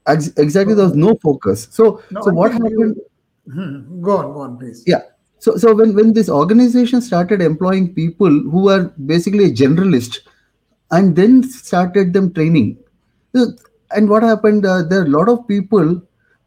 Ex- 0.08 0.32
exactly, 0.36 0.74
there 0.74 0.86
was 0.86 0.96
no 0.96 1.14
focus. 1.22 1.68
So, 1.70 2.02
No, 2.10 2.22
so 2.22 2.32
what 2.32 2.50
happened? 2.50 2.96
you, 2.96 3.06
Hmm. 3.52 4.02
Go 4.02 4.16
on, 4.16 4.32
go 4.32 4.40
on, 4.40 4.58
please. 4.58 4.82
Yeah. 4.88 5.02
So, 5.44 5.58
so 5.58 5.74
when, 5.74 5.94
when 5.94 6.14
this 6.14 6.30
organization 6.30 7.02
started 7.02 7.42
employing 7.42 7.92
people 7.94 8.30
who 8.30 8.70
are 8.70 8.84
basically 9.04 9.44
a 9.44 9.50
generalist 9.50 10.20
and 10.90 11.14
then 11.14 11.42
started 11.42 12.14
them 12.14 12.32
training, 12.32 12.78
uh, 13.34 13.48
and 13.90 14.08
what 14.08 14.22
happened, 14.22 14.64
uh, 14.64 14.84
there 14.84 15.02
are 15.02 15.04
a 15.04 15.16
lot 15.16 15.28
of 15.28 15.46
people, 15.46 16.00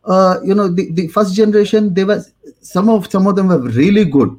uh, 0.05 0.39
you 0.43 0.55
know, 0.55 0.67
the, 0.67 0.91
the 0.93 1.10
first 1.10 1.36
generation, 1.36 1.93
they 1.93 2.05
were, 2.05 2.23
some 2.62 2.89
of, 2.89 3.12
some 3.12 3.27
of 3.27 3.36
them 3.36 3.49
were 3.49 3.60
really 3.60 4.03
good. 4.03 4.31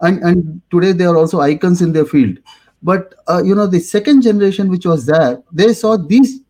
And, 0.00 0.20
and 0.24 0.60
today 0.72 0.90
they 0.90 1.04
are 1.04 1.16
also 1.16 1.38
icons 1.38 1.80
in 1.80 1.92
their 1.92 2.04
field. 2.04 2.36
But, 2.82 3.14
uh, 3.28 3.44
you 3.44 3.54
know, 3.54 3.68
the 3.68 3.78
second 3.78 4.22
generation, 4.22 4.70
which 4.70 4.86
was 4.86 5.06
there, 5.06 5.40
they 5.52 5.72
saw 5.72 5.96
these 5.96 6.40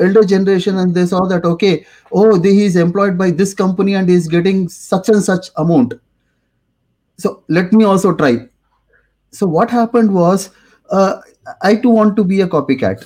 elder 0.00 0.24
generation 0.24 0.78
and 0.78 0.92
they 0.92 1.06
saw 1.06 1.26
that 1.26 1.44
okay 1.44 1.84
oh 2.12 2.38
the, 2.38 2.48
he's 2.48 2.76
employed 2.76 3.18
by 3.18 3.32
this 3.32 3.52
company 3.52 3.94
and 3.94 4.08
he's 4.08 4.28
getting 4.28 4.68
such 4.68 5.08
and 5.08 5.20
such 5.20 5.48
amount 5.56 5.92
so 7.18 7.42
let 7.48 7.72
me 7.72 7.84
also 7.84 8.14
try. 8.14 8.48
So 9.30 9.46
what 9.46 9.70
happened 9.70 10.14
was 10.14 10.50
uh, 10.90 11.20
i 11.62 11.74
too 11.76 11.90
want 11.90 12.16
to 12.16 12.24
be 12.24 12.40
a 12.42 12.46
copycat. 12.48 13.04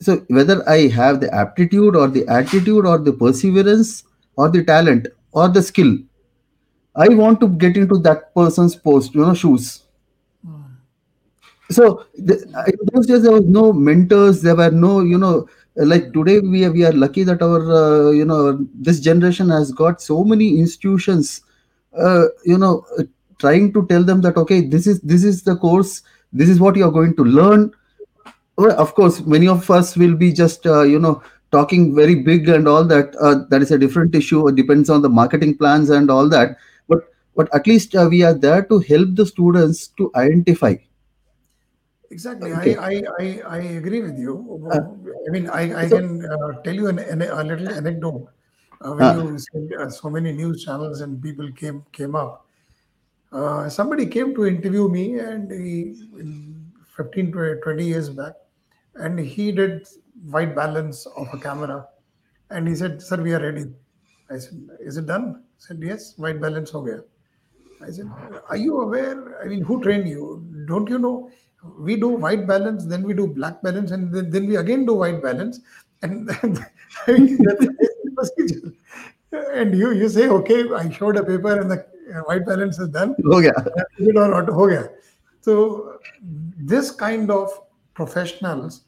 So 0.00 0.24
whether 0.28 0.68
i 0.68 0.88
have 0.88 1.20
the 1.20 1.34
aptitude 1.34 1.96
or 1.96 2.08
the 2.08 2.26
attitude 2.28 2.86
or 2.86 2.98
the 2.98 3.12
perseverance 3.12 4.04
or 4.36 4.50
the 4.50 4.64
talent 4.64 5.08
or 5.32 5.48
the 5.48 5.62
skill 5.62 5.96
i 6.96 7.08
want 7.08 7.40
to 7.40 7.48
get 7.64 7.76
into 7.76 7.98
that 8.06 8.34
person's 8.34 8.76
post 8.76 9.14
you 9.14 9.22
know 9.26 9.34
shoes. 9.34 9.82
So 11.70 12.04
the, 12.14 12.34
in 12.68 12.78
those 12.92 13.06
days 13.06 13.22
there 13.22 13.32
was 13.32 13.44
no 13.44 13.72
mentors 13.72 14.40
there 14.40 14.54
were 14.54 14.70
no 14.70 15.00
you 15.00 15.18
know 15.18 15.48
like 15.74 16.12
today 16.12 16.38
we 16.38 16.64
are, 16.64 16.70
we 16.70 16.84
are 16.84 16.92
lucky 16.92 17.24
that 17.24 17.42
our 17.42 17.60
uh, 17.72 18.10
you 18.10 18.24
know 18.24 18.64
this 18.72 19.00
generation 19.00 19.48
has 19.50 19.72
got 19.72 20.00
so 20.00 20.22
many 20.22 20.60
institutions 20.60 21.42
uh, 21.98 22.26
you 22.44 22.56
know 22.56 22.84
trying 23.38 23.72
to 23.72 23.86
tell 23.86 24.02
them 24.02 24.20
that 24.20 24.36
okay 24.36 24.60
this 24.60 24.86
is 24.86 25.00
this 25.00 25.24
is 25.24 25.42
the 25.42 25.56
course 25.56 26.02
this 26.32 26.48
is 26.48 26.60
what 26.60 26.76
you 26.76 26.84
are 26.84 26.90
going 26.90 27.14
to 27.16 27.24
learn 27.24 27.70
well, 28.56 28.78
of 28.80 28.94
course 28.94 29.20
many 29.26 29.48
of 29.48 29.70
us 29.70 29.96
will 29.96 30.14
be 30.14 30.32
just 30.32 30.66
uh, 30.66 30.82
you 30.82 30.98
know 30.98 31.22
talking 31.52 31.94
very 31.94 32.14
big 32.14 32.48
and 32.48 32.66
all 32.66 32.84
that 32.84 33.14
uh, 33.20 33.44
that 33.50 33.62
is 33.62 33.70
a 33.70 33.78
different 33.78 34.14
issue 34.14 34.48
it 34.48 34.56
depends 34.56 34.90
on 34.90 35.02
the 35.02 35.08
marketing 35.08 35.56
plans 35.56 35.90
and 35.90 36.10
all 36.10 36.28
that 36.28 36.56
but 36.88 37.12
but 37.36 37.54
at 37.54 37.66
least 37.66 37.94
uh, 37.94 38.08
we 38.10 38.22
are 38.22 38.34
there 38.34 38.62
to 38.64 38.78
help 38.80 39.14
the 39.14 39.26
students 39.26 39.88
to 39.88 40.10
identify 40.14 40.74
Exactly. 42.10 42.52
Okay. 42.52 42.76
I, 42.76 42.88
I, 42.88 43.02
I, 43.18 43.40
I 43.48 43.58
agree 43.80 44.00
with 44.02 44.18
you. 44.18 44.68
Uh, 44.70 44.78
I 44.78 45.30
mean, 45.30 45.48
I, 45.50 45.82
I 45.82 45.88
so 45.88 45.98
can 45.98 46.24
uh, 46.24 46.62
tell 46.62 46.74
you 46.74 46.88
an, 46.88 46.98
an, 46.98 47.22
a 47.22 47.42
little 47.42 47.68
anecdote. 47.68 48.28
Uh, 48.80 48.92
when 48.92 49.26
you 49.26 49.38
said 49.38 49.70
uh, 49.80 49.90
so 49.90 50.10
many 50.10 50.32
news 50.32 50.64
channels 50.64 51.00
and 51.00 51.22
people 51.22 51.50
came 51.52 51.84
came 51.92 52.14
up, 52.14 52.45
uh, 53.32 53.68
somebody 53.68 54.06
came 54.06 54.34
to 54.34 54.46
interview 54.46 54.88
me, 54.88 55.18
and 55.18 55.50
he, 55.50 55.94
15 56.96 57.32
to 57.32 57.60
20 57.62 57.84
years 57.84 58.08
back, 58.08 58.34
and 58.94 59.18
he 59.18 59.52
did 59.52 59.86
white 60.30 60.54
balance 60.54 61.06
of 61.06 61.28
a 61.32 61.38
camera, 61.38 61.86
and 62.50 62.66
he 62.66 62.74
said, 62.74 63.02
"Sir, 63.02 63.22
we 63.22 63.34
are 63.34 63.40
ready." 63.40 63.66
I 64.30 64.38
said, 64.38 64.68
"Is 64.80 64.96
it 64.96 65.06
done?" 65.06 65.42
He 65.58 65.66
said, 65.66 65.82
"Yes, 65.82 66.14
white 66.16 66.40
balance 66.40 66.70
ho 66.70 66.82
gaya." 66.82 67.02
I 67.82 67.90
said, 67.90 68.10
Are 68.48 68.56
you 68.56 68.80
aware? 68.80 69.42
I 69.42 69.48
mean, 69.48 69.62
who 69.62 69.82
trained 69.82 70.08
you? 70.08 70.44
Don't 70.66 70.88
you 70.88 70.98
know? 70.98 71.30
We 71.78 71.96
do 71.96 72.08
white 72.08 72.46
balance, 72.46 72.84
then 72.86 73.02
we 73.02 73.12
do 73.12 73.26
black 73.26 73.60
balance, 73.62 73.90
and 73.90 74.12
then, 74.12 74.30
then 74.30 74.46
we 74.46 74.56
again 74.56 74.86
do 74.86 74.94
white 74.94 75.22
balance. 75.22 75.60
And. 76.02 76.30
And 79.32 79.74
you, 79.74 79.92
you 79.92 80.08
say, 80.08 80.28
Okay, 80.28 80.72
I 80.72 80.88
showed 80.90 81.16
a 81.16 81.24
paper 81.24 81.60
and 81.60 81.70
the 81.70 81.86
white 82.27 82.45
balance 82.45 82.79
is 82.79 82.89
done. 82.89 83.15
हो 83.33 83.41
गया 83.41 83.53
Is 83.99 84.07
it 84.07 84.17
or 84.17 84.27
not? 84.27 84.49
Ho 84.49 84.67
gaya. 84.67 84.89
So, 85.41 85.99
this 86.73 86.91
kind 86.91 87.31
of 87.31 87.49
professionals 87.93 88.83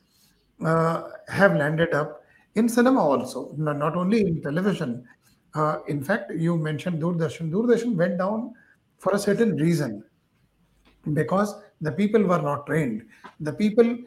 uh, 0.64 1.04
have 1.28 1.56
landed 1.56 1.94
up 1.94 2.24
in 2.56 2.70
cinema 2.70 3.02
also, 3.02 3.54
no- 3.58 3.74
not 3.74 3.96
only 3.96 4.22
in 4.22 4.42
television. 4.42 5.04
Uh, 5.56 5.78
in 5.88 6.04
fact, 6.04 6.32
you 6.32 6.58
mentioned 6.58 7.02
Doordarshan. 7.02 7.52
Doordarshan 7.52 7.96
went 7.96 8.18
down 8.18 8.54
for 9.00 9.14
a 9.14 9.20
certain 9.20 9.56
reason 9.58 10.04
because 11.14 11.56
the 11.82 11.92
people 11.92 12.24
were 12.24 12.42
not 12.42 12.66
trained. 12.66 13.04
The 13.40 13.54
people 13.54 13.98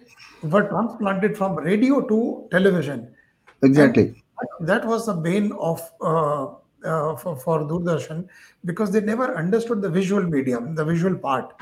were 0.42 0.68
transplanted 0.68 1.36
from 1.36 1.56
radio 1.56 2.00
to 2.00 2.48
television, 2.50 3.14
and 3.62 3.70
exactly 3.70 4.22
that 4.60 4.84
was 4.84 5.06
the 5.06 5.14
bane 5.14 5.52
of 5.52 5.80
uh, 6.00 6.46
uh, 6.85 7.15
for, 7.15 7.35
for 7.35 7.59
Doordarshan 7.61 8.27
because 8.65 8.91
they 8.91 9.01
never 9.01 9.35
understood 9.35 9.81
the 9.81 9.89
visual 9.89 10.23
medium, 10.23 10.75
the 10.75 10.85
visual 10.85 11.15
part, 11.15 11.53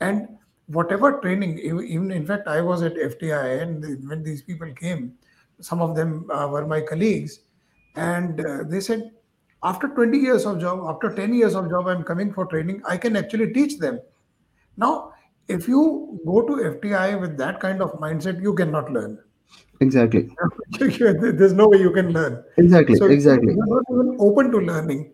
and 0.00 0.28
whatever 0.66 1.20
training. 1.20 1.58
Even 1.58 2.10
in 2.10 2.26
fact, 2.26 2.48
I 2.48 2.60
was 2.60 2.82
at 2.82 2.94
FTI, 2.94 3.62
and 3.62 4.08
when 4.08 4.22
these 4.22 4.42
people 4.42 4.72
came, 4.74 5.14
some 5.60 5.80
of 5.80 5.96
them 5.96 6.30
uh, 6.30 6.48
were 6.48 6.66
my 6.66 6.80
colleagues, 6.80 7.40
and 7.96 8.44
uh, 8.44 8.64
they 8.66 8.80
said, 8.80 9.10
after 9.62 9.88
20 9.88 10.16
years 10.16 10.46
of 10.46 10.60
job, 10.60 10.84
after 10.88 11.12
10 11.12 11.34
years 11.34 11.54
of 11.56 11.68
job, 11.68 11.88
I'm 11.88 12.04
coming 12.04 12.32
for 12.32 12.46
training. 12.46 12.80
I 12.86 12.96
can 12.96 13.16
actually 13.16 13.52
teach 13.52 13.78
them. 13.78 14.00
Now, 14.76 15.14
if 15.48 15.66
you 15.66 16.20
go 16.24 16.42
to 16.42 16.78
FTI 16.78 17.20
with 17.20 17.36
that 17.38 17.58
kind 17.58 17.82
of 17.82 17.92
mindset, 17.94 18.40
you 18.40 18.54
cannot 18.54 18.92
learn. 18.92 19.18
Exactly 19.80 20.30
There's 20.78 21.52
no 21.52 21.68
way 21.68 21.78
you 21.78 21.90
can 21.90 22.12
learn. 22.12 22.44
exactly 22.56 22.96
So 22.96 23.06
exactly 23.08 23.54
you're 23.54 23.66
not 23.66 23.84
even 23.92 24.16
open 24.18 24.50
to 24.52 24.58
learning. 24.58 25.10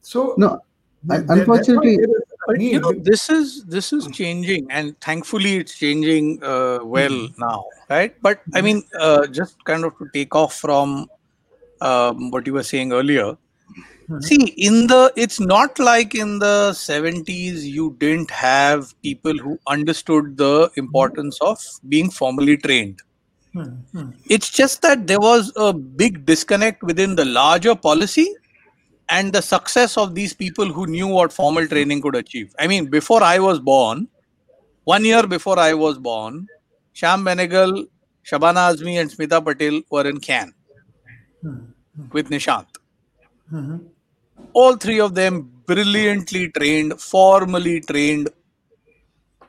So 0.00 0.34
no 0.36 0.60
th- 1.08 1.20
un- 1.20 1.26
th- 1.28 1.48
that's 1.52 1.74
why 1.74 1.84
unfortunately 1.84 1.96
there 1.96 2.10
is 2.10 2.22
a 2.32 2.36
But 2.46 2.60
you 2.62 2.80
know, 2.80 2.92
this 2.92 3.28
is 3.30 3.64
this 3.64 3.92
is 3.92 4.06
changing, 4.08 4.66
and 4.70 4.98
thankfully, 5.00 5.56
it's 5.56 5.76
changing 5.78 6.42
uh, 6.42 6.78
well 6.82 7.16
Mhm. 7.16 7.34
now, 7.38 7.64
right? 7.90 8.14
But 8.22 8.42
I 8.54 8.62
mean, 8.62 8.82
uh, 8.98 9.26
just 9.26 9.56
kind 9.64 9.84
of 9.84 9.96
to 9.98 10.08
take 10.14 10.34
off 10.34 10.54
from 10.54 11.08
um, 11.80 12.30
what 12.30 12.46
you 12.46 12.54
were 12.54 12.62
saying 12.62 12.92
earlier. 12.92 13.36
Mhm. 14.08 14.22
See, 14.22 14.42
in 14.68 14.86
the 14.88 15.12
it's 15.16 15.40
not 15.40 15.78
like 15.78 16.14
in 16.14 16.38
the 16.38 16.72
70s 16.72 17.66
you 17.66 17.96
didn't 17.98 18.30
have 18.30 18.94
people 19.02 19.36
who 19.46 19.58
understood 19.66 20.36
the 20.36 20.70
importance 20.76 21.38
of 21.40 21.58
being 21.88 22.10
formally 22.10 22.56
trained. 22.56 23.00
Mhm. 23.58 23.78
Mhm. 23.94 24.12
It's 24.36 24.50
just 24.50 24.82
that 24.82 25.06
there 25.06 25.20
was 25.20 25.52
a 25.56 25.72
big 26.02 26.24
disconnect 26.30 26.82
within 26.82 27.16
the 27.20 27.24
larger 27.24 27.74
policy 27.74 28.26
and 29.08 29.32
the 29.32 29.42
success 29.42 29.96
of 29.96 30.14
these 30.14 30.34
people 30.42 30.72
who 30.78 30.86
knew 30.86 31.08
what 31.08 31.32
formal 31.32 31.66
training 31.66 32.02
could 32.02 32.16
achieve. 32.22 32.54
I 32.58 32.66
mean, 32.72 32.86
before 32.96 33.22
I 33.22 33.38
was 33.38 33.58
born, 33.58 34.08
one 34.84 35.04
year 35.04 35.26
before 35.26 35.58
I 35.58 35.74
was 35.74 35.98
born, 35.98 36.46
Shyam 36.94 37.24
Benegal, 37.28 37.86
Shabana 38.30 38.64
Azmi, 38.70 39.00
and 39.00 39.10
Smita 39.10 39.40
Patil 39.48 39.82
were 39.90 40.06
in 40.12 40.18
Cannes 40.20 40.54
Mhm. 41.44 42.12
with 42.12 42.28
Nishant. 42.30 42.66
Mhm. 43.52 43.86
All 44.52 44.76
three 44.76 45.00
of 45.00 45.14
them 45.14 45.50
brilliantly 45.66 46.48
trained, 46.50 47.00
formally 47.00 47.80
trained 47.80 48.28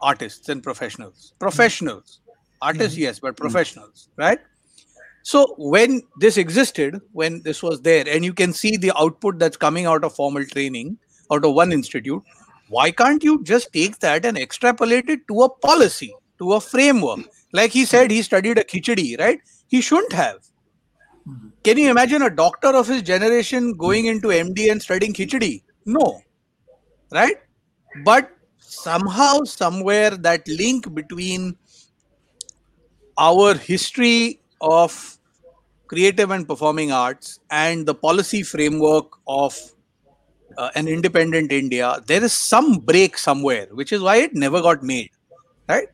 artists 0.01 0.49
and 0.49 0.63
professionals. 0.63 1.33
Professionals. 1.39 2.18
Artists, 2.61 2.97
Mhm. 2.97 3.01
yes, 3.01 3.19
but 3.19 3.37
professionals, 3.37 4.09
right? 4.17 4.39
So 5.23 5.55
when 5.57 6.01
this 6.17 6.37
existed, 6.37 6.99
when 7.13 7.41
this 7.43 7.61
was 7.61 7.81
there, 7.81 8.05
and 8.07 8.25
you 8.25 8.33
can 8.33 8.53
see 8.53 8.77
the 8.77 8.91
output 8.97 9.39
that's 9.39 9.57
coming 9.57 9.85
out 9.85 10.03
of 10.03 10.15
formal 10.15 10.45
training, 10.45 10.97
out 11.31 11.45
of 11.45 11.53
one 11.53 11.71
institute, 11.71 12.23
why 12.69 12.91
can't 12.91 13.23
you 13.23 13.43
just 13.43 13.71
take 13.73 13.99
that 13.99 14.25
and 14.25 14.37
extrapolate 14.37 15.09
it 15.09 15.27
to 15.27 15.41
a 15.41 15.49
policy, 15.49 16.13
to 16.39 16.53
a 16.53 16.61
framework? 16.61 17.19
Like 17.53 17.71
he 17.71 17.85
said, 17.85 18.11
he 18.11 18.21
studied 18.21 18.57
a 18.57 18.63
khichdi, 18.63 19.19
right? 19.19 19.39
He 19.67 19.81
shouldn't 19.81 20.13
have. 20.13 20.37
Can 21.63 21.77
you 21.77 21.89
imagine 21.89 22.21
a 22.21 22.29
doctor 22.29 22.69
of 22.69 22.87
his 22.87 23.01
generation 23.01 23.73
going 23.73 24.05
into 24.05 24.29
MD 24.29 24.71
and 24.71 24.81
studying 24.81 25.13
khichdi? 25.13 25.63
No, 25.85 26.21
right? 27.11 27.37
But 28.03 28.31
somehow, 28.59 29.43
somewhere, 29.43 30.11
that 30.11 30.47
link 30.47 30.93
between 30.93 31.57
our 33.19 33.55
history 33.55 34.41
of 34.61 35.17
creative 35.87 36.31
and 36.31 36.47
performing 36.47 36.91
arts 36.91 37.39
and 37.51 37.85
the 37.85 37.95
policy 37.95 38.43
framework 38.43 39.07
of 39.27 39.57
uh, 40.57 40.69
an 40.75 40.87
independent 40.87 41.51
India, 41.51 41.99
there 42.07 42.23
is 42.23 42.33
some 42.33 42.79
break 42.79 43.17
somewhere, 43.17 43.67
which 43.71 43.91
is 43.91 44.01
why 44.01 44.17
it 44.17 44.35
never 44.35 44.61
got 44.61 44.83
made, 44.83 45.09
right? 45.67 45.87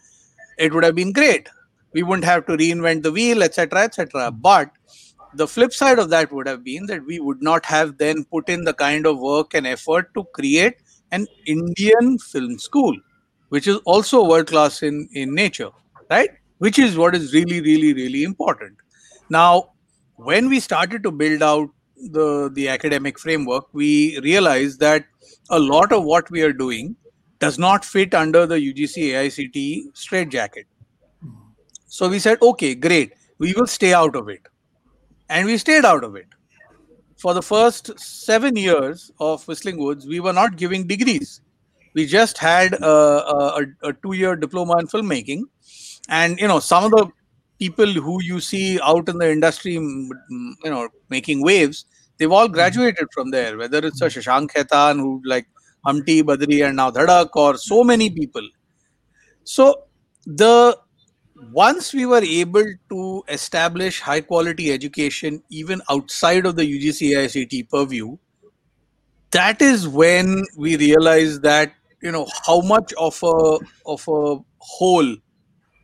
it 0.58 0.74
would 0.74 0.84
have 0.84 0.94
been 0.94 1.12
great. 1.12 1.48
We 1.92 2.04
wouldn't 2.04 2.24
have 2.24 2.46
to 2.46 2.56
reinvent 2.56 3.02
the 3.02 3.10
wheel 3.10 3.42
etc 3.42 3.80
etc 3.82 4.30
but 4.30 4.70
the 5.34 5.46
flip 5.46 5.72
side 5.72 5.98
of 5.98 6.10
that 6.10 6.32
would 6.32 6.46
have 6.46 6.64
been 6.64 6.86
that 6.86 7.04
we 7.04 7.20
would 7.20 7.42
not 7.42 7.64
have 7.64 7.96
then 7.98 8.24
put 8.24 8.48
in 8.48 8.64
the 8.64 8.74
kind 8.74 9.06
of 9.06 9.18
work 9.18 9.54
and 9.54 9.66
effort 9.66 10.12
to 10.14 10.24
create 10.34 10.76
an 11.12 11.26
indian 11.46 12.18
film 12.18 12.58
school 12.58 12.96
which 13.48 13.66
is 13.66 13.76
also 13.84 14.24
world 14.28 14.46
class 14.46 14.82
in 14.82 15.08
in 15.12 15.34
nature 15.34 15.70
right 16.10 16.30
which 16.58 16.78
is 16.78 16.96
what 16.96 17.14
is 17.14 17.32
really 17.32 17.60
really 17.60 17.92
really 17.94 18.24
important 18.24 18.76
now 19.28 19.70
when 20.16 20.48
we 20.48 20.60
started 20.60 21.02
to 21.02 21.10
build 21.10 21.42
out 21.42 21.68
the 22.12 22.50
the 22.54 22.68
academic 22.68 23.18
framework 23.18 23.66
we 23.72 24.18
realized 24.20 24.80
that 24.80 25.04
a 25.50 25.58
lot 25.58 25.92
of 25.92 26.04
what 26.04 26.30
we 26.30 26.42
are 26.42 26.52
doing 26.52 26.96
does 27.40 27.58
not 27.58 27.84
fit 27.84 28.14
under 28.14 28.46
the 28.46 28.56
UGC 28.56 29.12
AICTE 29.14 29.96
straitjacket. 29.96 30.66
Hmm. 31.22 31.30
So 31.86 32.08
we 32.08 32.18
said, 32.18 32.40
okay, 32.40 32.74
great, 32.74 33.14
we 33.38 33.54
will 33.54 33.66
stay 33.66 33.92
out 33.92 34.14
of 34.14 34.28
it. 34.28 34.42
And 35.30 35.46
we 35.46 35.56
stayed 35.58 35.84
out 35.84 36.02
of 36.02 36.16
it. 36.16 36.26
For 37.16 37.34
the 37.34 37.42
first 37.42 37.98
seven 37.98 38.56
years 38.56 39.12
of 39.20 39.46
Whistling 39.46 39.78
Woods, 39.78 40.06
we 40.06 40.18
were 40.18 40.32
not 40.32 40.56
giving 40.56 40.88
degrees. 40.88 41.40
We 41.94 42.06
just 42.06 42.36
had 42.36 42.74
a, 42.74 42.90
a, 42.90 43.66
a 43.82 43.92
two 43.92 44.14
year 44.14 44.34
diploma 44.34 44.78
in 44.78 44.88
filmmaking. 44.88 45.42
And, 46.08 46.38
you 46.40 46.48
know, 46.48 46.58
some 46.58 46.84
of 46.84 46.90
the 46.90 47.10
people 47.60 47.86
who 47.86 48.20
you 48.22 48.40
see 48.40 48.80
out 48.80 49.08
in 49.08 49.18
the 49.18 49.30
industry, 49.30 49.74
you 49.74 50.10
know, 50.64 50.88
making 51.10 51.42
waves, 51.42 51.84
they've 52.18 52.32
all 52.32 52.48
graduated 52.48 53.06
from 53.12 53.30
there, 53.30 53.56
whether 53.56 53.78
it's 53.78 54.00
a 54.00 54.06
Shashank 54.06 54.50
Khaitan 54.50 54.96
who 54.98 55.22
like 55.24 55.46
Humpty, 55.84 56.22
Badri, 56.22 56.66
and 56.66 56.76
now 56.76 56.90
Dhadak, 56.90 57.28
or 57.34 57.56
so 57.56 57.84
many 57.84 58.10
people. 58.10 58.48
So 59.44 59.84
the 60.26 60.76
once 61.52 61.92
we 61.92 62.06
were 62.06 62.22
able 62.22 62.64
to 62.90 63.24
establish 63.28 64.00
high 64.00 64.20
quality 64.20 64.72
education 64.72 65.42
even 65.50 65.80
outside 65.90 66.46
of 66.46 66.56
the 66.56 66.62
UGC 66.62 67.12
ICT 67.12 67.68
purview, 67.68 68.16
that 69.30 69.62
is 69.62 69.88
when 69.88 70.44
we 70.56 70.76
realized 70.76 71.42
that 71.42 71.72
you 72.02 72.10
know 72.10 72.26
how 72.46 72.60
much 72.60 72.92
of 72.94 73.18
a 73.22 73.58
of 73.86 74.06
a 74.08 74.36
whole 74.58 75.16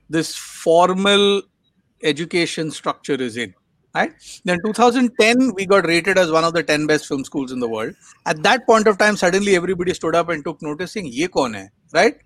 this 0.08 0.34
formal 0.36 1.42
education 2.02 2.70
structure 2.70 3.14
is 3.14 3.36
in 3.36 3.54
right? 3.94 4.12
Then 4.44 4.58
2010 4.64 5.52
we 5.54 5.64
got 5.64 5.86
rated 5.86 6.18
as 6.18 6.30
one 6.30 6.44
of 6.44 6.52
the 6.52 6.62
10 6.62 6.86
best 6.86 7.06
film 7.06 7.24
schools 7.24 7.50
in 7.50 7.60
the 7.60 7.68
world. 7.68 7.94
At 8.26 8.42
that 8.42 8.66
point 8.66 8.86
of 8.86 8.98
time 8.98 9.16
suddenly 9.16 9.56
everybody 9.56 9.94
stood 9.94 10.14
up 10.14 10.28
and 10.28 10.44
took 10.44 10.60
notice 10.60 10.92
saying 10.92 11.06
ye 11.06 11.28
right? 11.92 12.16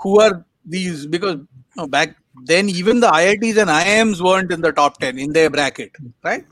Who 0.00 0.20
are 0.20 0.44
these? 0.64 1.06
Because 1.06 1.36
you 1.36 1.48
know, 1.76 1.86
back 1.86 2.16
then 2.44 2.68
even 2.68 3.00
the 3.00 3.08
iits 3.08 3.56
and 3.56 3.70
iims 3.70 4.20
weren't 4.20 4.52
in 4.52 4.60
the 4.60 4.72
top 4.72 4.98
10 4.98 5.18
in 5.18 5.32
their 5.32 5.50
bracket 5.50 5.92
right? 6.22 6.44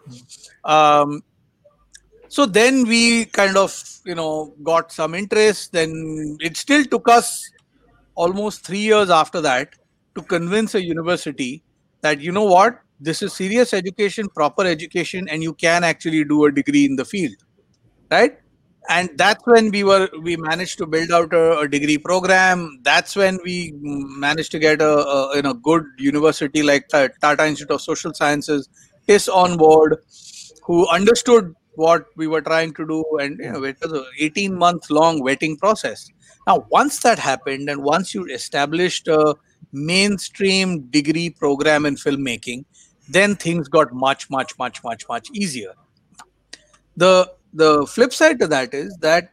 Um, 0.65 1.23
so 2.29 2.45
then 2.45 2.87
we 2.87 3.25
kind 3.27 3.57
of 3.57 3.73
you 4.05 4.15
know 4.15 4.55
got 4.63 4.93
some 4.93 5.15
interest. 5.15 5.73
Then 5.73 6.37
it 6.41 6.57
still 6.57 6.85
took 6.85 7.09
us 7.09 7.51
almost 8.15 8.67
3 8.67 8.79
years 8.79 9.11
after 9.11 9.41
that 9.41 9.75
to 10.15 10.23
convince 10.23 10.75
a 10.75 10.83
university 10.83 11.63
that 12.03 12.21
you 12.21 12.33
know 12.33 12.45
what? 12.45 12.81
This 13.01 13.23
is 13.23 13.33
serious 13.33 13.73
education 13.73 14.29
proper 14.29 14.65
education 14.65 15.29
and 15.29 15.43
you 15.43 15.55
can 15.55 15.85
actually 15.85 16.25
do 16.25 16.45
a 16.47 16.53
degree 16.53 16.85
in 16.85 16.97
the 16.97 17.05
field 17.05 17.37
right 18.11 18.39
and 18.89 19.11
that's 19.17 19.47
when 19.47 19.71
we 19.71 19.85
were 19.85 20.09
we 20.23 20.37
managed 20.37 20.79
to 20.79 20.87
build 20.87 21.11
out 21.11 21.33
a, 21.33 21.59
a 21.59 21.69
degree 21.69 21.99
program. 21.99 22.81
That's 22.83 23.15
when 23.15 23.39
we 23.45 23.73
managed 23.83 24.51
to 24.53 24.59
get 24.59 24.81
a, 24.81 25.07
a 25.07 25.37
you 25.37 25.43
know 25.43 25.55
good 25.55 25.85
university 25.99 26.63
like 26.63 26.89
tata 26.89 27.47
institute 27.47 27.71
of 27.71 27.83
social 27.83 28.15
sciences 28.15 28.69
is 29.07 29.29
on 29.29 29.57
board 29.57 29.97
who 30.63 30.89
understood 30.89 31.55
what 31.75 32.07
we 32.17 32.27
were 32.27 32.41
trying 32.41 32.73
to 32.75 32.87
do 32.87 33.05
and 33.21 33.39
you 33.39 33.53
know 33.53 33.63
it 33.63 33.77
was 33.83 33.93
an 33.93 34.05
18 34.19 34.55
month 34.55 34.91
long 34.91 35.21
vetting 35.21 35.59
process. 35.59 36.11
Now 36.47 36.67
once 36.71 37.01
that 37.01 37.19
happened 37.19 37.69
and 37.69 37.83
once 37.83 38.15
you 38.15 38.25
established 38.27 39.07
a 39.09 39.35
mainstream 39.73 40.81
degree 40.89 41.29
program 41.29 41.85
in 41.85 41.95
filmmaking 41.95 42.65
then 43.09 43.37
things 43.37 43.69
got 43.69 43.93
much 43.93 44.31
much 44.31 44.59
much 44.59 44.83
much 44.83 45.07
much 45.09 45.29
easier. 45.33 45.75
The 46.97 47.31
the 47.63 47.87
flip 47.95 48.13
side 48.13 48.39
to 48.41 48.47
that 48.55 48.75
is 48.75 48.97
that 49.01 49.31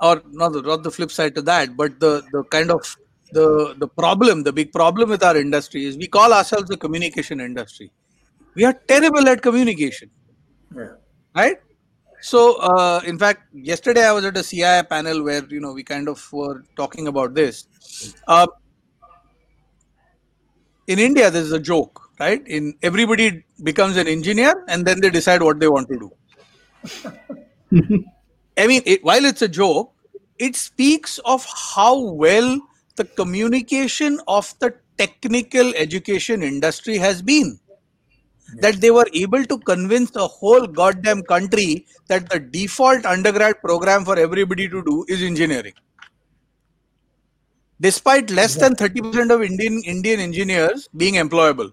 or 0.00 0.22
not 0.30 0.52
the, 0.52 0.62
not 0.62 0.82
the 0.82 0.90
flip 0.90 1.10
side 1.10 1.34
to 1.34 1.42
that 1.42 1.76
but 1.76 1.98
the 2.04 2.12
the 2.32 2.42
kind 2.56 2.70
of 2.76 2.96
the 3.38 3.74
the 3.82 3.88
problem 4.02 4.42
the 4.48 4.52
big 4.60 4.72
problem 4.72 5.08
with 5.14 5.24
our 5.28 5.36
industry 5.36 5.84
is 5.88 5.96
we 5.96 6.08
call 6.18 6.32
ourselves 6.38 6.68
the 6.68 6.76
communication 6.76 7.40
industry. 7.40 7.90
We 8.54 8.64
are 8.64 8.74
terrible 8.74 9.26
at 9.28 9.40
communication. 9.40 10.10
Yeah. 10.76 10.88
right? 11.34 11.56
So 12.20 12.56
uh, 12.60 13.00
in 13.04 13.18
fact 13.18 13.40
yesterday 13.52 14.04
i 14.08 14.12
was 14.12 14.24
at 14.24 14.36
a 14.36 14.44
cia 14.48 14.82
panel 14.94 15.22
where 15.28 15.44
you 15.54 15.60
know 15.60 15.72
we 15.72 15.82
kind 15.82 16.08
of 16.08 16.26
were 16.32 16.64
talking 16.76 17.08
about 17.08 17.34
this. 17.34 17.66
Uh, 18.28 18.46
in 20.92 20.98
india 20.98 21.30
there's 21.30 21.52
a 21.52 21.60
joke 21.60 22.02
right? 22.20 22.46
In 22.46 22.74
everybody 22.82 23.44
becomes 23.68 23.96
an 23.96 24.06
engineer 24.06 24.64
and 24.68 24.86
then 24.86 25.00
they 25.00 25.10
decide 25.10 25.42
what 25.42 25.58
they 25.60 25.68
want 25.68 25.88
to 25.88 25.98
do 25.98 26.10
I 28.56 28.66
mean, 28.66 28.82
it, 28.84 29.02
while 29.02 29.24
it's 29.24 29.42
a 29.42 29.48
joke, 29.48 29.92
it 30.38 30.56
speaks 30.56 31.18
of 31.24 31.46
how 31.74 31.98
well 31.98 32.60
the 32.96 33.04
communication 33.04 34.20
of 34.28 34.54
the 34.58 34.74
technical 34.98 35.74
education 35.74 36.42
industry 36.42 36.98
has 36.98 37.22
been. 37.22 37.58
That 38.60 38.82
they 38.82 38.90
were 38.90 39.06
able 39.14 39.44
to 39.46 39.58
convince 39.58 40.10
the 40.10 40.28
whole 40.28 40.66
goddamn 40.66 41.22
country 41.22 41.86
that 42.08 42.28
the 42.28 42.38
default 42.38 43.06
undergrad 43.06 43.62
program 43.62 44.04
for 44.04 44.18
everybody 44.18 44.68
to 44.68 44.84
do 44.84 45.06
is 45.08 45.22
engineering. 45.22 45.72
Despite 47.80 48.30
less 48.30 48.54
than 48.56 48.74
30% 48.74 49.30
of 49.30 49.42
Indian 49.42 49.82
Indian 49.84 50.20
engineers 50.20 50.88
being 50.96 51.14
employable. 51.14 51.72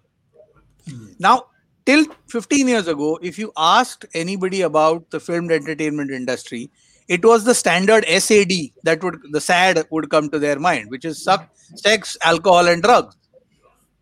Hmm. 0.89 1.07
Now, 1.19 1.47
till 1.89 2.05
15 2.27 2.67
years 2.67 2.87
ago, 2.87 3.17
if 3.23 3.39
you 3.39 3.51
asked 3.57 4.05
anybody 4.13 4.61
about 4.61 5.09
the 5.09 5.19
film 5.19 5.49
entertainment 5.49 6.11
industry, 6.11 6.69
it 7.07 7.25
was 7.25 7.43
the 7.43 7.55
standard 7.55 8.05
SAD 8.05 8.51
that 8.83 9.03
would 9.03 9.17
the 9.31 9.41
SAD 9.41 9.85
would 9.89 10.11
come 10.11 10.29
to 10.29 10.37
their 10.37 10.59
mind, 10.59 10.91
which 10.91 11.03
is 11.03 11.27
sex, 11.75 12.15
alcohol, 12.23 12.67
and 12.67 12.83
drugs, 12.83 13.17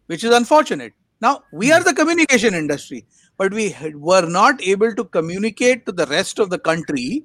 which 0.08 0.26
is 0.26 0.36
unfortunate. 0.36 0.92
Now 1.22 1.44
we 1.54 1.72
are 1.72 1.82
the 1.82 1.94
communication 1.94 2.54
industry, 2.54 3.06
but 3.38 3.54
we 3.54 3.74
were 3.94 4.28
not 4.28 4.62
able 4.62 4.94
to 4.94 5.06
communicate 5.06 5.86
to 5.86 5.94
the 5.94 6.08
rest 6.08 6.40
of 6.40 6.50
the 6.50 6.60
country 6.60 7.24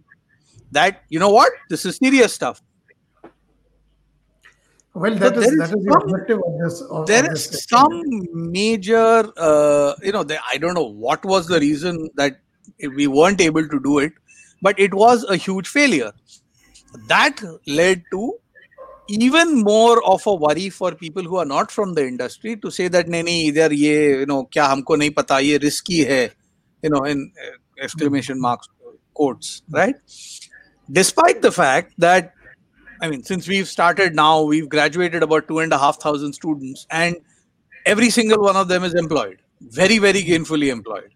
that 0.71 1.03
you 1.09 1.19
know 1.19 1.31
what 1.31 1.53
this 1.71 1.85
is 1.85 1.97
serious 1.97 2.33
stuff. 2.33 2.63
Well, 4.95 5.15
that 5.17 5.35
So 5.35 5.41
is 5.41 5.47
there 5.49 5.57
that 5.59 5.77
is 5.77 5.85
the 5.85 5.91
some- 5.91 6.03
objective 6.03 6.41
of 6.47 6.59
this. 6.63 6.81
Of, 6.83 7.07
there 7.07 7.23
this 7.23 7.51
is 7.51 7.67
some 7.69 8.03
major 8.35 9.33
uh, 9.37 9.95
you 10.03 10.13
know 10.13 10.23
there, 10.23 10.41
i 10.53 10.59
don't 10.59 10.75
know 10.75 10.91
what 11.07 11.25
was 11.25 11.47
the 11.47 11.61
reason 11.61 12.11
that 12.17 12.41
we 12.97 13.07
weren't 13.07 13.41
able 13.41 13.67
to 13.67 13.81
do 13.81 13.99
it 14.01 14.13
but 14.61 14.79
it 14.79 14.93
was 14.95 15.25
a 15.25 15.37
huge 15.37 15.69
failure 15.69 16.13
that 17.09 17.41
led 17.67 18.03
to 18.13 18.35
even 19.09 19.63
more 19.63 20.05
of 20.05 20.27
a 20.27 20.35
worry 20.35 20.69
for 20.69 20.93
people 20.95 21.23
who 21.23 21.37
are 21.37 21.45
not 21.55 21.71
from 21.71 21.95
the 21.95 22.07
industry 22.07 22.57
to 22.57 22.71
say 22.71 22.89
that 22.89 23.07
nahi 23.07 23.25
nahi 23.31 23.49
idhar 23.55 23.71
ye 23.85 23.95
you 24.21 24.27
know 24.35 24.39
kya 24.59 24.69
humko 24.75 25.01
nahi 25.05 25.15
pata 25.23 25.41
ye 25.49 25.57
risky 25.65 26.05
hai 26.13 26.21
you 26.83 26.91
know 26.97 27.03
in 27.15 27.25
uh, 27.47 27.51
exclamation 27.89 28.41
marks 28.49 28.69
quotes 29.15 29.51
right 29.81 29.97
despite 31.01 31.43
the 31.49 31.53
fact 31.63 31.93
that 32.09 32.33
I 33.03 33.09
mean, 33.09 33.23
since 33.25 33.49
we've 33.49 33.69
started 33.69 34.15
now, 34.15 34.43
we've 34.43 34.69
graduated 34.69 35.23
about 35.23 35.49
two 35.49 35.59
and 35.59 35.73
a 35.73 35.79
half 35.79 36.01
thousand 36.01 36.33
students, 36.35 36.87
and 36.91 37.17
every 37.85 38.11
single 38.11 38.41
one 38.43 38.57
of 38.57 38.69
them 38.69 38.85
is 38.85 38.95
employed, 38.95 39.39
very, 39.61 39.99
very 39.99 40.23
gainfully 40.23 40.71
employed. 40.71 41.11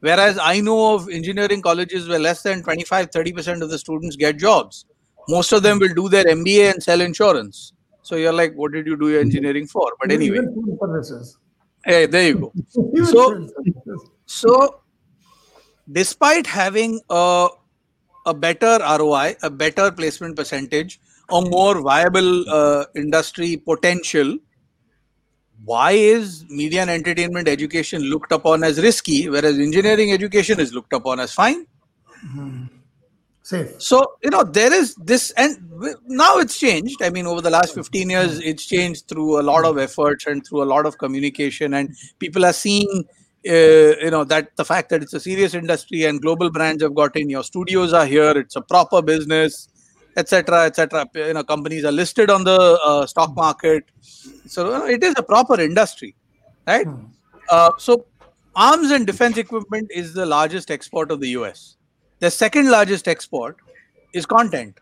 Whereas 0.00 0.38
I 0.40 0.60
know 0.60 0.94
of 0.94 1.08
engineering 1.08 1.62
colleges 1.62 2.08
where 2.08 2.18
less 2.18 2.42
than 2.42 2.62
25 2.62 3.10
30% 3.10 3.62
of 3.62 3.70
the 3.70 3.78
students 3.78 4.16
get 4.16 4.36
jobs. 4.36 4.84
Most 5.28 5.52
of 5.52 5.62
them 5.62 5.78
will 5.78 5.94
do 5.94 6.08
their 6.08 6.24
MBA 6.24 6.72
and 6.72 6.82
sell 6.82 7.00
insurance. 7.00 7.72
So 8.02 8.16
you're 8.16 8.32
like, 8.32 8.54
what 8.54 8.72
did 8.72 8.86
you 8.86 8.96
do 8.96 9.10
your 9.10 9.20
engineering 9.20 9.66
for? 9.66 9.92
But 10.00 10.10
anyway, 10.12 10.38
even 10.38 10.54
food 10.54 10.78
services. 10.80 11.36
hey, 11.84 12.06
there 12.06 12.28
you 12.28 12.38
go. 12.38 12.52
So- 13.04 13.48
So, 14.26 14.80
despite 15.90 16.46
having 16.46 17.00
a, 17.10 17.48
a 18.26 18.34
better 18.34 18.78
ROI, 18.80 19.36
a 19.42 19.50
better 19.50 19.90
placement 19.90 20.36
percentage, 20.36 21.00
a 21.30 21.40
more 21.40 21.80
viable 21.80 22.48
uh, 22.48 22.84
industry 22.94 23.56
potential, 23.56 24.38
why 25.64 25.92
is 25.92 26.44
media 26.48 26.82
and 26.82 26.90
entertainment 26.90 27.48
education 27.48 28.02
looked 28.02 28.32
upon 28.32 28.64
as 28.64 28.80
risky, 28.80 29.28
whereas 29.28 29.58
engineering 29.58 30.12
education 30.12 30.60
is 30.60 30.72
looked 30.72 30.92
upon 30.92 31.20
as 31.20 31.32
fine? 31.32 31.66
Safe. 33.42 33.80
So, 33.80 34.04
you 34.22 34.30
know, 34.30 34.44
there 34.44 34.72
is 34.72 34.94
this, 34.96 35.30
and 35.32 35.56
now 36.06 36.38
it's 36.38 36.58
changed. 36.58 37.02
I 37.02 37.10
mean, 37.10 37.26
over 37.26 37.40
the 37.40 37.50
last 37.50 37.74
15 37.74 38.10
years, 38.10 38.38
it's 38.40 38.66
changed 38.66 39.08
through 39.08 39.40
a 39.40 39.42
lot 39.42 39.64
of 39.64 39.78
efforts 39.78 40.26
and 40.26 40.46
through 40.46 40.62
a 40.62 40.68
lot 40.68 40.84
of 40.86 40.98
communication, 40.98 41.74
and 41.74 41.94
people 42.18 42.44
are 42.44 42.52
seeing. 42.52 43.04
Uh, 43.48 43.94
you 44.02 44.10
know 44.10 44.24
that 44.24 44.54
the 44.56 44.64
fact 44.64 44.90
that 44.90 45.00
it's 45.00 45.14
a 45.14 45.20
serious 45.20 45.54
industry 45.54 46.04
and 46.04 46.20
global 46.20 46.50
brands 46.50 46.82
have 46.82 46.92
got 46.92 47.16
in 47.16 47.30
your 47.30 47.44
studios 47.44 47.92
are 47.92 48.04
here 48.04 48.32
it's 48.32 48.56
a 48.56 48.60
proper 48.60 49.00
business 49.00 49.68
etc 50.22 50.64
etc 50.64 51.08
you 51.14 51.32
know 51.32 51.44
companies 51.44 51.84
are 51.84 51.92
listed 51.92 52.30
on 52.30 52.44
the 52.44 52.58
uh, 52.84 53.06
stock 53.06 53.34
market. 53.36 53.84
So 54.46 54.74
uh, 54.74 54.86
it 54.86 55.04
is 55.04 55.14
a 55.16 55.22
proper 55.22 55.60
industry 55.60 56.14
right? 56.66 56.86
Uh, 57.48 57.70
so 57.78 58.04
arms 58.56 58.90
and 58.90 59.06
defense 59.06 59.38
equipment 59.38 59.90
is 59.94 60.12
the 60.14 60.26
largest 60.26 60.70
export 60.70 61.10
of 61.10 61.20
the 61.20 61.28
us 61.28 61.76
the 62.18 62.30
second 62.30 62.70
largest 62.70 63.06
export 63.06 63.56
is 64.12 64.26
content. 64.26 64.80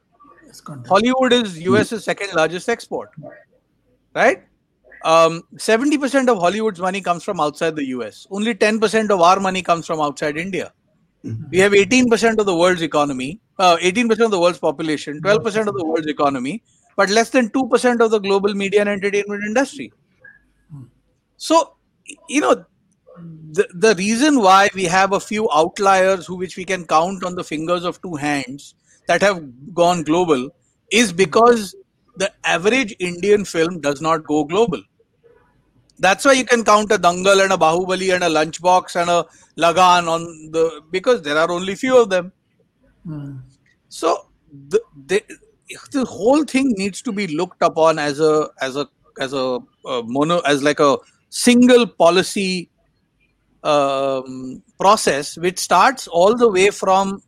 Content. 0.65 0.87
hollywood 0.87 1.33
is 1.35 1.59
us's 1.61 2.05
second 2.05 2.31
largest 2.35 2.69
export 2.71 3.11
right? 4.15 4.43
Um, 5.05 5.43
70% 5.57 6.29
of 6.29 6.39
hollywood's 6.39 6.81
money 6.81 7.03
comes 7.03 7.23
from 7.23 7.41
outside 7.41 7.77
the 7.77 7.85
us 7.85 8.27
only 8.31 8.55
10% 8.55 9.11
of 9.11 9.21
our 9.21 9.39
money 9.39 9.63
comes 9.63 9.87
from 9.87 10.01
outside 10.01 10.39
india 10.39 10.73
we 11.51 11.59
have 11.59 11.73
18% 11.73 12.39
of 12.39 12.47
the 12.47 12.57
world's 12.57 12.83
economy, 12.83 13.41
uh, 13.59 13.77
18% 13.81 14.25
of 14.25 14.31
the 14.31 14.41
world's 14.41 14.59
population, 14.59 15.21
12% 15.21 15.67
of 15.67 15.75
the 15.75 15.85
world's 15.85 16.07
economy, 16.07 16.63
but 16.97 17.11
less 17.11 17.31
than 17.31 17.51
2% 17.51 18.01
of 18.01 18.11
the 18.11 18.19
global 18.19 18.55
media 18.55 18.81
and 18.81 18.89
entertainment 18.89 19.45
industry. 19.45 19.93
So, 21.37 21.77
you 22.29 22.41
know, 22.41 22.65
the, 23.53 23.67
the 23.75 23.95
reason 23.97 24.41
why 24.41 24.69
we 24.75 24.85
have 24.85 25.13
a 25.13 25.21
few 25.21 25.49
outliers 25.55 26.27
who 26.27 26.37
which 26.37 26.57
we 26.57 26.65
can 26.65 26.87
count 26.87 27.25
on 27.25 27.35
the 27.35 27.45
fingers 27.45 27.85
of 27.85 28.01
two 28.03 28.15
hands 28.15 28.75
that 29.07 29.23
have 29.23 29.43
gone 29.75 30.03
global 30.03 30.51
is 30.91 31.13
because 31.13 31.75
the 32.17 32.33
average 32.45 32.95
Indian 32.99 33.45
film 33.45 33.81
does 33.81 34.01
not 34.01 34.25
go 34.25 34.45
global. 34.45 34.83
That's 35.99 36.25
why 36.25 36.33
you 36.33 36.45
can 36.45 36.65
count 36.65 36.93
a 36.93 36.99
Dangal 36.99 37.43
and 37.43 37.53
a 37.53 37.57
Bahubali 37.57 38.15
and 38.15 38.25
a 38.25 38.29
Lunchbox 38.29 39.01
and 39.01 39.09
a 39.09 39.27
Lagaan 39.59 40.09
on 40.09 40.23
the 40.53 40.83
because 40.91 41.23
there 41.23 41.39
are 41.39 41.51
only 41.51 41.75
few 41.75 42.01
of 42.01 42.11
them. 42.11 42.33
So 43.89 44.29
the, 44.69 44.81
the 45.07 45.23
the 45.93 46.05
whole 46.05 46.45
thing 46.45 46.75
needs 46.77 47.03
to 47.03 47.13
be 47.13 47.27
looked 47.27 47.63
upon 47.63 47.99
as 47.99 48.21
a 48.21 48.49
as 48.61 48.77
a 48.77 48.89
as 49.21 49.33
a, 49.33 49.59
uh 49.85 50.03
mono 50.05 50.41
as 50.41 50.63
like 50.63 50.81
a 50.81 50.99
single 51.31 51.87
policy 51.87 52.71
um, 53.63 54.63
process 54.79 55.37
which 55.39 55.59
starts 55.59 56.07
all 56.07 56.37
the 56.37 56.49
way 56.49 56.71
from 56.71 57.21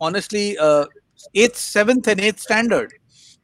honestly 0.00 0.58
uh, 0.58 0.86
eighth, 1.34 1.56
seventh, 1.56 2.08
and 2.08 2.20
eighth 2.20 2.40
standard, 2.40 2.92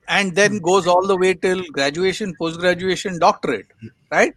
and 0.08 0.34
then 0.34 0.58
goes 0.58 0.86
all 0.86 1.06
the 1.06 1.16
way 1.16 1.34
till 1.34 1.62
graduation, 1.72 2.34
post 2.38 2.58
graduation, 2.58 3.18
doctorate, 3.18 3.66
right? 4.10 4.34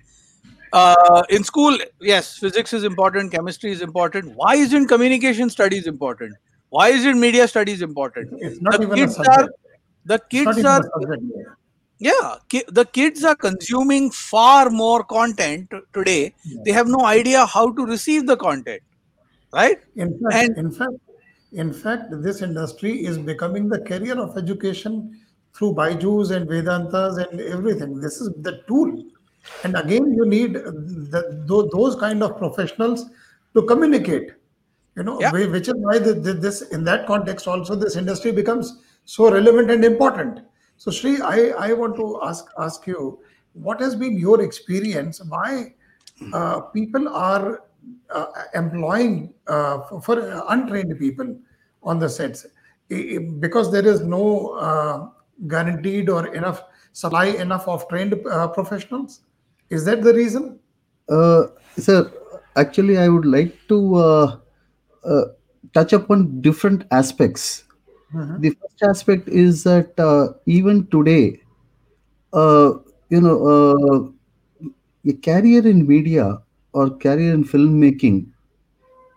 Uh, 0.71 1.23
in 1.29 1.43
school, 1.43 1.77
yes, 1.99 2.37
physics 2.37 2.73
is 2.73 2.83
important, 2.83 3.31
chemistry 3.31 3.71
is 3.71 3.81
important. 3.81 4.33
Why 4.35 4.55
isn't 4.55 4.87
communication 4.87 5.49
studies 5.49 5.87
important? 5.87 6.35
Why 6.69 6.89
isn't 6.89 7.19
media 7.19 7.47
studies 7.47 7.81
important? 7.81 8.29
It's 8.39 8.61
not 8.61 8.77
the 8.77 8.83
even 8.83 8.91
a 8.93 8.95
kids 9.01 9.15
subject. 9.15 9.37
are 9.37 9.49
the 10.05 10.19
kids 10.29 10.65
are 10.65 10.81
a 10.81 11.17
yeah 11.99 12.35
ki- 12.47 12.63
the 12.69 12.85
kids 12.85 13.23
are 13.23 13.35
consuming 13.35 14.09
far 14.09 14.69
more 14.69 15.03
content 15.03 15.69
today 15.93 16.33
they 16.65 16.71
have 16.71 16.87
no 16.87 17.03
idea 17.05 17.45
how 17.45 17.63
to 17.79 17.85
receive 17.85 18.25
the 18.27 18.37
content 18.37 18.81
right 19.53 19.79
In 19.97 20.13
fact, 20.21 20.35
And- 20.35 20.57
in 20.57 20.71
fact, 20.71 20.93
in 21.51 21.73
fact, 21.73 22.03
this 22.27 22.41
industry 22.41 22.93
is 23.11 23.17
becoming 23.17 23.67
the 23.67 23.79
career 23.91 24.17
of 24.17 24.37
education 24.37 25.19
through 25.53 25.73
Byju's 25.73 26.31
and 26.31 26.47
Vedantus 26.47 27.17
and 27.25 27.41
everything. 27.41 27.99
This 27.99 28.21
is 28.21 28.29
the 28.49 28.61
tool, 28.67 29.03
and 29.63 29.75
again, 29.77 30.13
you 30.13 30.25
need 30.25 30.53
the, 30.53 31.43
tho- 31.45 31.69
those 31.71 31.95
kind 31.95 32.23
of 32.23 32.37
professionals 32.37 33.09
to 33.53 33.63
communicate. 33.63 34.31
You 34.95 35.03
know, 35.03 35.19
Yeah. 35.21 35.31
which 35.31 35.67
is 35.67 35.75
why 35.77 35.99
this 35.99 36.61
in 36.61 36.83
that 36.85 37.07
context 37.07 37.47
also 37.47 37.75
this 37.75 37.95
industry 37.95 38.31
becomes 38.31 38.79
so 39.05 39.31
relevant 39.31 39.71
and 39.71 39.85
important. 39.85 40.41
So, 40.77 40.91
Sri, 40.91 41.21
I, 41.21 41.49
I 41.57 41.73
want 41.73 41.95
to 41.97 42.19
ask 42.23 42.45
ask 42.57 42.85
you, 42.87 43.19
what 43.53 43.79
has 43.79 43.95
been 43.95 44.17
your 44.17 44.41
experience? 44.41 45.21
Why 45.23 45.73
uh, 46.33 46.61
people 46.61 47.07
are 47.09 47.63
uh, 48.09 48.25
employing 48.53 49.33
uh, 49.47 49.81
for, 49.83 50.01
for 50.01 50.43
untrained 50.49 50.97
people 50.99 51.37
on 51.83 51.99
the 51.99 52.09
sets 52.09 52.45
because 53.39 53.71
there 53.71 53.85
is 53.87 54.01
no 54.01 54.49
uh, 54.49 55.07
guaranteed 55.47 56.09
or 56.09 56.33
enough 56.33 56.63
supply 56.91 57.27
enough 57.27 57.67
of 57.67 57.87
trained 57.87 58.15
uh, 58.29 58.47
professionals. 58.47 59.21
Is 59.69 59.85
that 59.85 60.01
the 60.03 60.13
reason? 60.13 60.59
Uh, 61.07 61.47
sir, 61.77 62.11
actually, 62.55 62.97
I 62.97 63.07
would 63.07 63.25
like 63.25 63.55
to 63.67 63.95
uh, 63.95 64.37
uh, 65.03 65.23
touch 65.73 65.93
upon 65.93 66.41
different 66.41 66.83
aspects. 66.91 67.63
The 68.37 68.51
first 68.51 68.83
aspect 68.83 69.29
is 69.29 69.63
that 69.63 69.99
uh, 69.99 70.33
even 70.45 70.87
today, 70.87 71.41
uh, 72.33 72.73
you 73.09 73.21
know, 73.21 73.37
uh, 73.47 74.11
a 75.07 75.13
career 75.13 75.67
in 75.67 75.87
media 75.87 76.41
or 76.73 76.89
career 76.91 77.33
in 77.33 77.43
filmmaking 77.43 78.27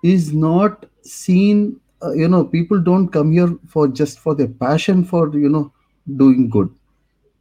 is 0.03 0.33
not 0.35 0.87
seen. 1.03 1.81
Uh, 2.03 2.13
you 2.13 2.29
know, 2.29 2.45
people 2.45 2.81
don't 2.81 3.09
come 3.09 3.33
here 3.33 3.57
for 3.69 3.89
just 3.89 4.21
for 4.21 4.35
their 4.35 4.49
passion 4.49 5.05
for 5.05 5.37
you 5.39 5.49
know 5.49 5.73
doing 6.17 6.49
good, 6.51 6.71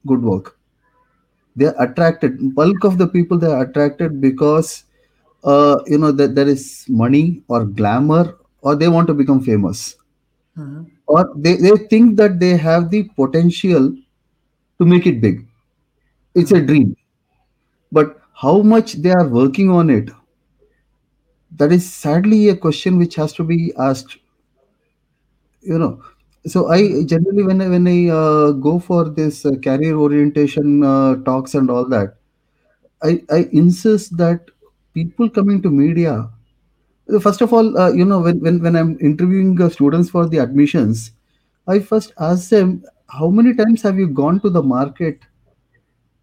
good 0.07 0.23
work 0.23 0.57
they're 1.55 1.75
attracted. 1.79 2.55
Bulk 2.55 2.83
of 2.83 2.97
the 2.97 3.07
people 3.07 3.37
they're 3.37 3.61
attracted 3.61 4.21
because 4.21 4.85
uh, 5.43 5.79
you 5.87 5.97
know 5.97 6.11
that 6.11 6.35
there 6.35 6.47
is 6.47 6.85
money 6.87 7.43
or 7.47 7.65
glamour 7.65 8.37
or 8.61 8.75
they 8.75 8.87
want 8.87 9.07
to 9.07 9.13
become 9.13 9.41
famous. 9.41 9.95
Or 11.07 11.31
they, 11.35 11.55
they 11.57 11.75
think 11.89 12.17
that 12.17 12.39
they 12.39 12.57
have 12.57 12.89
the 12.89 13.03
potential 13.03 13.95
to 14.79 14.85
make 14.85 15.05
it 15.05 15.21
big. 15.21 15.47
It's 16.35 16.51
a 16.51 16.61
dream. 16.61 16.95
But 17.91 18.21
how 18.33 18.61
much 18.61 18.93
they 18.93 19.11
are 19.11 19.27
working 19.27 19.69
on 19.69 19.89
it 19.89 20.09
that 21.57 21.71
is 21.71 21.91
sadly 21.91 22.49
a 22.49 22.55
question 22.55 22.97
which 22.97 23.15
has 23.15 23.33
to 23.33 23.43
be 23.43 23.73
asked 23.77 24.17
you 25.61 25.77
know 25.77 26.01
so 26.45 26.67
i 26.69 27.03
generally 27.11 27.43
when 27.43 27.61
i 27.61 27.67
when 27.73 27.87
i 27.87 27.99
uh, 28.19 28.51
go 28.67 28.73
for 28.79 29.01
this 29.19 29.45
uh, 29.45 29.51
career 29.67 29.95
orientation 30.05 30.83
uh, 30.83 31.15
talks 31.29 31.53
and 31.55 31.69
all 31.69 31.85
that 31.85 32.15
I, 33.03 33.23
I 33.31 33.49
insist 33.51 34.17
that 34.17 34.49
people 34.93 35.29
coming 35.29 35.61
to 35.63 35.69
media 35.71 36.29
first 37.21 37.41
of 37.41 37.53
all 37.53 37.77
uh, 37.77 37.91
you 37.91 38.05
know 38.05 38.19
when, 38.19 38.39
when, 38.39 38.61
when 38.63 38.75
i'm 38.75 38.97
interviewing 39.01 39.61
uh, 39.61 39.69
students 39.69 40.09
for 40.09 40.27
the 40.27 40.39
admissions 40.39 41.11
i 41.67 41.79
first 41.79 42.13
ask 42.19 42.49
them 42.49 42.83
how 43.09 43.29
many 43.29 43.53
times 43.53 43.81
have 43.83 43.97
you 43.99 44.07
gone 44.07 44.39
to 44.41 44.49
the 44.49 44.63
market 44.63 45.19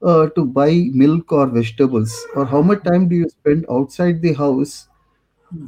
uh, 0.03 0.29
to 0.31 0.45
buy 0.45 0.89
milk 0.93 1.33
or 1.33 1.47
vegetables? 1.47 2.27
Or 2.35 2.45
how 2.47 2.63
much 2.63 2.85
time 2.85 3.09
do 3.09 3.17
you 3.17 3.29
spend 3.29 3.67
outside 3.71 4.23
the 4.23 4.33
house 4.35 4.89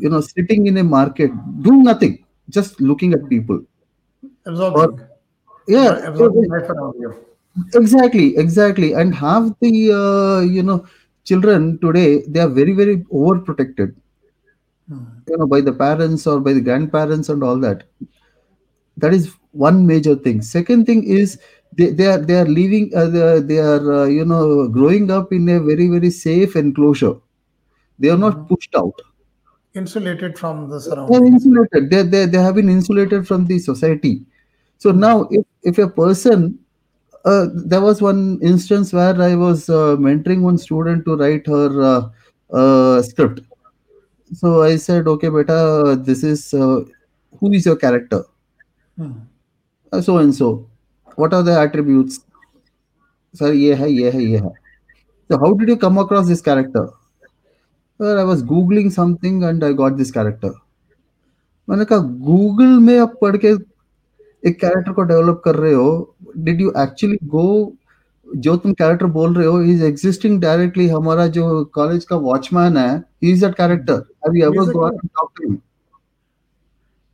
you 0.00 0.10
know 0.10 0.20
sitting 0.20 0.66
in 0.66 0.78
a 0.78 0.84
market 0.84 1.30
doing 1.62 1.84
nothing 1.84 2.24
just 2.50 2.80
looking 2.80 3.14
at 3.14 3.28
people 3.30 3.60
Absorbing, 4.46 5.07
yeah. 5.68 6.07
Absorbing 6.09 6.48
life 6.48 6.68
around 6.70 6.94
you. 6.98 7.14
exactly 7.74 8.37
exactly. 8.37 8.92
And 8.94 9.14
have 9.14 9.55
the 9.61 9.92
uh, 9.92 10.40
you 10.40 10.62
know 10.62 10.87
children 11.24 11.79
today 11.81 12.22
they 12.29 12.40
are 12.40 12.48
very 12.48 12.72
very 12.72 12.98
overprotected. 13.12 13.94
You 15.29 15.37
know 15.37 15.46
by 15.46 15.60
the 15.60 15.73
parents 15.73 16.27
or 16.27 16.40
by 16.40 16.52
the 16.52 16.60
grandparents 16.60 17.29
and 17.29 17.42
all 17.44 17.58
that. 17.58 17.85
That 18.96 19.14
is 19.14 19.35
one 19.52 19.87
major 19.87 20.17
thing. 20.17 20.42
Second 20.42 20.87
thing 20.87 21.04
is 21.04 21.38
they, 21.77 21.90
they 21.90 22.06
are 22.06 22.19
they 22.19 22.35
are 22.35 22.44
living 22.46 22.90
uh, 22.94 23.06
they 23.06 23.23
are, 23.23 23.40
they 23.40 23.58
are 23.58 23.92
uh, 23.92 24.04
you 24.06 24.25
know 24.25 24.69
growing 24.69 25.10
up 25.10 25.33
in 25.33 25.48
a 25.48 25.60
very 25.60 25.88
very 25.88 26.10
safe 26.10 26.56
enclosure. 26.56 27.14
They 27.98 28.10
are 28.10 28.19
not 28.19 28.48
pushed 28.48 28.75
out. 28.75 28.94
Insulated 29.75 30.37
from 30.37 30.69
the 30.69 30.81
they 30.81 30.90
are 30.90 31.06
surroundings. 31.06 31.46
insulated. 31.46 31.90
They, 31.90 32.02
they, 32.02 32.27
they 32.27 32.38
have 32.38 32.56
been 32.56 32.69
insulated 32.69 33.29
from 33.29 33.46
the 33.46 33.58
society 33.60 34.25
so 34.79 34.91
now 34.91 35.27
if, 35.31 35.46
if 35.63 35.77
a 35.77 35.87
person 35.87 36.58
uh, 37.25 37.48
there 37.54 37.81
was 37.81 38.02
one 38.02 38.39
instance 38.41 38.93
where 38.93 39.21
i 39.21 39.35
was 39.35 39.69
uh, 39.69 39.96
mentoring 40.08 40.41
one 40.41 40.58
student 40.58 41.06
to 41.06 41.15
write 41.15 41.48
her 41.48 41.69
uh, 41.91 42.02
uh, 42.54 43.02
script 43.02 43.41
so 44.33 44.63
i 44.63 44.75
said 44.75 45.08
okay 45.08 45.29
beta 45.29 45.98
this 46.10 46.23
is 46.23 46.54
uh, 46.54 46.79
who 47.39 47.52
is 47.54 47.65
your 47.65 47.75
character 47.75 48.23
uh, 49.91 50.02
so 50.02 50.17
and 50.17 50.35
so 50.35 50.67
what 51.15 51.33
are 51.33 51.43
the 51.43 51.58
attributes 51.65 52.21
sir 53.33 53.52
ye 53.54 53.73
hai 53.73 53.91
ye 54.02 54.12
hai 54.12 54.27
ye 54.33 54.37
hai 54.37 54.56
So 55.27 55.39
how 55.39 55.54
did 55.54 55.69
you 55.69 55.77
come 55.77 55.98
across 55.98 56.27
this 56.27 56.41
character? 56.41 56.89
Well, 57.98 58.19
I 58.19 58.23
was 58.23 58.43
googling 58.43 58.91
something 58.91 59.43
and 59.43 59.63
I 59.63 59.73
got 59.73 59.98
this 59.98 60.12
character. 60.12 60.54
मैंने 61.69 61.85
कहा 61.89 62.00
Google 62.25 62.79
में 62.79 62.98
आप 63.00 63.13
पढ़ 63.21 63.37
के 63.43 63.54
एक 64.48 64.60
character 64.60 64.91
को 64.93 65.04
develop 65.13 65.41
कर 65.46 65.56
रहे 65.56 65.73
हो 65.73 66.15
डिड 66.37 66.62
यू 66.62 66.71
एक्चुअली 66.77 67.17
गो 67.35 67.48
जो 68.27 68.56
तुम 68.58 68.73
कैरेक्टर 68.73 69.06
बोल 69.17 69.33
रहे 69.35 69.48
हो 69.48 69.62
इज 69.62 69.83
एग्जिस्टिंग 69.83 70.39
डायरेक्टली 70.41 70.87
हमारा 70.87 71.27
जो 71.37 71.63
कॉलेज 71.75 72.06
का 72.06 72.15
वॉचमैन 72.29 72.77
है 72.77 72.98
he 73.23 73.31
is 73.31 73.43
that 73.43 73.56
character 73.58 74.04
have 74.25 74.35
you 74.37 74.46
ever 74.46 74.71
go 74.73 74.87
and 74.87 75.00
talk 75.02 75.31
to 75.37 75.50
him 75.50 75.58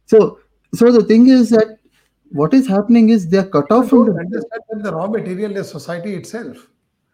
so 0.10 0.20
so 0.74 0.90
the 0.94 1.02
thing 1.10 1.28
is 1.34 1.52
that 1.56 1.70
what 2.32 2.54
is 2.54 2.68
happening 2.68 3.10
is 3.16 3.28
they 3.34 3.38
are 3.42 3.50
cut 3.54 3.70
off 3.76 3.90
from 3.92 4.06
Don't 4.08 4.16
the 4.16 4.24
understand 4.24 4.64
that 4.72 4.84
the 4.84 4.92
raw 4.96 5.08
material 5.08 5.58
is 5.64 5.70
society 5.78 6.16
itself. 6.16 6.68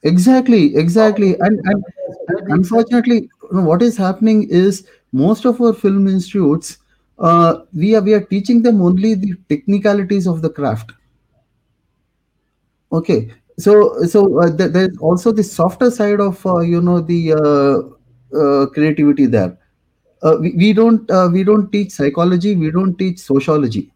exactly 0.03 0.59
exactly 0.79 1.27
and 1.45 1.69
and, 1.71 1.85
and 2.33 2.51
unfortunately 2.55 3.15
you 3.21 3.49
know, 3.51 3.63
what 3.69 3.85
is 3.85 3.95
happening 3.97 4.43
is 4.59 4.81
most 5.21 5.47
of 5.51 5.61
our 5.67 5.73
film 5.73 6.07
institutes 6.11 6.77
uh, 7.18 7.62
we 7.72 7.94
are 7.94 8.00
we 8.00 8.14
are 8.14 8.24
teaching 8.24 8.62
them 8.62 8.82
only 8.82 9.14
the 9.14 9.34
technicalities 9.48 10.26
of 10.26 10.42
the 10.42 10.50
craft. 10.50 10.92
Okay. 12.92 13.32
So 13.58 14.02
so 14.04 14.40
uh, 14.40 14.50
there, 14.50 14.68
there's 14.68 14.96
also 14.98 15.30
the 15.30 15.44
softer 15.44 15.90
side 15.90 16.20
of 16.20 16.44
uh, 16.46 16.60
you 16.60 16.80
know 16.80 17.00
the 17.00 17.32
uh, 17.32 18.36
uh, 18.36 18.66
creativity 18.66 19.26
there. 19.26 19.58
Uh, 20.22 20.36
we, 20.40 20.52
we 20.52 20.72
don't 20.72 21.10
we 21.32 21.44
don't 21.44 21.70
teach 21.70 21.92
psychology 21.92 22.56
we 22.56 22.70
don't 22.70 22.96
teach 22.96 23.18
sociology. 23.18 23.92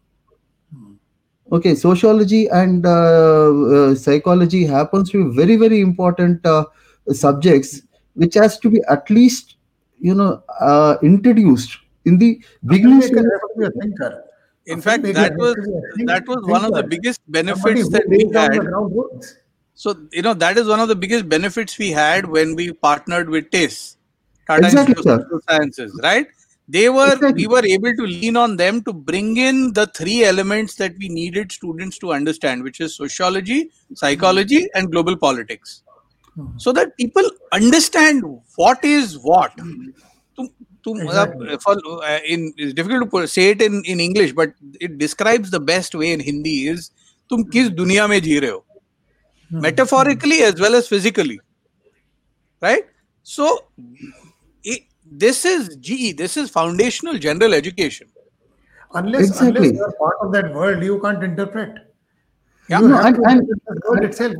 Okay 1.51 1.75
sociology 1.75 2.47
and 2.49 2.85
psychology 3.97 4.65
happens 4.65 5.09
to 5.11 5.29
be 5.29 5.35
very 5.35 5.55
very 5.55 5.79
important 5.79 6.45
subjects 7.11 7.81
which 8.13 8.33
has 8.35 8.59
to 8.59 8.69
be 8.69 8.81
at 8.89 9.09
least 9.09 9.55
you 9.99 10.13
know 10.13 10.43
introduced 11.01 11.77
in 12.07 12.17
the 12.17 12.29
beginning 12.65 13.01
Filmmaker 13.01 13.07
stage 13.07 13.31
has 13.33 13.41
to 13.49 13.59
be 13.59 13.65
a 13.65 13.71
thinker. 13.81 14.11
In 14.75 14.81
fact, 14.85 15.03
that 15.03 15.35
was 15.41 15.55
to 15.55 15.61
be 15.61 15.75
a 15.79 15.81
think- 15.95 16.09
that 16.13 16.27
was 16.27 16.47
one 16.53 16.65
of 16.69 16.73
the 16.77 16.83
biggest 16.93 17.21
benefits 17.39 17.89
that 17.97 18.07
we 18.15 18.23
had. 18.37 18.53
the 18.53 18.63
ground 18.69 18.95
rules. 19.01 19.35
So 19.83 19.93
you 20.11 20.23
know 20.27 20.33
that 20.45 20.57
is 20.57 20.67
one 20.67 20.79
of 20.79 20.89
the 20.91 20.95
biggest 20.95 21.29
benefits 21.29 21.77
we 21.77 21.91
had 21.91 22.27
when 22.37 22.55
we 22.55 22.71
partnered 22.87 23.29
with 23.29 23.51
TISS, 23.51 23.97
Tata 24.47 24.65
Exactly, 24.65 24.91
Institute 24.93 25.11
of. 25.13 25.21
Social 25.21 25.41
Sciences, 25.49 25.99
right? 26.03 26.27
They 26.75 26.89
were 26.89 27.13
Exactly. 27.13 27.43
we 27.43 27.47
were 27.47 27.65
able 27.65 27.93
to 27.99 28.05
lean 28.13 28.35
on 28.35 28.57
them 28.61 28.81
to 28.87 28.93
bring 29.09 29.37
in 29.37 29.73
the 29.73 29.85
three 29.99 30.23
elements 30.29 30.75
that 30.81 30.97
we 31.03 31.07
needed 31.07 31.51
students 31.51 31.99
to 31.99 32.11
understand, 32.11 32.63
which 32.63 32.81
is 32.81 32.95
sociology, 32.95 33.59
psychology, 33.93 34.67
and 34.73 34.91
global 34.91 35.15
politics, 35.15 35.83
hmm. 36.35 36.47
so 36.57 36.73
that 36.73 36.97
people 36.97 37.29
understand 37.53 38.25
what 38.55 38.83
is 38.83 39.17
what 39.19 39.53
to 40.83 40.93
uh, 40.93 41.03
exactly. 41.03 41.49
uh, 41.49 41.71
uh, 41.71 42.19
in 42.25 42.53
it's 42.57 42.73
difficult 42.73 43.11
to 43.11 43.27
say 43.27 43.49
it 43.49 43.61
in, 43.61 43.83
in 43.85 43.99
english 43.99 44.31
but 44.33 44.53
it 44.79 44.97
describes 44.97 45.51
the 45.51 45.59
best 45.59 45.95
way 45.95 46.11
in 46.11 46.19
hindi 46.19 46.67
is 46.67 46.91
tum 47.29 47.43
kis 47.55 47.69
duniya 47.81 48.09
mein 48.13 48.21
jee 48.29 48.39
rahe 48.45 48.55
ho 48.55 48.63
metaphorically 49.49 50.41
as 50.43 50.59
well 50.59 50.75
as 50.75 50.87
physically. 50.87 51.39
Right? 52.61 52.85
So 53.23 53.65
it, 54.63 54.83
this 55.05 55.45
is 55.45 55.75
ge 55.77 56.15
this 56.15 56.37
is 56.37 56.49
foundational 56.49 57.17
general 57.17 57.53
education. 57.53 58.07
Unless 58.93 59.29
exactly. 59.29 59.69
unless 59.69 59.73
you 59.73 59.83
are 59.83 59.93
part 59.93 60.15
of 60.21 60.31
that 60.33 60.53
world 60.53 60.83
you 60.83 60.99
can't 61.01 61.23
interpret. 61.23 61.86
Yeah. 62.69 62.81
You 62.81 62.87
No, 62.89 62.97
have 62.97 63.05
and- 63.05 63.15
to 63.15 63.21
and- 63.21 63.39
understand 63.41 63.77
the 63.81 63.89
world 63.89 64.03
itself. 64.03 64.33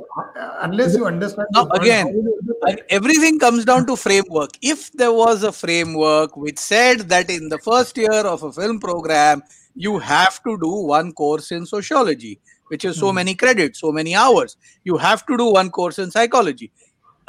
Unless 0.61 0.95
you 0.97 1.05
understand 1.05 1.47
now 1.53 1.67
again 1.79 2.07
how 2.07 2.11
will 2.13 2.23
you 2.23 2.39
interpret? 2.41 2.85
everything 2.89 3.39
comes 3.39 3.63
down 3.69 3.85
to 3.89 3.95
framework 3.95 4.51
if 4.61 4.91
there 5.01 5.13
was 5.13 5.43
a 5.43 5.51
framework 5.51 6.35
which 6.35 6.59
said 6.59 7.01
that 7.13 7.29
in 7.29 7.47
the 7.49 7.57
first 7.59 7.95
year 7.97 8.21
of 8.33 8.43
a 8.43 8.51
film 8.51 8.79
program 8.79 9.43
you 9.75 9.97
have 9.99 10.41
to 10.43 10.57
do 10.65 10.71
one 10.97 11.13
course 11.13 11.51
in 11.51 11.65
sociology 11.65 12.33
which 12.73 12.83
is 12.83 12.97
so 12.99 13.13
many 13.19 13.33
credits 13.43 13.79
so 13.79 13.91
many 13.99 14.13
hours 14.15 14.57
you 14.83 14.97
have 14.97 15.25
to 15.25 15.37
do 15.37 15.47
one 15.59 15.69
course 15.79 15.99
in 16.05 16.11
psychology 16.17 16.69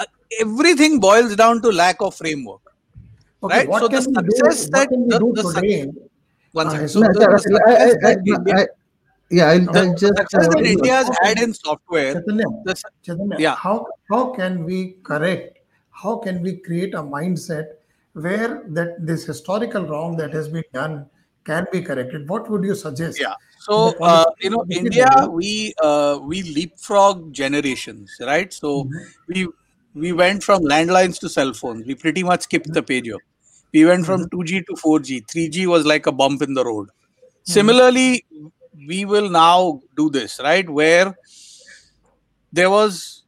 Uh, 0.01 0.05
everything 0.40 0.99
boils 1.09 1.36
down 1.42 1.61
to 1.62 1.70
lack 1.84 2.01
of 2.09 2.14
framework 2.22 2.62
Okay, 3.44 3.66
right? 3.66 3.80
So 3.80 3.86
the 3.88 4.01
can 4.03 4.12
do? 4.12 4.36
success 4.40 4.68
that 4.74 4.88
can 4.88 5.07
the- 5.09 5.18
do 5.24 5.32
the 5.38 5.42
suc- 5.44 5.62
today? 5.62 5.86
one 6.61 6.66
Uh, 6.66 6.70
so 6.80 6.86
So 6.94 7.01
No, 7.01 7.09
the, 7.09 7.18
the 7.20 8.46
that 8.46 8.59
I- 8.62 8.68
yeah, 9.31 9.49
I'll, 9.49 9.72
the 9.72 9.81
I'll 9.81 9.95
just 9.95 10.16
success 10.16 10.47
uh, 10.47 10.49
that 10.51 10.64
India 10.64 10.93
has 10.93 11.11
had 11.22 11.39
in 11.39 11.55
software, 11.55 12.14
Chaitanya, 12.14 12.45
the, 12.64 12.76
su- 12.76 12.89
Chaitanya, 13.05 13.37
Yeah. 13.39 13.55
how 13.55 13.87
how 14.11 14.33
can 14.33 14.64
we 14.64 14.97
correct? 15.03 15.59
How 15.91 16.16
can 16.18 16.43
we 16.43 16.57
create 16.57 16.95
a 16.95 17.03
mindset 17.03 17.74
where 18.12 18.62
that 18.68 19.05
this 19.05 19.24
historical 19.24 19.85
wrong 19.85 20.16
that 20.16 20.33
has 20.33 20.49
been 20.49 20.64
done 20.72 21.07
can 21.45 21.66
be 21.72 21.83
corrected? 21.83 22.29
What 22.29 22.49
would 22.51 22.64
you 22.64 22.74
suggest? 22.74 23.20
yeah. 23.20 23.35
So 23.61 23.95
uh, 24.01 24.24
you 24.41 24.51
know, 24.51 24.64
India, 24.70 25.09
we 25.29 25.74
uh, 25.83 26.18
we 26.22 26.43
leapfrog 26.43 27.33
generations, 27.33 28.16
right? 28.20 28.53
So 28.53 28.89
we 29.26 29.49
we 29.95 30.12
went 30.12 30.43
from 30.43 30.62
landlines 30.62 31.18
to 31.20 31.29
cell 31.29 31.53
phones. 31.53 31.87
We 31.87 31.95
pretty 31.95 32.22
much 32.22 32.43
skipped 32.43 32.72
the 32.72 32.83
pager. 32.83 33.18
We 33.72 33.85
went 33.85 34.07
from 34.07 34.24
2G 34.31 34.64
to 34.66 34.72
4G. 34.74 35.26
3G 35.26 35.66
was 35.66 35.85
like 35.85 36.07
a 36.07 36.12
bump 36.12 36.41
in 36.41 36.55
the 36.55 36.64
road. 36.64 36.89
Similarly, 37.43 38.24
we 38.87 39.05
will 39.05 39.29
now 39.29 39.81
do 39.97 40.11
this, 40.11 40.41
right? 40.43 40.68
Where 40.68 41.16
there 42.53 42.70
was 42.70 43.22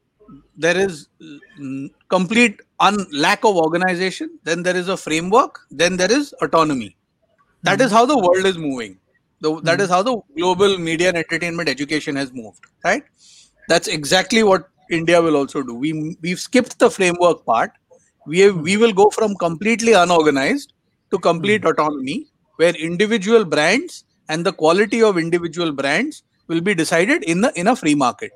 there 0.56 0.76
is 0.76 1.08
mm, 1.58 1.90
complete 2.08 2.60
un- 2.78 3.06
lack 3.12 3.44
of 3.44 3.56
organization 3.56 4.38
then 4.44 4.62
there 4.62 4.76
is 4.76 4.88
a 4.88 4.96
framework 4.96 5.60
then 5.70 5.96
there 5.96 6.12
is 6.12 6.32
autonomy. 6.42 6.96
That 7.62 7.78
hmm. 7.78 7.86
is 7.86 7.92
how 7.92 8.06
the 8.06 8.16
world 8.16 8.46
is 8.46 8.56
moving. 8.56 8.98
The, 9.40 9.60
that 9.62 9.76
hmm. 9.76 9.84
is 9.84 9.90
how 9.90 10.02
the 10.02 10.20
global 10.36 10.78
media 10.78 11.08
and 11.08 11.16
entertainment 11.18 11.68
education 11.68 12.16
has 12.16 12.32
moved 12.32 12.60
right? 12.84 13.02
That's 13.68 13.88
exactly 13.88 14.42
what 14.42 14.68
india 14.90 15.20
will 15.22 15.36
also 15.36 15.62
do. 15.62 15.74
We 15.74 16.16
we've 16.20 16.40
skipped 16.40 16.78
the 16.78 16.90
framework 16.90 17.44
part. 17.44 17.72
We 18.26 18.40
have, 18.40 18.56
we 18.56 18.74
hmm. 18.74 18.80
will 18.82 18.92
go 18.92 19.10
from 19.10 19.34
completely 19.36 19.92
unorganized 19.94 20.72
to 21.10 21.18
complete 21.18 21.64
autonomy 21.64 22.26
where 22.56 22.74
individual 22.74 23.44
brands 23.44 24.04
and 24.30 24.46
the 24.46 24.52
quality 24.64 25.02
of 25.02 25.18
individual 25.18 25.72
brands 25.72 26.22
will 26.48 26.62
be 26.70 26.74
decided 26.74 27.24
in 27.24 27.42
the 27.42 27.52
in 27.64 27.68
a 27.68 27.76
free 27.84 27.96
market 28.06 28.32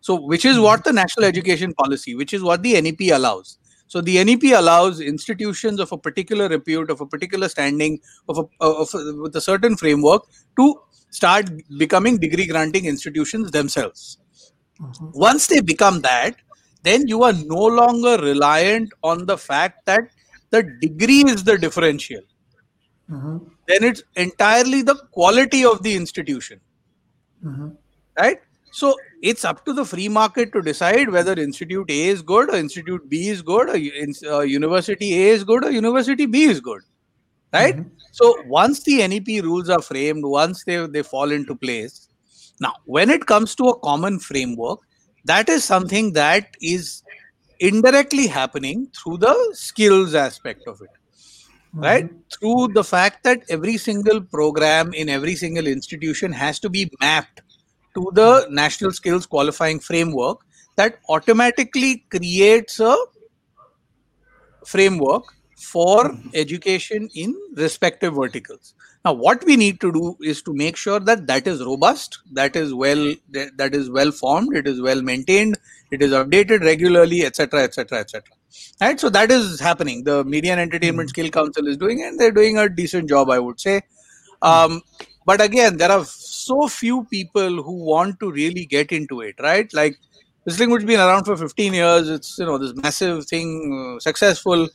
so, 0.00 0.14
which 0.14 0.44
is 0.44 0.58
what 0.58 0.84
the 0.84 0.92
national 0.92 1.24
education 1.24 1.74
policy, 1.74 2.14
which 2.14 2.32
is 2.32 2.42
what 2.42 2.62
the 2.62 2.80
NEP 2.80 3.10
allows. 3.12 3.58
So, 3.88 4.00
the 4.00 4.18
NEP 4.24 4.52
allows 4.56 5.00
institutions 5.00 5.80
of 5.80 5.92
a 5.92 5.98
particular 5.98 6.48
repute, 6.48 6.90
of 6.90 7.00
a 7.00 7.06
particular 7.06 7.48
standing, 7.48 7.98
of 8.28 8.38
a, 8.38 8.44
of 8.64 8.94
a, 8.94 9.14
with 9.20 9.34
a 9.36 9.40
certain 9.40 9.76
framework 9.76 10.22
to 10.58 10.80
start 11.10 11.50
becoming 11.78 12.18
degree 12.18 12.46
granting 12.46 12.86
institutions 12.86 13.50
themselves. 13.50 14.18
Once 15.12 15.48
they 15.48 15.60
become 15.60 16.00
that, 16.02 16.36
then 16.82 17.08
you 17.08 17.22
are 17.24 17.32
no 17.32 17.64
longer 17.66 18.16
reliant 18.22 18.92
on 19.02 19.26
the 19.26 19.36
fact 19.38 19.86
that 19.86 20.00
the 20.50 20.62
degree 20.80 21.24
is 21.26 21.42
the 21.44 21.58
differential. 21.58 22.20
Mhm, 23.08 23.55
Then 23.68 23.84
it's 23.84 24.02
entirely 24.14 24.82
the 24.82 24.94
quality 25.12 25.64
of 25.64 25.82
the 25.82 25.94
institution. 25.94 26.60
mhm. 27.44 27.76
right? 28.18 28.40
So 28.72 28.94
it's 29.22 29.44
up 29.44 29.64
to 29.64 29.72
the 29.72 29.84
free 29.84 30.08
market 30.08 30.52
to 30.52 30.60
decide 30.60 31.10
whether 31.10 31.32
institute 31.32 31.90
a 31.90 32.08
is 32.08 32.22
good 32.22 32.50
or 32.50 32.56
institute 32.56 33.08
b 33.08 33.28
is 33.28 33.40
good 33.42 33.70
or 33.70 33.76
uh, 34.34 34.40
university 34.40 35.14
a 35.14 35.28
is 35.34 35.44
good 35.44 35.64
or 35.64 35.70
university 35.70 36.26
b 36.26 36.44
is 36.44 36.60
good. 36.60 36.82
Right? 37.52 37.78
So 38.12 38.34
once 38.46 38.82
the 38.82 39.06
nep 39.08 39.26
rules 39.44 39.70
are 39.70 39.80
framed 39.80 40.24
once 40.24 40.64
they, 40.64 40.86
they 40.86 41.02
fall 41.02 41.32
into 41.32 41.54
place 41.54 42.08
now 42.60 42.72
when 42.84 43.10
it 43.10 43.26
comes 43.26 43.54
to 43.54 43.68
a 43.68 43.78
common 43.80 44.18
framework 44.18 44.80
that 45.24 45.48
is 45.48 45.64
something 45.64 46.12
that 46.12 46.56
is 46.60 47.02
indirectly 47.60 48.26
happening 48.26 48.88
through 48.96 49.18
the 49.18 49.34
skills 49.52 50.14
aspect 50.14 50.66
of 50.66 50.80
it 50.80 50.90
right? 51.74 52.04
Mm-hmm. 52.04 52.18
Through 52.38 52.74
the 52.74 52.84
fact 52.84 53.24
that 53.24 53.42
every 53.48 53.76
single 53.76 54.20
program 54.20 54.92
in 54.94 55.08
every 55.08 55.34
single 55.34 55.66
institution 55.66 56.32
has 56.32 56.58
to 56.60 56.70
be 56.70 56.90
mapped 57.00 57.42
to 57.94 58.10
the 58.14 58.42
mm-hmm. 58.42 58.54
national 58.54 58.92
skills 58.92 59.26
qualifying 59.26 59.80
framework 59.80 60.40
that 60.76 60.98
automatically 61.08 62.04
creates 62.10 62.80
a 62.80 62.96
framework 64.64 65.24
for 65.58 66.04
mm-hmm. 66.04 66.28
education 66.34 67.08
in 67.14 67.34
respective 67.54 68.14
verticals. 68.14 68.74
Now 69.04 69.12
what 69.12 69.44
we 69.44 69.56
need 69.56 69.80
to 69.80 69.92
do 69.92 70.16
is 70.20 70.42
to 70.42 70.52
make 70.52 70.76
sure 70.76 70.98
that 71.00 71.26
that 71.28 71.46
is 71.46 71.64
robust 71.64 72.18
that 72.32 72.56
is 72.56 72.74
well 72.74 73.14
that, 73.30 73.56
that 73.56 73.74
is 73.74 73.88
well 73.88 74.10
formed 74.10 74.56
it 74.56 74.66
is 74.66 74.80
well 74.82 75.00
maintained 75.00 75.56
it 75.92 76.02
is 76.02 76.10
updated 76.10 76.62
regularly 76.62 77.24
etc 77.24 77.62
etc 77.62 78.00
etc 78.00 78.35
right? 78.80 78.98
So 78.98 79.08
that 79.10 79.30
is 79.30 79.60
happening. 79.60 80.04
The 80.04 80.24
media 80.24 80.52
and 80.52 80.60
entertainment 80.60 81.10
skill 81.10 81.28
council 81.30 81.66
is 81.66 81.76
doing 81.76 82.00
it, 82.00 82.08
and 82.08 82.20
they're 82.20 82.30
doing 82.32 82.58
a 82.58 82.68
decent 82.68 83.08
job 83.08 83.30
i 83.30 83.38
would 83.38 83.60
say. 83.60 83.80
Um, 84.42 84.82
but 85.24 85.40
again 85.40 85.76
there 85.78 85.90
are 85.90 86.04
so 86.04 86.68
few 86.68 87.04
people 87.04 87.62
who 87.62 87.84
want 87.84 88.20
to 88.20 88.30
really 88.30 88.66
get 88.66 88.92
into 88.92 89.20
it 89.20 89.34
right? 89.40 89.72
Like 89.72 89.96
Whistling 90.44 90.70
Woods 90.70 90.84
been 90.84 91.00
around 91.00 91.24
for 91.24 91.36
15 91.36 91.74
years. 91.74 92.08
It's 92.08 92.38
you 92.38 92.46
know 92.46 92.56
this 92.56 92.72
massive 92.76 93.26
thing, 93.26 93.96
uh, 93.96 94.00
successful. 94.00 94.68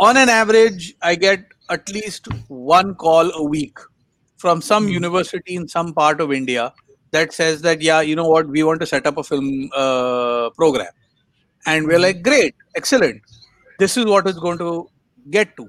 On 0.00 0.16
an 0.16 0.28
average, 0.28 0.94
I 1.00 1.14
get 1.14 1.44
at 1.70 1.88
least 1.88 2.26
one 2.48 2.96
call 2.96 3.30
a 3.32 3.44
week 3.44 3.78
from 4.36 4.60
some 4.60 4.88
university 4.88 5.54
in 5.54 5.68
some 5.68 5.94
part 5.94 6.20
of 6.20 6.32
India 6.32 6.72
that 7.12 7.32
says 7.32 7.62
that 7.62 7.80
yeah, 7.80 8.00
you 8.00 8.16
know 8.16 8.26
what, 8.28 8.48
we 8.48 8.64
want 8.64 8.80
to 8.80 8.86
set 8.86 9.06
up 9.06 9.16
a 9.16 9.22
film 9.22 9.70
uh, 9.72 10.50
program, 10.50 10.90
and 11.66 11.86
we're 11.86 11.98
like, 11.98 12.22
great, 12.22 12.54
excellent. 12.76 13.22
This 13.78 13.96
is 13.96 14.04
what 14.06 14.26
it's 14.26 14.38
going 14.38 14.58
to 14.58 14.88
get 15.30 15.56
to. 15.56 15.68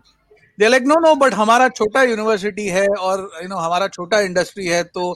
They're 0.58 0.70
like, 0.70 0.84
no, 0.84 0.96
no, 0.96 1.16
but 1.16 1.34
हमारा 1.34 1.70
छोटा 1.76 2.04
university 2.04 2.68
है 2.68 2.88
और 2.88 3.30
you 3.42 3.50
know 3.50 3.58
हमारा 3.60 3.88
छोटा 3.88 4.20
industry 4.28 4.68
है 4.68 4.84
तो 4.84 5.16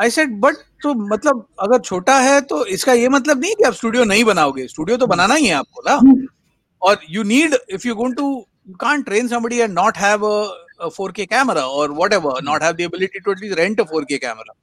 आई 0.00 0.10
said 0.10 0.38
but 0.40 0.56
तो 0.82 0.94
मतलब 0.94 1.46
अगर 1.62 1.78
छोटा 1.78 2.18
है 2.20 2.40
तो 2.50 2.64
इसका 2.74 2.92
ये 2.92 3.08
मतलब 3.08 3.40
नहीं 3.40 3.54
कि 3.58 3.64
आप 3.64 3.74
स्टूडियो 3.74 4.04
नहीं 4.04 4.24
बनाओगे 4.24 4.66
स्टूडियो 4.68 4.96
तो 4.96 5.06
बनाना 5.06 5.34
ही 5.34 5.46
है 5.46 5.54
आपको 5.54 5.82
ना 5.88 5.96
और 6.82 7.00
you 7.16 7.24
need 7.24 7.56
if 7.68 7.84
you're 7.84 7.98
going 8.02 8.16
to 8.20 8.28
you 8.70 8.76
can't 8.84 9.06
train 9.06 9.28
somebody 9.28 9.60
and 9.62 9.74
not 9.74 9.96
have 9.96 10.22
a, 10.22 10.50
a 10.80 10.90
4k 10.90 11.28
camera 11.28 11.62
or 11.62 11.92
whatever 11.92 12.32
not 12.42 12.62
have 12.62 12.76
the 12.76 12.84
ability 12.84 13.20
to 13.24 13.32
at 13.32 13.40
least 13.40 13.58
rent 13.58 13.80
a 13.80 13.84
4k 13.84 14.20
camera 14.20 14.54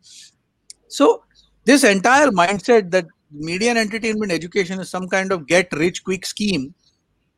so 0.87 1.23
this 1.65 1.83
entire 1.83 2.31
mindset 2.41 2.91
that 2.91 3.05
media 3.31 3.69
and 3.69 3.79
entertainment 3.79 4.31
education 4.31 4.79
is 4.79 4.89
some 4.89 5.07
kind 5.07 5.31
of 5.31 5.47
get 5.47 5.71
rich 5.73 6.03
quick 6.03 6.25
scheme 6.25 6.73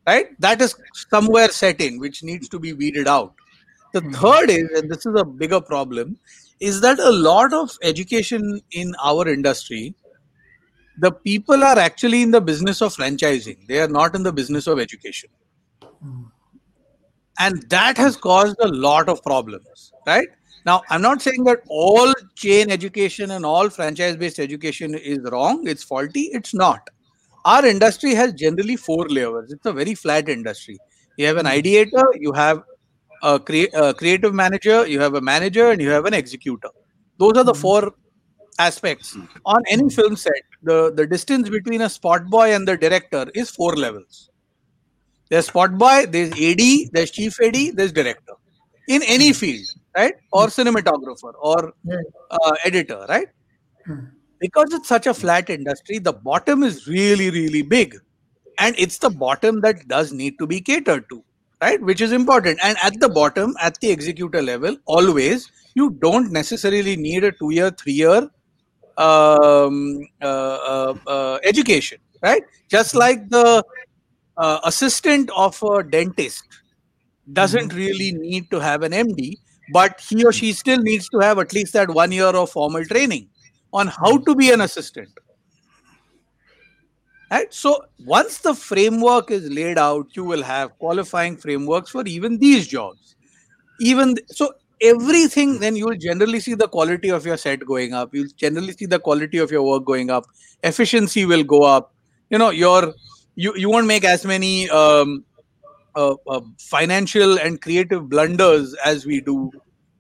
right? 0.07 0.27
That 0.39 0.61
is 0.61 0.75
somewhere 1.09 1.49
set 1.49 1.81
in 1.81 1.99
which 1.99 2.23
needs 2.23 2.49
to 2.49 2.59
be 2.59 2.73
weeded 2.73 3.07
out. 3.07 3.33
The 3.93 4.01
hmm. 4.01 4.11
third 4.11 4.49
is 4.49 4.69
and 4.75 4.89
this 4.89 5.05
is 5.05 5.15
a 5.15 5.25
bigger 5.25 5.61
problem 5.61 6.17
is 6.59 6.81
that 6.81 6.99
a 6.99 7.11
lot 7.11 7.53
of 7.53 7.77
education 7.81 8.61
in 8.71 8.93
our 9.03 9.27
industry 9.27 9.95
the 10.97 11.11
people 11.11 11.63
are 11.63 11.79
actually 11.79 12.21
in 12.21 12.31
the 12.31 12.41
business 12.41 12.81
of 12.81 12.95
franchising. 12.95 13.67
They 13.67 13.79
are 13.79 13.87
not 13.87 14.13
in 14.13 14.23
the 14.23 14.33
business 14.33 14.67
of 14.67 14.79
education. 14.79 15.29
Hmm. 16.01 16.23
And 17.39 17.69
that 17.69 17.97
has 17.97 18.17
caused 18.17 18.57
a 18.59 18.67
lot 18.67 19.09
of 19.09 19.23
problems 19.23 19.93
right 20.05 20.27
now 20.65 20.81
i'm 20.89 21.01
not 21.01 21.21
saying 21.21 21.43
that 21.43 21.61
all 21.67 22.13
chain 22.35 22.71
education 22.71 23.31
and 23.31 23.45
all 23.45 23.69
franchise 23.69 24.15
based 24.15 24.39
education 24.39 24.95
is 24.95 25.19
wrong. 25.31 25.67
It's 25.67 25.83
faulty. 25.83 26.29
It's 26.33 26.53
not. 26.53 26.89
Our 27.45 27.65
industry 27.65 28.13
has 28.13 28.33
generally 28.33 28.75
four 28.75 29.07
layers. 29.09 29.51
It's 29.51 29.65
a 29.65 29.73
very 29.73 29.95
flat 29.95 30.29
industry. 30.29 30.77
You 31.17 31.25
have 31.27 31.37
an 31.37 31.45
hmm. 31.45 31.53
ideator 31.53 32.03
you 32.15 32.31
have 32.33 32.63
a, 33.23 33.39
a 33.73 33.93
creative 33.93 34.33
manager 34.33 34.87
you 34.87 34.99
have 34.99 35.15
a 35.15 35.21
manager 35.21 35.69
and 35.71 35.81
you 35.81 35.89
have 35.89 36.05
an 36.05 36.13
executor. 36.13 36.69
Those 37.17 37.37
are 37.37 37.43
the 37.43 37.53
hmm. 37.53 37.61
four 37.61 37.93
aspects. 38.59 39.13
Hmm. 39.13 39.25
On 39.45 39.63
any 39.69 39.89
film 39.89 40.15
set 40.15 40.43
the 40.63 40.91
the 40.95 41.07
distance 41.07 41.49
between 41.49 41.81
a 41.81 41.89
spot 41.89 42.27
boy 42.29 42.53
and 42.53 42.67
the 42.67 42.77
director 42.77 43.25
is 43.33 43.49
four 43.49 43.75
levels. 43.75 44.29
There's 45.29 45.47
spot 45.47 45.77
boy, 45.77 46.07
there's 46.07 46.31
AD, 46.31 46.91
there's 46.91 47.09
chief 47.09 47.39
AD, 47.41 47.55
there's 47.75 47.93
director. 47.93 48.33
In 48.89 49.01
any 49.03 49.31
field, 49.31 49.65
right? 49.95 50.13
Or 50.31 50.47
cinematographer 50.47 51.33
or 51.39 51.73
uh, 52.29 52.53
editor, 52.63 53.05
right? 53.09 53.27
Because 54.39 54.73
it's 54.73 54.87
such 54.87 55.07
a 55.07 55.13
flat 55.13 55.49
industry, 55.49 55.99
the 55.99 56.13
bottom 56.13 56.63
is 56.63 56.87
really, 56.87 57.29
really 57.29 57.61
big. 57.61 57.95
And 58.59 58.75
it's 58.77 58.97
the 58.97 59.09
bottom 59.09 59.61
that 59.61 59.87
does 59.87 60.11
need 60.11 60.37
to 60.39 60.47
be 60.47 60.61
catered 60.61 61.07
to, 61.09 61.23
right? 61.61 61.81
Which 61.81 62.01
is 62.01 62.11
important. 62.11 62.59
And 62.63 62.77
at 62.83 62.99
the 62.99 63.09
bottom, 63.09 63.55
at 63.61 63.79
the 63.79 63.89
executor 63.91 64.41
level, 64.41 64.77
always, 64.85 65.51
you 65.75 65.91
don't 66.01 66.31
necessarily 66.31 66.95
need 66.95 67.23
a 67.23 67.31
two 67.31 67.51
year, 67.51 67.71
three 67.71 67.93
year 67.93 68.29
um, 68.97 70.07
uh, 70.21 70.25
uh, 70.25 70.95
uh, 71.07 71.39
education, 71.43 71.99
right? 72.21 72.43
Just 72.69 72.95
like 72.95 73.29
the 73.29 73.63
uh, 74.37 74.59
assistant 74.63 75.29
of 75.35 75.61
a 75.63 75.83
dentist 75.83 76.43
doesn't 77.31 77.73
really 77.73 78.11
need 78.11 78.49
to 78.51 78.59
have 78.59 78.83
an 78.83 78.91
MD, 78.91 79.37
but 79.71 79.99
he 79.99 80.23
or 80.25 80.31
she 80.31 80.53
still 80.53 80.79
needs 80.79 81.09
to 81.09 81.19
have 81.19 81.39
at 81.39 81.53
least 81.53 81.73
that 81.73 81.89
one 81.89 82.11
year 82.11 82.25
of 82.25 82.49
formal 82.51 82.83
training 82.85 83.29
on 83.73 83.87
how 83.87 84.17
to 84.17 84.35
be 84.35 84.51
an 84.51 84.61
assistant. 84.61 85.09
Right? 87.31 87.53
So 87.53 87.85
once 88.05 88.39
the 88.39 88.53
framework 88.53 89.31
is 89.31 89.49
laid 89.49 89.77
out, 89.77 90.07
you 90.15 90.25
will 90.25 90.43
have 90.43 90.77
qualifying 90.79 91.37
frameworks 91.37 91.89
for 91.91 92.03
even 92.05 92.37
these 92.37 92.67
jobs. 92.67 93.15
Even 93.79 94.15
th- 94.15 94.27
so, 94.29 94.53
everything 94.81 95.59
then 95.59 95.75
you 95.75 95.85
will 95.85 95.95
generally 95.95 96.39
see 96.39 96.55
the 96.55 96.67
quality 96.67 97.09
of 97.09 97.25
your 97.25 97.37
set 97.37 97.65
going 97.65 97.93
up. 97.93 98.13
You'll 98.13 98.27
generally 98.35 98.73
see 98.73 98.85
the 98.85 98.99
quality 98.99 99.37
of 99.37 99.49
your 99.49 99.63
work 99.63 99.85
going 99.85 100.09
up. 100.09 100.25
Efficiency 100.63 101.25
will 101.25 101.43
go 101.43 101.63
up. 101.63 101.93
You 102.29 102.37
know, 102.37 102.49
your 102.49 102.93
you 103.35 103.55
you 103.55 103.69
won't 103.69 103.87
make 103.87 104.03
as 104.03 104.25
many 104.25 104.69
um, 104.69 105.23
uh, 105.95 106.15
uh, 106.27 106.41
financial 106.57 107.37
and 107.39 107.61
creative 107.61 108.09
blunders 108.09 108.73
as 108.85 109.05
we 109.05 109.21
do. 109.21 109.51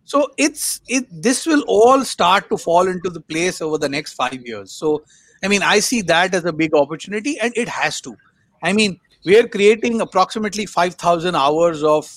So 0.05 0.27
it's 0.37 0.81
it. 0.87 1.05
This 1.11 1.45
will 1.45 1.63
all 1.67 2.03
start 2.03 2.49
to 2.49 2.57
fall 2.57 2.87
into 2.87 3.09
the 3.09 3.21
place 3.21 3.61
over 3.61 3.77
the 3.77 3.89
next 3.89 4.13
five 4.13 4.45
years. 4.45 4.71
So 4.71 5.03
I 5.43 5.47
mean, 5.47 5.63
I 5.63 5.79
see 5.79 6.01
that 6.03 6.33
as 6.35 6.45
a 6.45 6.53
big 6.53 6.73
opportunity, 6.75 7.39
and 7.39 7.53
it 7.55 7.67
has 7.67 8.01
to. 8.01 8.15
I 8.63 8.73
mean, 8.73 8.99
we 9.25 9.37
are 9.39 9.47
creating 9.47 10.01
approximately 10.01 10.65
five 10.65 10.95
thousand 10.95 11.35
hours 11.35 11.83
of 11.83 12.09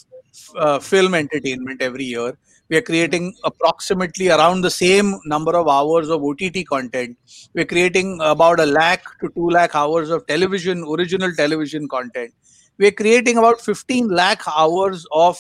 uh, 0.56 0.78
film 0.78 1.14
entertainment 1.14 1.82
every 1.82 2.04
year. 2.04 2.36
We 2.68 2.78
are 2.78 2.82
creating 2.82 3.34
approximately 3.44 4.30
around 4.30 4.62
the 4.62 4.70
same 4.70 5.20
number 5.26 5.54
of 5.56 5.68
hours 5.68 6.08
of 6.08 6.24
OTT 6.24 6.66
content. 6.66 7.16
We're 7.54 7.66
creating 7.66 8.18
about 8.22 8.58
a 8.58 8.66
lakh 8.66 9.04
to 9.20 9.28
two 9.34 9.50
lakh 9.50 9.74
hours 9.74 10.10
of 10.10 10.26
television, 10.26 10.82
original 10.82 11.34
television 11.34 11.88
content. 11.88 12.32
We're 12.78 12.92
creating 12.92 13.38
about 13.38 13.60
15 13.60 14.08
lakh 14.08 14.42
hours 14.48 15.06
of 15.12 15.38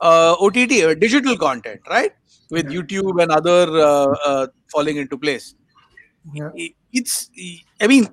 uh, 0.00 0.36
OTT, 0.40 0.82
uh, 0.84 0.94
digital 0.94 1.36
content, 1.36 1.80
right? 1.88 2.12
With 2.50 2.66
YouTube 2.66 3.22
and 3.22 3.30
other 3.32 3.70
uh, 3.78 4.14
uh, 4.24 4.46
falling 4.70 4.96
into 4.96 5.16
place. 5.16 5.54
Yeah. 6.34 6.50
It's, 6.92 7.30
I 7.80 7.86
mean, 7.86 8.08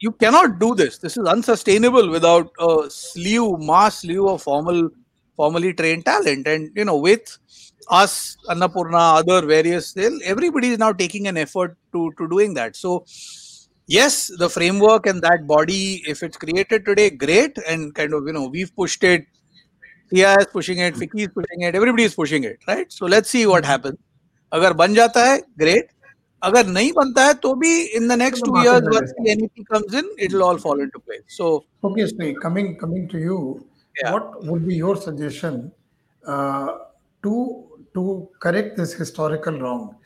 you 0.00 0.12
cannot 0.12 0.58
do 0.58 0.74
this. 0.74 0.98
This 0.98 1.16
is 1.16 1.26
unsustainable 1.26 2.10
without 2.10 2.50
a 2.58 2.90
slew, 2.90 3.56
mass 3.58 4.00
slew 4.00 4.28
of 4.28 4.42
formal, 4.42 4.90
formally 5.36 5.72
trained 5.72 6.04
talent. 6.04 6.46
And 6.46 6.70
you 6.74 6.84
know, 6.84 6.96
with 6.96 7.38
us, 7.88 8.36
Annapurna, 8.48 9.18
other 9.18 9.46
various, 9.46 9.96
everybody 9.96 10.68
is 10.68 10.78
now 10.78 10.92
taking 10.92 11.26
an 11.28 11.36
effort 11.36 11.76
to 11.92 12.12
to 12.18 12.28
doing 12.28 12.54
that. 12.54 12.76
So, 12.76 13.06
yes 13.86 14.30
the 14.38 14.48
framework 14.48 15.06
and 15.06 15.22
that 15.22 15.46
body 15.46 16.02
if 16.06 16.22
it's 16.22 16.36
created 16.36 16.84
today 16.84 17.10
great. 17.10 17.58
And 17.68 17.94
kind 17.94 18.14
of 18.14 18.26
you 18.26 18.32
know 18.32 18.46
we've 18.46 18.74
pushed 18.74 19.04
it. 19.04 19.26
Tia 20.12 20.36
is 20.38 20.46
pushing 20.46 20.78
it. 20.78 20.94
FICCI 20.94 21.20
is 21.20 21.28
pushing 21.28 21.62
it. 21.62 21.74
Everybody 21.74 22.04
is 22.04 22.14
pushing 22.14 22.44
it 22.44 22.58
right? 22.68 22.90
So 22.92 23.06
let's 23.06 23.28
see 23.28 23.46
what 23.46 23.64
happens. 23.64 23.98
Agar 24.52 24.74
ban 24.74 24.94
great. 25.58 25.86
Agar 26.42 26.64
nahi 26.64 26.92
banta 26.92 27.20
hai 27.20 27.32
to 27.34 27.54
bhi 27.54 27.88
in 27.94 28.08
the 28.08 28.16
next 28.16 28.42
two 28.42 28.58
years 28.60 28.82
once 28.84 29.12
comes 29.72 29.94
in 29.94 30.08
it'll 30.18 30.42
all 30.42 30.58
fall 30.58 30.80
into 30.80 30.98
place. 31.00 31.22
So 31.28 31.64
obviously 31.82 32.34
coming 32.42 32.76
coming 32.76 33.08
to 33.08 33.18
you 33.18 33.66
what 34.02 34.44
would 34.44 34.66
be 34.68 34.76
your 34.76 34.96
suggestion 34.96 35.72
uh, 36.26 36.68
to 37.22 37.64
to 37.94 38.28
correct 38.40 38.76
this 38.76 38.92
historical 38.92 39.58
wrong? 39.58 39.96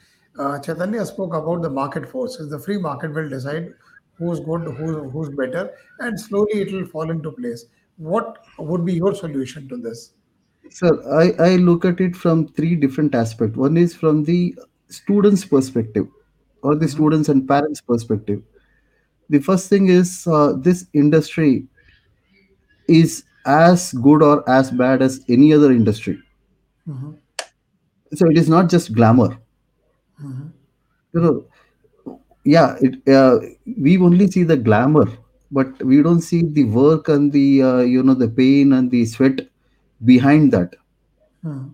To 0.41 0.49
correct 0.49 0.77
this 0.77 0.89
historical 0.91 1.01
wrong? 1.01 1.01
Uh, 1.01 1.07
Chaitanya 1.07 1.07
spoke 1.07 1.35
about 1.35 1.63
the 1.63 1.71
market 1.71 2.09
forces. 2.09 2.51
The 2.51 2.59
free 2.59 2.79
market 2.79 3.15
will 3.15 3.29
decide 3.29 3.75
who's 4.19 4.41
good, 4.41 4.63
who's 4.63 5.13
who's 5.13 5.29
better, 5.37 5.71
and 5.99 6.21
slowly 6.21 6.61
it 6.61 6.73
will 6.73 6.87
fall 6.87 7.11
into 7.11 7.33
place. 7.33 7.67
What 7.97 8.39
would 8.59 8.85
be 8.85 8.95
your 8.95 9.15
solution 9.15 9.69
to 9.69 9.77
this? 9.77 10.13
Sir, 10.71 11.03
I, 11.13 11.53
I 11.53 11.57
look 11.57 11.85
at 11.85 12.01
it 12.01 12.17
from 12.17 12.49
three 12.49 12.77
different 12.77 13.15
aspects. 13.15 13.57
One 13.57 13.77
is 13.77 13.95
from 13.95 14.25
the 14.25 14.55
student's 14.89 15.45
perspective 15.45 16.07
or 16.63 16.75
the 16.75 16.89
students 16.89 17.29
and 17.29 17.49
parents' 17.49 17.81
perspective. 17.81 18.43
The 19.29 19.39
first 19.39 19.69
thing 19.69 19.89
is 19.89 20.27
uh, 20.27 20.55
this 20.57 20.87
industry 20.93 21.67
is 22.89 23.25
as 23.47 23.93
good 23.93 24.23
or 24.23 24.49
as 24.49 24.71
bad 24.71 25.03
as 25.03 25.25
any 25.29 25.53
other 25.53 25.73
industry. 25.73 26.23
Mhm. 26.89 27.19
So 28.15 28.27
it 28.27 28.39
is 28.39 28.49
not 28.49 28.71
just 28.71 28.95
glamour. 28.95 29.39
You 31.13 31.21
know, 31.21 31.45
yeah, 32.45 32.77
it, 32.81 33.07
uh, 33.09 33.39
we 33.79 33.99
only 33.99 34.31
see 34.31 34.43
the 34.45 34.57
glamour, 34.57 35.07
but 35.51 35.83
we 35.83 36.03
don't 36.03 36.21
see 36.23 36.43
the 36.43 36.65
work 36.65 37.09
and 37.09 37.33
the 37.33 37.63
uh, 37.63 37.81
you 37.81 38.03
know 38.03 38.15
the 38.15 38.29
pain 38.29 38.73
and 38.73 38.91
the 38.91 39.05
sweat 39.07 39.41
behind 40.05 40.53
that. 40.53 40.75
Mhm. 41.45 41.71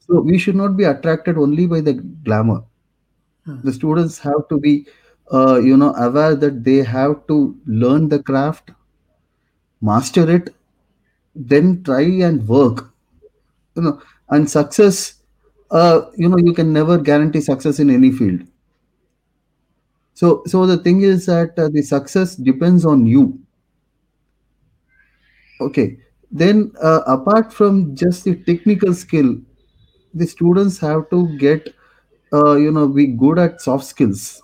So 0.00 0.20
we 0.22 0.38
should 0.38 0.56
not 0.56 0.76
be 0.76 0.84
attracted 0.84 1.38
only 1.38 1.66
by 1.66 1.80
the 1.80 1.94
glamour. 1.94 2.64
Hmm. 3.44 3.60
The 3.64 3.72
students 3.72 4.18
have 4.20 4.48
to 4.50 4.58
be, 4.58 4.86
uh, 5.32 5.60
you 5.60 5.76
know, 5.76 5.94
aware 5.94 6.34
that 6.36 6.64
they 6.64 6.78
have 6.84 7.26
to 7.28 7.56
learn 7.66 8.08
the 8.08 8.22
craft, 8.22 8.72
master 9.80 10.30
it, 10.30 10.54
then 11.34 11.82
try 11.84 12.02
and 12.02 12.46
work. 12.48 12.92
You 13.76 13.82
know, 13.82 14.02
and 14.30 14.50
success. 14.50 15.14
You 15.72 16.28
know, 16.28 16.38
you 16.38 16.54
can 16.54 16.72
never 16.72 16.98
guarantee 16.98 17.40
success 17.40 17.78
in 17.78 17.90
any 17.90 18.10
field. 18.10 18.42
So, 20.14 20.42
so 20.46 20.66
the 20.66 20.78
thing 20.78 21.02
is 21.02 21.26
that 21.26 21.58
uh, 21.58 21.68
the 21.68 21.82
success 21.82 22.34
depends 22.34 22.84
on 22.84 23.06
you. 23.06 23.38
Okay. 25.60 25.98
Then, 26.30 26.72
uh, 26.82 27.02
apart 27.06 27.52
from 27.52 27.94
just 27.94 28.24
the 28.24 28.36
technical 28.44 28.94
skill, 28.94 29.36
the 30.14 30.26
students 30.26 30.78
have 30.78 31.08
to 31.10 31.36
get, 31.38 31.74
uh, 32.32 32.56
you 32.56 32.70
know, 32.70 32.88
be 32.88 33.06
good 33.06 33.38
at 33.38 33.60
soft 33.60 33.84
skills 33.84 34.42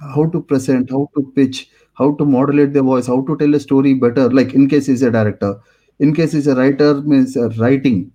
how 0.00 0.26
to 0.26 0.42
present, 0.42 0.90
how 0.90 1.08
to 1.14 1.32
pitch, 1.34 1.70
how 1.94 2.14
to 2.14 2.24
modulate 2.24 2.72
the 2.72 2.82
voice, 2.82 3.06
how 3.06 3.20
to 3.22 3.36
tell 3.36 3.54
a 3.54 3.60
story 3.60 3.94
better. 3.94 4.30
Like 4.30 4.54
in 4.54 4.68
case 4.68 4.86
he's 4.86 5.02
a 5.02 5.10
director, 5.10 5.60
in 5.98 6.14
case 6.14 6.32
he's 6.32 6.46
a 6.46 6.54
writer, 6.54 6.94
means 7.02 7.36
uh, 7.36 7.50
writing, 7.50 8.10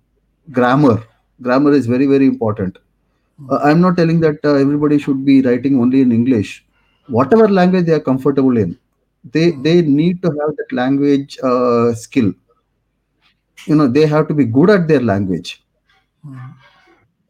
grammar. 0.50 1.02
Grammar 1.42 1.72
is 1.72 1.86
very 1.86 2.06
very 2.06 2.26
important. 2.26 2.78
Uh, 3.50 3.58
I'm 3.62 3.80
not 3.80 3.96
telling 3.96 4.20
that 4.20 4.38
uh, 4.44 4.54
everybody 4.54 4.98
should 4.98 5.24
be 5.24 5.42
writing 5.42 5.80
only 5.80 6.00
in 6.00 6.12
English. 6.12 6.64
Whatever 7.08 7.48
language 7.48 7.86
they 7.86 7.92
are 7.92 8.00
comfortable 8.10 8.56
in, 8.56 8.78
they 9.32 9.50
they 9.52 9.82
need 9.82 10.22
to 10.22 10.28
have 10.40 10.56
that 10.56 10.72
language 10.72 11.38
uh, 11.42 11.92
skill. 11.94 12.32
You 13.66 13.74
know, 13.76 13.86
they 13.86 14.06
have 14.06 14.28
to 14.28 14.34
be 14.34 14.44
good 14.44 14.70
at 14.70 14.88
their 14.88 15.00
language. 15.00 15.62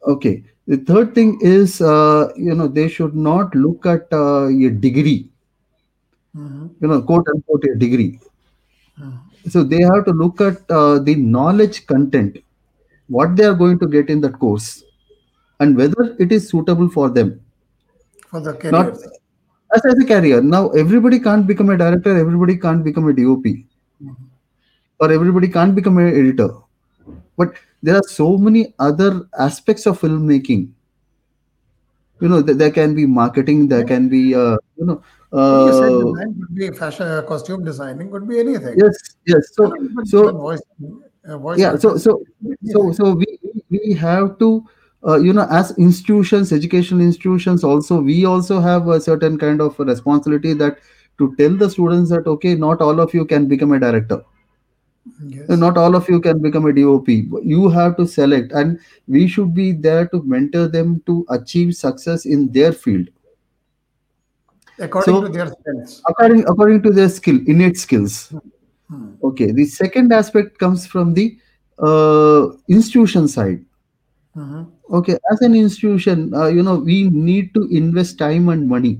Okay. 0.05 0.43
The 0.67 0.77
third 0.77 1.13
thing 1.15 1.39
is, 1.41 1.81
uh, 1.81 2.31
you 2.35 2.53
know, 2.55 2.67
they 2.67 2.87
should 2.87 3.15
not 3.15 3.55
look 3.55 3.85
at 3.85 4.07
uh, 4.11 4.47
a 4.47 4.69
degree, 4.69 5.29
Mhm. 6.35 6.69
you 6.81 6.87
know, 6.87 7.01
quote 7.01 7.27
unquote 7.33 7.63
a 7.65 7.75
degree. 7.75 8.19
So 9.47 9.63
they 9.63 9.81
have 9.81 10.05
to 10.05 10.11
look 10.11 10.41
at 10.41 10.69
uh, 10.69 10.99
the 10.99 11.15
knowledge 11.15 11.85
content, 11.87 12.37
what 13.07 13.35
they 13.35 13.45
are 13.45 13.53
going 13.53 13.79
to 13.79 13.87
get 13.87 14.09
in 14.09 14.21
that 14.21 14.39
course, 14.39 14.83
and 15.59 15.77
whether 15.77 16.15
it 16.19 16.31
is 16.31 16.49
suitable 16.49 16.89
for 16.89 17.09
them. 17.09 17.41
for 18.27 18.41
the 18.41 18.53
Not 18.71 18.89
as, 18.89 19.85
as 19.85 19.99
a 20.03 20.05
career. 20.05 20.41
Now, 20.41 20.69
everybody 20.69 21.19
can't 21.19 21.47
become 21.47 21.69
a 21.69 21.77
director, 21.77 22.17
everybody 22.17 22.57
can't 22.57 22.83
become 22.83 23.07
a 23.07 23.13
DOP, 23.13 23.45
or 24.99 25.11
everybody 25.11 25.47
can't 25.47 25.75
become 25.75 25.97
an 25.97 26.07
editor. 26.07 26.49
But 27.37 27.53
there 27.83 27.95
are 27.95 28.07
so 28.07 28.37
many 28.37 28.73
other 28.79 29.27
aspects 29.37 29.85
of 29.85 29.99
filmmaking 30.01 30.69
you 32.19 32.27
know 32.27 32.41
th- 32.41 32.57
there 32.57 32.71
can 32.71 32.95
be 32.95 33.05
marketing 33.05 33.67
there 33.67 33.83
can 33.83 34.09
be 34.09 34.33
uh, 34.33 34.57
you 34.77 34.85
know 34.85 35.01
uh, 35.33 35.67
design 35.67 36.33
could 36.39 36.55
be 36.55 36.71
fashion, 36.71 37.25
costume 37.27 37.63
designing, 37.63 38.09
could 38.09 38.27
be 38.27 38.39
anything. 38.39 38.75
yes 38.77 38.95
yes 39.25 39.53
so 39.53 39.73
so 40.05 40.31
voice 40.31 40.61
yeah 41.57 41.75
so 41.75 41.97
so 41.97 42.23
so 42.71 42.91
so 42.91 43.13
we 43.13 43.27
we 43.69 43.93
have 43.93 44.37
to 44.39 44.65
uh, 45.07 45.17
you 45.17 45.33
know 45.33 45.47
as 45.49 45.77
institutions 45.77 46.53
educational 46.53 47.01
institutions 47.01 47.63
also 47.63 48.01
we 48.01 48.25
also 48.25 48.59
have 48.59 48.87
a 48.87 48.99
certain 48.99 49.37
kind 49.37 49.61
of 49.61 49.77
responsibility 49.79 50.53
that 50.53 50.79
to 51.17 51.35
tell 51.35 51.55
the 51.55 51.69
students 51.69 52.09
that 52.09 52.27
okay 52.27 52.55
not 52.55 52.81
all 52.81 52.99
of 52.99 53.13
you 53.13 53.25
can 53.25 53.47
become 53.47 53.71
a 53.73 53.79
director. 53.79 54.23
Yes. 55.25 55.47
not 55.49 55.77
all 55.77 55.95
of 55.95 56.09
you 56.09 56.19
can 56.19 56.41
become 56.41 56.65
a 56.65 56.73
dop 56.73 57.07
you 57.07 57.69
have 57.69 57.95
to 57.95 58.05
select 58.05 58.51
and 58.51 58.77
we 59.07 59.25
should 59.25 59.53
be 59.53 59.71
there 59.71 60.05
to 60.09 60.21
mentor 60.23 60.67
them 60.67 61.01
to 61.05 61.25
achieve 61.29 61.75
success 61.75 62.25
in 62.25 62.51
their 62.51 62.73
field. 62.73 63.07
According 64.79 65.13
so 65.13 65.21
to 65.21 65.29
their 65.29 65.47
strengths. 65.47 66.01
according 66.09 66.43
according 66.43 66.83
to 66.83 66.91
their 66.91 67.07
skill 67.09 67.39
innate 67.47 67.77
skills 67.77 68.33
Hmm. 68.89 69.13
okay 69.23 69.51
the 69.51 69.65
second 69.65 70.13
aspect 70.13 70.57
comes 70.59 70.85
from 70.87 71.13
the 71.13 71.37
uh, 71.79 72.47
institution 72.69 73.27
side. 73.27 73.63
Mhm. 74.35 74.67
okay 74.97 75.17
as 75.31 75.41
an 75.41 75.55
institution 75.55 76.33
uh, 76.33 76.47
you 76.47 76.63
know 76.63 76.75
we 76.75 77.09
need 77.09 77.53
to 77.53 77.67
invest 77.71 78.17
time 78.19 78.49
and 78.49 78.67
money. 78.69 78.99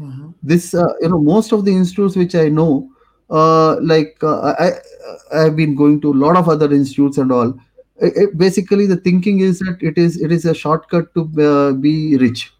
Mhm. 0.00 0.34
this 0.42 0.74
uh, 0.74 0.92
you 1.00 1.08
know 1.08 1.20
most 1.20 1.52
of 1.52 1.64
the 1.64 1.72
institutes 1.74 2.16
which 2.16 2.34
i 2.34 2.48
know 2.48 2.88
uh, 3.30 3.76
like 3.80 4.16
uh, 4.22 4.54
i 4.66 4.68
i 5.32 5.40
have 5.44 5.56
been 5.56 5.74
going 5.74 6.00
to 6.00 6.12
a 6.12 6.18
lot 6.24 6.36
of 6.36 6.48
other 6.48 6.72
institutes 6.72 7.18
and 7.18 7.32
all. 7.32 7.54
It- 8.06 8.16
it- 8.22 8.38
basically 8.38 8.86
the 8.86 8.96
thinking 8.96 9.40
is 9.40 9.58
that 9.60 9.78
it 9.90 9.96
is 9.98 10.20
it 10.20 10.30
is 10.32 10.44
a 10.44 10.54
shortcut 10.54 11.12
to 11.14 11.22
uh, 11.50 11.72
be 11.72 12.16
rich. 12.18 12.52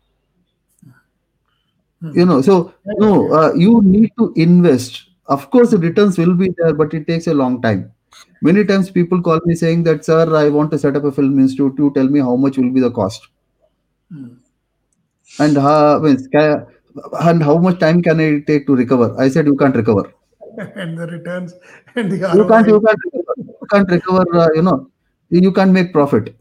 You 2.14 2.24
know 2.26 2.40
so 2.42 2.72
no 2.98 3.32
uh, 3.32 3.52
you 3.54 3.80
need 3.82 4.10
to 4.18 4.32
invest 4.36 5.05
of 5.28 5.50
course 5.50 5.70
the 5.70 5.78
returns 5.78 6.18
will 6.18 6.34
be 6.34 6.50
there 6.58 6.74
but 6.74 6.94
it 6.94 7.06
takes 7.06 7.26
a 7.26 7.34
long 7.34 7.60
time. 7.62 7.92
Many 8.40 8.64
times 8.64 8.90
people 8.90 9.20
call 9.20 9.40
me 9.44 9.54
saying 9.54 9.82
that 9.84 10.04
sir 10.04 10.34
i 10.36 10.48
want 10.48 10.70
to 10.70 10.78
set 10.78 10.96
up 10.96 11.04
a 11.04 11.12
film 11.12 11.38
institute. 11.38 11.74
You 11.78 11.92
tell 11.94 12.08
me 12.08 12.20
how 12.20 12.36
much 12.36 12.56
will 12.58 12.70
be 12.70 12.80
the 12.80 12.90
cost. 12.90 13.28
And 15.38 15.56
how 15.56 16.04
and 16.04 17.42
how 17.42 17.58
much 17.58 17.78
time 17.78 18.02
can 18.02 18.20
i 18.20 18.40
take 18.46 18.66
to 18.66 18.76
recover? 18.76 19.14
I 19.18 19.28
said 19.28 19.46
you 19.46 19.56
can't 19.56 19.76
recover. 19.76 20.12
And 20.74 20.96
the 20.96 21.06
returns 21.06 21.54
and 21.94 22.10
the 22.10 22.16
you 22.16 22.48
can't 22.48 22.66
you 22.66 22.80
can't 22.80 22.98
recover, 23.04 23.34
you 23.38 23.66
can't 23.70 23.90
recover 23.90 24.36
uh, 24.36 24.48
you 24.54 24.62
know 24.62 24.90
you 25.28 25.52
can't 25.52 25.72
make 25.72 25.92
profit. 25.92 26.34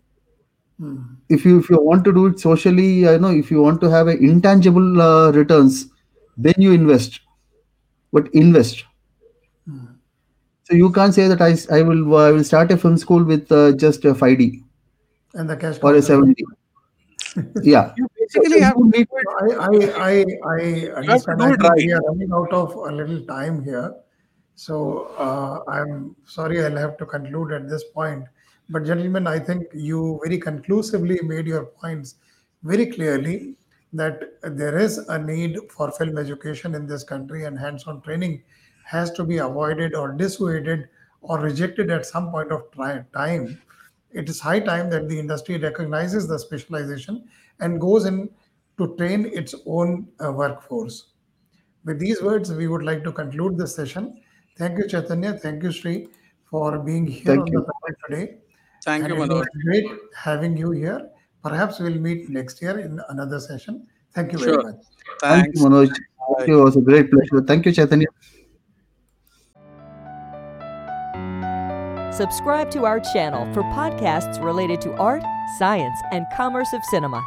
Hmm. 0.77 0.95
if 1.29 1.45
you 1.45 1.59
if 1.59 1.69
you 1.69 1.81
want 1.81 2.03
to 2.03 2.11
do 2.13 2.25
it 2.27 2.39
socially 2.39 2.87
you 3.03 3.17
know 3.17 3.31
if 3.31 3.49
you 3.49 3.61
want 3.61 3.79
to 3.81 3.89
have 3.89 4.09
a 4.09 4.17
intangible 4.17 5.01
uh, 5.01 5.31
returns 5.31 5.87
then 6.37 6.53
you 6.57 6.73
invest 6.73 7.21
but 8.17 8.33
invest 8.43 8.83
so 10.67 10.75
you 10.81 10.91
can't 10.97 11.13
say 11.17 11.27
that 11.31 11.41
i 11.47 11.51
s- 11.55 11.69
i 11.77 11.81
will 11.89 12.15
i 12.27 12.29
will 12.35 12.43
start 12.51 12.71
a 12.75 12.77
film 12.83 12.97
school 13.05 13.23
with 13.33 13.51
uh, 13.61 13.71
just 13.85 14.05
a 14.05 14.13
5d 14.23 14.47
And 15.33 15.49
the 15.49 15.57
cash 15.57 15.79
or 15.81 15.91
a 15.91 16.01
comes 16.01 16.07
7d 16.11 16.45
yeah 17.73 17.93
You 17.97 18.07
basically 18.19 18.59
so 18.59 18.65
have 18.65 18.75
to 18.77 18.85
need 18.85 19.07
it. 19.19 19.27
I, 19.41 19.47
I, 19.67 19.73
I, 20.07 20.13
I 20.53 20.99
understand. 20.99 21.41
do 21.41 21.45
I 21.45 21.53
it 21.53 21.61
right. 21.65 21.83
we 21.85 21.91
are 21.97 22.01
running 22.07 22.31
out 22.39 22.51
of 22.53 22.73
a 22.75 22.91
little 22.99 23.21
time 23.25 23.63
here. 23.63 23.93
So 24.55 24.75
uh, 25.17 25.59
I'm 25.69 26.15
sorry 26.25 26.63
I'll 26.63 26.77
have 26.77 26.97
to 26.97 27.05
conclude 27.05 27.51
at 27.51 27.69
this 27.69 27.83
point. 27.83 28.25
But 28.69 28.85
gentlemen, 28.85 29.27
I 29.27 29.39
think 29.39 29.63
you 29.73 30.19
very 30.23 30.37
conclusively 30.37 31.19
made 31.23 31.47
your 31.47 31.65
points 31.65 32.15
very 32.63 32.87
clearly 32.87 33.55
that 33.93 34.39
there 34.43 34.77
is 34.77 34.97
a 34.97 35.17
need 35.17 35.57
for 35.69 35.91
film 35.91 36.17
education 36.17 36.75
in 36.75 36.85
this 36.85 37.03
country 37.03 37.45
and 37.45 37.57
hands-on 37.57 38.01
training 38.01 38.43
has 38.83 39.11
to 39.11 39.23
be 39.23 39.37
avoided 39.37 39.95
or 39.95 40.11
dissuaded 40.11 40.89
or 41.21 41.39
rejected 41.39 41.89
at 41.89 42.05
some 42.05 42.29
point 42.31 42.51
of 42.51 42.69
tri- 42.71 43.03
time 43.13 43.59
it 44.15 44.29
is 44.29 44.39
high 44.39 44.59
time 44.59 44.89
that 44.89 45.09
the 45.09 45.19
industry 45.19 45.57
recognizes 45.57 46.27
the 46.27 46.39
specialization 46.39 47.27
and 47.59 47.81
goes 47.81 48.05
in 48.05 48.29
to 48.77 48.95
train 48.95 49.25
its 49.25 49.53
own 49.65 50.07
uh, 50.23 50.31
workforce. 50.31 51.07
With 51.83 51.99
these 51.99 52.21
words, 52.21 52.51
we 52.51 52.67
would 52.67 52.83
like 52.83 53.03
to 53.03 53.11
conclude 53.11 53.57
this 53.57 53.75
session. 53.75 54.21
Thank 54.57 54.77
you, 54.77 54.87
Chaitanya. 54.87 55.33
Thank 55.33 55.63
you, 55.63 55.71
Sri, 55.71 56.07
for 56.49 56.79
being 56.79 57.05
here 57.05 57.25
Thank 57.25 57.41
on 57.41 57.47
you. 57.47 57.59
the 57.59 57.65
panel 57.65 57.97
today. 58.07 58.37
Thank 58.83 59.03
and 59.03 59.13
you, 59.13 59.23
it 59.23 59.29
Manoj. 59.29 59.39
was 59.39 59.47
great 59.65 59.85
having 60.15 60.55
you 60.55 60.71
here. 60.71 61.09
Perhaps 61.45 61.79
we'll 61.79 61.99
meet 62.07 62.27
next 62.29 62.61
year 62.61 62.79
in 62.79 62.99
another 63.09 63.39
session. 63.39 63.85
Thank 64.15 64.31
you 64.33 64.39
very 64.39 64.53
Sure. 64.53 64.63
much. 64.63 64.81
thank 65.23 65.55
you 65.55 65.61
manoj 65.63 65.89
Bye. 65.89 65.95
thank 66.37 66.47
you 66.49 66.55
it 66.61 66.63
was 66.67 66.75
a 66.81 66.81
great 66.89 67.07
pleasure 67.13 67.39
thank 67.49 67.65
you 67.67 67.71
chaitanya 67.79 68.07
Subscribe 72.11 72.71
to 72.71 72.85
our 72.85 72.99
channel 73.13 73.43
for 73.53 73.61
podcasts 73.79 74.41
related 74.41 74.79
to 74.81 74.93
art, 74.95 75.21
science, 75.59 75.99
and 76.13 76.25
commerce 76.33 76.71
of 76.71 76.81
cinema. 76.85 77.21